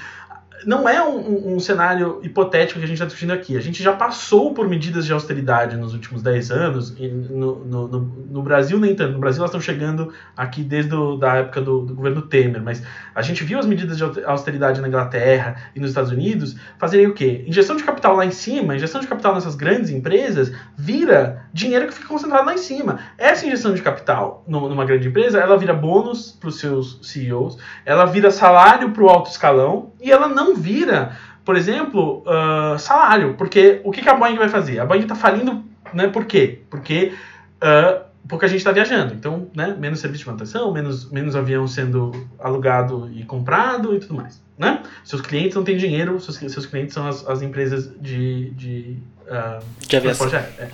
[0.65, 3.57] não é um, um, cenário hipotético que a gente está discutindo aqui.
[3.57, 7.99] A gente já passou por medidas de austeridade nos últimos 10 anos, no, no, no,
[7.99, 9.13] no Brasil nem tanto.
[9.13, 10.93] No Brasil elas estão chegando aqui desde
[11.23, 12.83] a época do, do, governo Temer, mas
[13.15, 17.13] a gente viu as medidas de austeridade na Inglaterra e nos Estados Unidos fazerem o
[17.13, 17.43] quê?
[17.47, 21.93] Injeção de capital lá em cima, injeção de capital nessas grandes empresas, vira dinheiro que
[21.93, 22.99] fica concentrado lá em cima.
[23.17, 28.05] Essa injeção de capital numa grande empresa, ela vira bônus para os seus CEOs, ela
[28.05, 33.35] vira salário para o alto escalão, e ela não vira, por exemplo, uh, salário.
[33.37, 34.79] Porque o que, que, a Boeing vai fazer?
[34.79, 35.63] A Boeing está falindo,
[35.93, 36.07] né?
[36.07, 36.61] Por quê?
[36.69, 37.13] Porque,
[37.57, 39.13] uh, porque a gente está viajando.
[39.13, 44.15] Então, né, menos serviço de manutenção, menos, menos avião sendo alugado e comprado e tudo
[44.15, 44.41] mais.
[44.57, 44.83] Né?
[45.03, 48.97] Seus clientes não têm dinheiro, seus, seus clientes são as, as empresas de, de,
[49.27, 50.27] uh, de aviação.
[50.35, 50.69] É.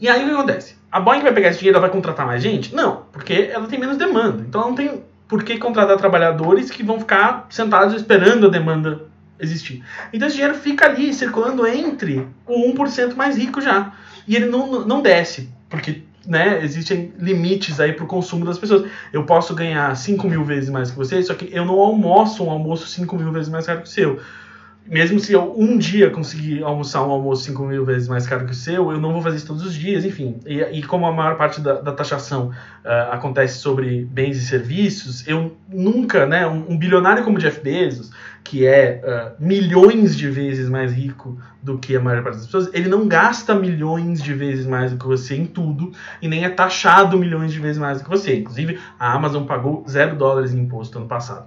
[0.00, 0.76] E aí o que acontece?
[0.90, 2.74] A Boeing vai pegar esse dinheiro e vai contratar mais gente?
[2.74, 4.42] Não, porque ela tem menos demanda.
[4.46, 9.02] Então ela não tem por que contratar trabalhadores que vão ficar sentados esperando a demanda
[9.38, 9.82] existir?
[10.12, 13.92] Então esse dinheiro fica ali circulando entre o 1% mais rico já.
[14.26, 18.90] E ele não, não desce, porque né, existem limites aí para o consumo das pessoas.
[19.12, 22.50] Eu posso ganhar 5 mil vezes mais que você, só que eu não almoço um
[22.50, 24.20] almoço 5 mil vezes mais caro que o seu
[24.86, 28.52] mesmo se eu um dia conseguir almoçar um almoço 5 mil vezes mais caro que
[28.52, 30.38] o seu, eu não vou fazer isso todos os dias, enfim.
[30.44, 35.26] E, e como a maior parte da, da taxação uh, acontece sobre bens e serviços,
[35.26, 38.10] eu nunca, né, um, um bilionário como Jeff Bezos,
[38.42, 42.68] que é uh, milhões de vezes mais rico do que a maior parte das pessoas,
[42.74, 46.50] ele não gasta milhões de vezes mais do que você em tudo e nem é
[46.50, 48.36] taxado milhões de vezes mais do que você.
[48.36, 51.46] Inclusive, a Amazon pagou zero dólares em imposto ano passado.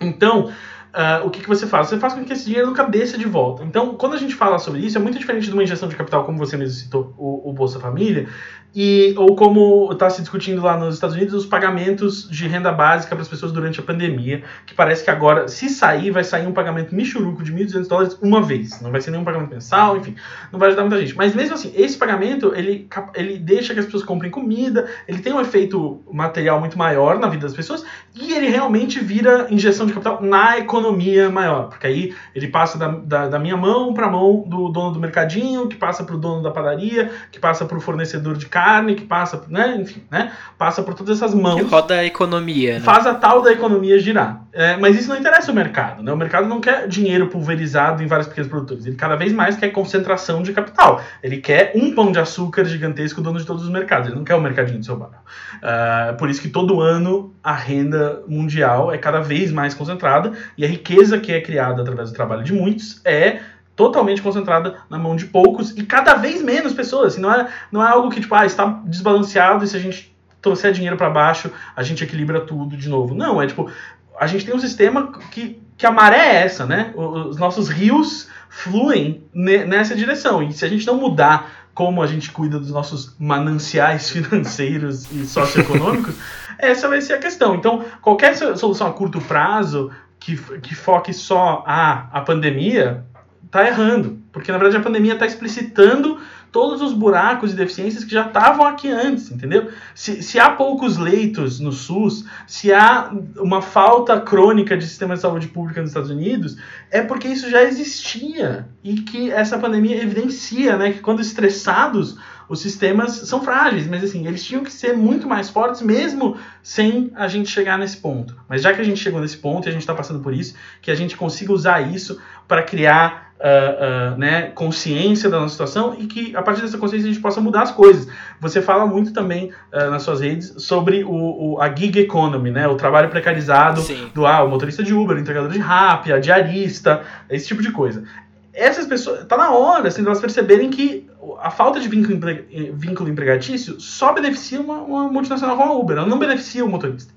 [0.00, 0.50] Então,
[0.92, 1.88] Uh, o que, que você faz?
[1.88, 3.64] Você faz com que esse dinheiro nunca desça de volta.
[3.64, 6.24] Então, quando a gente fala sobre isso, é muito diferente de uma injeção de capital,
[6.24, 8.28] como você mesmo citou, o, o Bolsa Família,
[8.74, 13.14] e, ou como está se discutindo lá nos Estados Unidos, os pagamentos de renda básica
[13.14, 16.52] para as pessoas durante a pandemia, que parece que agora, se sair, vai sair um
[16.52, 18.80] pagamento michuruco de 1.200 dólares uma vez.
[18.80, 20.14] Não vai ser nenhum pagamento mensal, enfim,
[20.50, 21.16] não vai ajudar muita gente.
[21.16, 25.32] Mas mesmo assim, esse pagamento, ele, ele deixa que as pessoas comprem comida, ele tem
[25.32, 27.84] um efeito material muito maior na vida das pessoas,
[28.14, 32.88] e ele realmente vira injeção de capital na economia maior, porque aí ele passa da,
[32.88, 36.18] da, da minha mão para a mão do dono do mercadinho, que passa para o
[36.18, 40.04] dono da padaria, que passa para o fornecedor de carne, carne, que passa, né, enfim,
[40.08, 41.56] né, passa por todas essas mãos.
[41.56, 42.74] Que roda a economia.
[42.74, 42.80] Né?
[42.80, 44.44] Faz a tal da economia girar.
[44.52, 46.12] É, mas isso não interessa o mercado, né?
[46.12, 48.84] O mercado não quer dinheiro pulverizado em vários pequenos produtores.
[48.84, 51.02] Ele cada vez mais quer concentração de capital.
[51.22, 54.08] Ele quer um pão de açúcar gigantesco dono de todos os mercados.
[54.08, 55.14] Ele não quer o mercadinho de seu bairro.
[55.62, 60.66] Uh, por isso que todo ano a renda mundial é cada vez mais concentrada e
[60.66, 63.40] a riqueza que é criada através do trabalho de muitos é
[63.74, 67.14] totalmente concentrada na mão de poucos e cada vez menos pessoas.
[67.14, 70.14] Assim, não, é, não é algo que tipo, ah, está desbalanceado e se a gente
[70.40, 73.14] trouxer dinheiro para baixo, a gente equilibra tudo de novo.
[73.14, 73.70] Não, é tipo,
[74.18, 76.92] a gente tem um sistema que, que a maré é essa, né?
[76.96, 80.42] Os nossos rios fluem nessa direção.
[80.42, 85.24] E se a gente não mudar como a gente cuida dos nossos mananciais financeiros e
[85.24, 86.14] socioeconômicos,
[86.58, 87.54] essa vai ser a questão.
[87.54, 89.90] Então, qualquer solução a curto prazo
[90.20, 93.04] que, que foque só a, a pandemia,
[93.52, 94.18] tá errando.
[94.32, 96.18] Porque, na verdade, a pandemia está explicitando
[96.50, 99.70] todos os buracos e deficiências que já estavam aqui antes, entendeu?
[99.94, 105.20] Se, se há poucos leitos no SUS, se há uma falta crônica de sistema de
[105.20, 106.58] saúde pública nos Estados Unidos,
[106.90, 112.18] é porque isso já existia e que essa pandemia evidencia, né, que quando estressados
[112.48, 117.10] os sistemas são frágeis, mas assim, eles tinham que ser muito mais fortes mesmo sem
[117.14, 118.36] a gente chegar nesse ponto.
[118.46, 120.54] Mas já que a gente chegou nesse ponto e a gente está passando por isso,
[120.82, 125.96] que a gente consiga usar isso para criar uh, uh, né, consciência da nossa situação
[125.98, 128.06] e que a partir dessa consciência a gente possa mudar as coisas.
[128.40, 131.10] Você fala muito também uh, nas suas redes sobre o,
[131.54, 134.10] o, a gig economy, né, o trabalho precarizado Sim.
[134.14, 138.04] do ah, motorista de Uber, o entregador de rap, a diarista, esse tipo de coisa
[138.52, 139.24] essas pessoas.
[139.24, 141.08] Tá na hora assim, de elas perceberem que
[141.40, 145.96] a falta de vínculo, empre, vínculo empregatício só beneficia uma, uma, multinacional como a Uber,
[145.96, 147.12] ela não beneficia o motorista.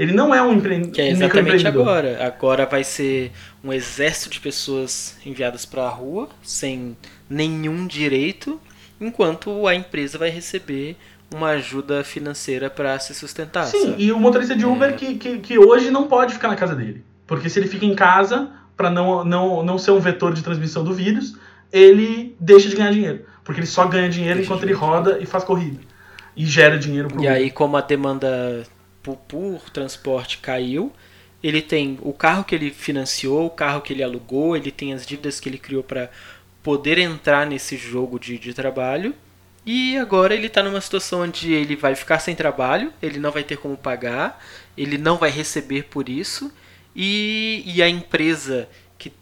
[0.00, 0.92] Ele não é um empreendedor.
[0.92, 2.24] Que é exatamente agora.
[2.24, 3.32] Agora vai ser
[3.62, 6.96] um exército de pessoas enviadas para a rua sem
[7.28, 8.58] nenhum direito,
[8.98, 10.96] enquanto a empresa vai receber
[11.30, 13.66] uma ajuda financeira para se sustentar.
[13.66, 14.02] Sim, sabe?
[14.02, 14.92] e o motorista de Uber é...
[14.94, 17.04] que, que, que hoje não pode ficar na casa dele.
[17.26, 20.82] Porque se ele fica em casa, para não, não, não ser um vetor de transmissão
[20.82, 21.36] do vírus,
[21.70, 23.26] ele deixa de ganhar dinheiro.
[23.44, 25.78] Porque ele só ganha dinheiro deixa enquanto ele roda e faz corrida.
[26.34, 28.64] E gera dinheiro pro E aí, como a demanda
[29.16, 30.92] por, por, transporte caiu,
[31.42, 35.06] ele tem o carro que ele financiou, o carro que ele alugou, ele tem as
[35.06, 36.10] dívidas que ele criou para
[36.62, 39.14] poder entrar nesse jogo de, de trabalho.
[39.64, 43.44] E agora ele está numa situação onde ele vai ficar sem trabalho, ele não vai
[43.44, 44.42] ter como pagar,
[44.76, 46.52] ele não vai receber por isso
[46.94, 48.68] e, e a empresa
[48.98, 49.12] que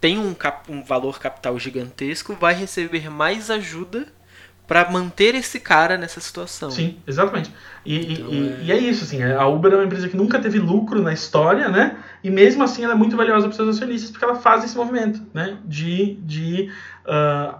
[0.00, 4.08] tem um, cap, um valor capital gigantesco vai receber mais ajuda
[4.66, 6.70] para manter esse cara nessa situação.
[6.70, 7.52] Sim, exatamente.
[7.84, 8.64] E, então, e, é...
[8.64, 8.78] e, é...
[8.78, 11.96] isso, assim, a Uber é uma empresa que nunca teve lucro na história, né?
[12.22, 14.76] E mesmo assim ela é muito valiosa para os seus acionistas porque ela faz esse
[14.76, 15.58] movimento, né?
[15.64, 16.70] De, de
[17.04, 17.54] uh,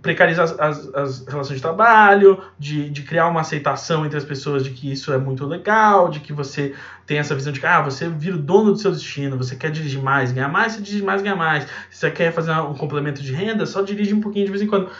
[0.00, 4.64] precarizar as, as, as, relações de trabalho, de, de criar uma aceitação entre as pessoas
[4.64, 6.74] de que isso é muito legal, de que você
[7.06, 9.70] tem essa visão de que ah, você vira o dono do seu destino, você quer
[9.70, 11.64] dirigir mais, ganhar mais, você dirige mais, ganha mais.
[11.90, 14.66] Se você quer fazer um complemento de renda, só dirige um pouquinho de vez em
[14.66, 14.90] quando.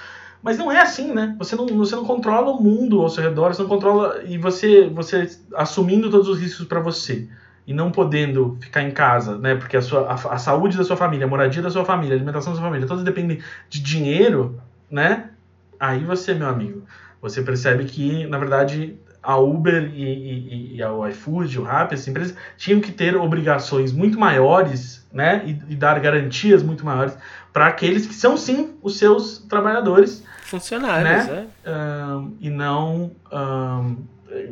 [0.42, 1.34] Mas não é assim, né?
[1.38, 4.22] Você não, você não controla o mundo ao seu redor, você não controla.
[4.24, 7.28] E você, você assumindo todos os riscos para você
[7.66, 9.56] e não podendo ficar em casa, né?
[9.56, 12.16] Porque a, sua, a, a, saúde da sua família, a moradia da sua família, a
[12.16, 14.60] alimentação da sua família, todos dependem de dinheiro,
[14.90, 15.30] né?
[15.78, 16.84] Aí você, meu amigo,
[17.20, 22.06] você percebe que, na verdade, a Uber e, e, e o iFood, o Rappi, essas
[22.06, 25.42] empresas tinham que ter obrigações muito maiores, né?
[25.44, 27.18] E, e dar garantias muito maiores
[27.56, 30.22] para aqueles que são, sim, os seus trabalhadores.
[30.42, 31.46] Funcionários, né?
[31.64, 31.70] é.
[31.70, 33.10] Um, e não...
[33.32, 33.96] Um,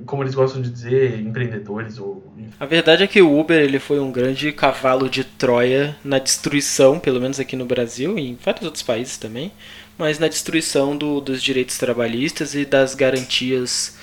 [0.06, 2.24] como eles gostam de dizer, empreendedores ou
[2.58, 6.98] a verdade é que o Uber ele foi um grande cavalo de Troia na destruição,
[6.98, 9.52] pelo menos aqui no Brasil e em vários outros países também,
[9.98, 13.98] mas na destruição do, dos direitos trabalhistas e das garantias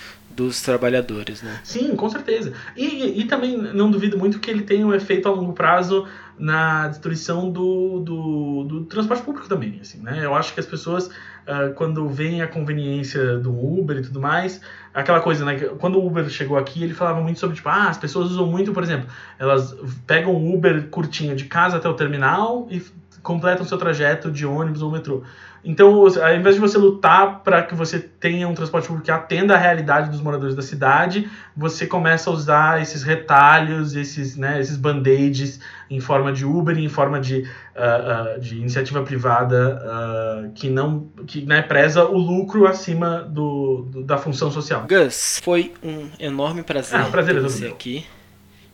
[0.45, 1.59] dos trabalhadores, né?
[1.63, 2.53] Sim, com certeza.
[2.76, 6.07] E, e, e, também não duvido muito que ele tenha um efeito a longo prazo
[6.38, 10.26] na destruição do, do, do transporte público também, assim, né?
[10.26, 14.59] Eu acho que as pessoas, uh, quando veem a conveniência do Uber e tudo mais,
[14.91, 15.59] aquela coisa, né?
[15.77, 18.73] Quando o Uber chegou aqui, ele falava muito sobre, tipo, ah, as pessoas usam muito,
[18.73, 19.07] por exemplo,
[19.38, 19.76] elas
[20.07, 22.81] pegam o Uber curtinho de casa até o terminal e
[23.22, 25.23] completam seu trajeto de ônibus ou metrô.
[25.64, 29.53] Então, ao invés de você lutar para que você tenha um transporte público que atenda
[29.53, 34.76] a realidade dos moradores da cidade, você começa a usar esses retalhos, esses, né, esses
[34.76, 37.41] band-aids em forma de Uber em forma de,
[37.76, 43.88] uh, uh, de iniciativa privada uh, que não que né, preza o lucro acima do,
[43.91, 44.88] do, da função social.
[44.89, 48.06] Gus, foi um enorme prazer, ah, prazer ter você aqui.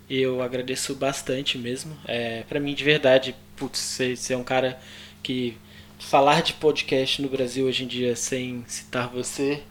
[0.09, 1.95] Eu agradeço bastante mesmo.
[2.05, 4.79] É, para mim, de verdade, putz, você, você é um cara
[5.21, 5.57] que
[5.99, 9.61] falar de podcast no Brasil hoje em dia sem citar você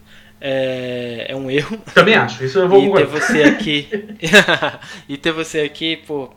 [0.41, 1.79] é, é um erro.
[1.95, 3.89] Também acho, isso eu vou E ter você aqui.
[5.09, 6.31] e ter você aqui, pô,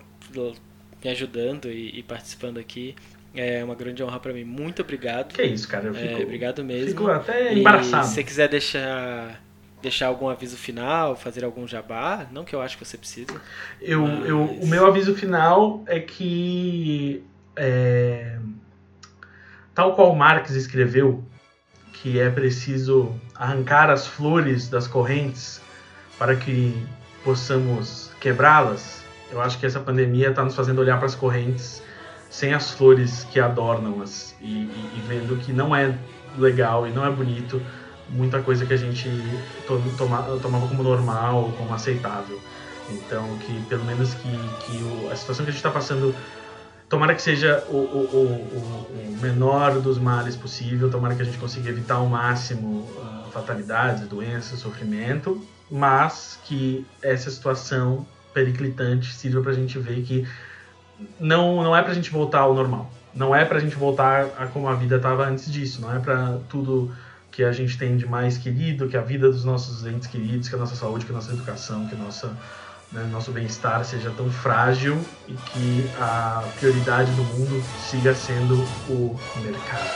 [1.04, 2.96] me ajudando e, e, participando aqui.
[3.36, 4.44] É uma grande honra para mim.
[4.44, 5.34] Muito obrigado.
[5.34, 5.88] Que isso, cara.
[5.88, 6.90] Eu fico, é, obrigado mesmo.
[6.90, 8.06] Fico até embaraçado.
[8.06, 9.40] E se você quiser deixar
[9.82, 13.40] deixar algum aviso final, fazer algum jabá, não que eu acho que você precisa.
[13.82, 14.28] Eu, mas...
[14.28, 17.24] eu, o meu aviso final é que
[17.56, 18.38] é,
[19.80, 21.24] Tal qual Marx escreveu
[21.94, 25.62] que é preciso arrancar as flores das correntes
[26.18, 26.86] para que
[27.24, 31.82] possamos quebrá-las, eu acho que essa pandemia está nos fazendo olhar para as correntes
[32.30, 35.98] sem as flores que adornam-as e, e, e, vendo que não é
[36.38, 37.62] legal e não é bonito
[38.12, 39.10] muita coisa que a gente
[39.98, 42.40] toma, tomava como normal, como aceitável.
[42.90, 44.30] Então, que pelo menos que,
[44.66, 46.16] que o, a situação que a gente está passando
[46.88, 51.70] tomara que seja o, o, o, menor dos males possível, tomara que a gente consiga
[51.70, 59.56] evitar ao máximo uh, fatalidades, doenças, sofrimento, mas que essa situação periclitante sirva para a
[59.56, 60.28] gente ver que
[61.20, 62.92] não, não é para a gente voltar ao normal.
[63.14, 65.82] Não é para a gente voltar a como a vida estava antes disso.
[65.82, 66.92] Não é para tudo
[67.40, 70.56] que a gente tem de mais querido, que a vida dos nossos entes queridos, que
[70.56, 72.38] a nossa saúde, que a nossa educação, que a nossa
[72.92, 78.56] né, nosso bem-estar seja tão frágil e que a prioridade do mundo siga sendo
[78.90, 79.90] o mercado.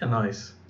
[0.00, 0.61] É nóis.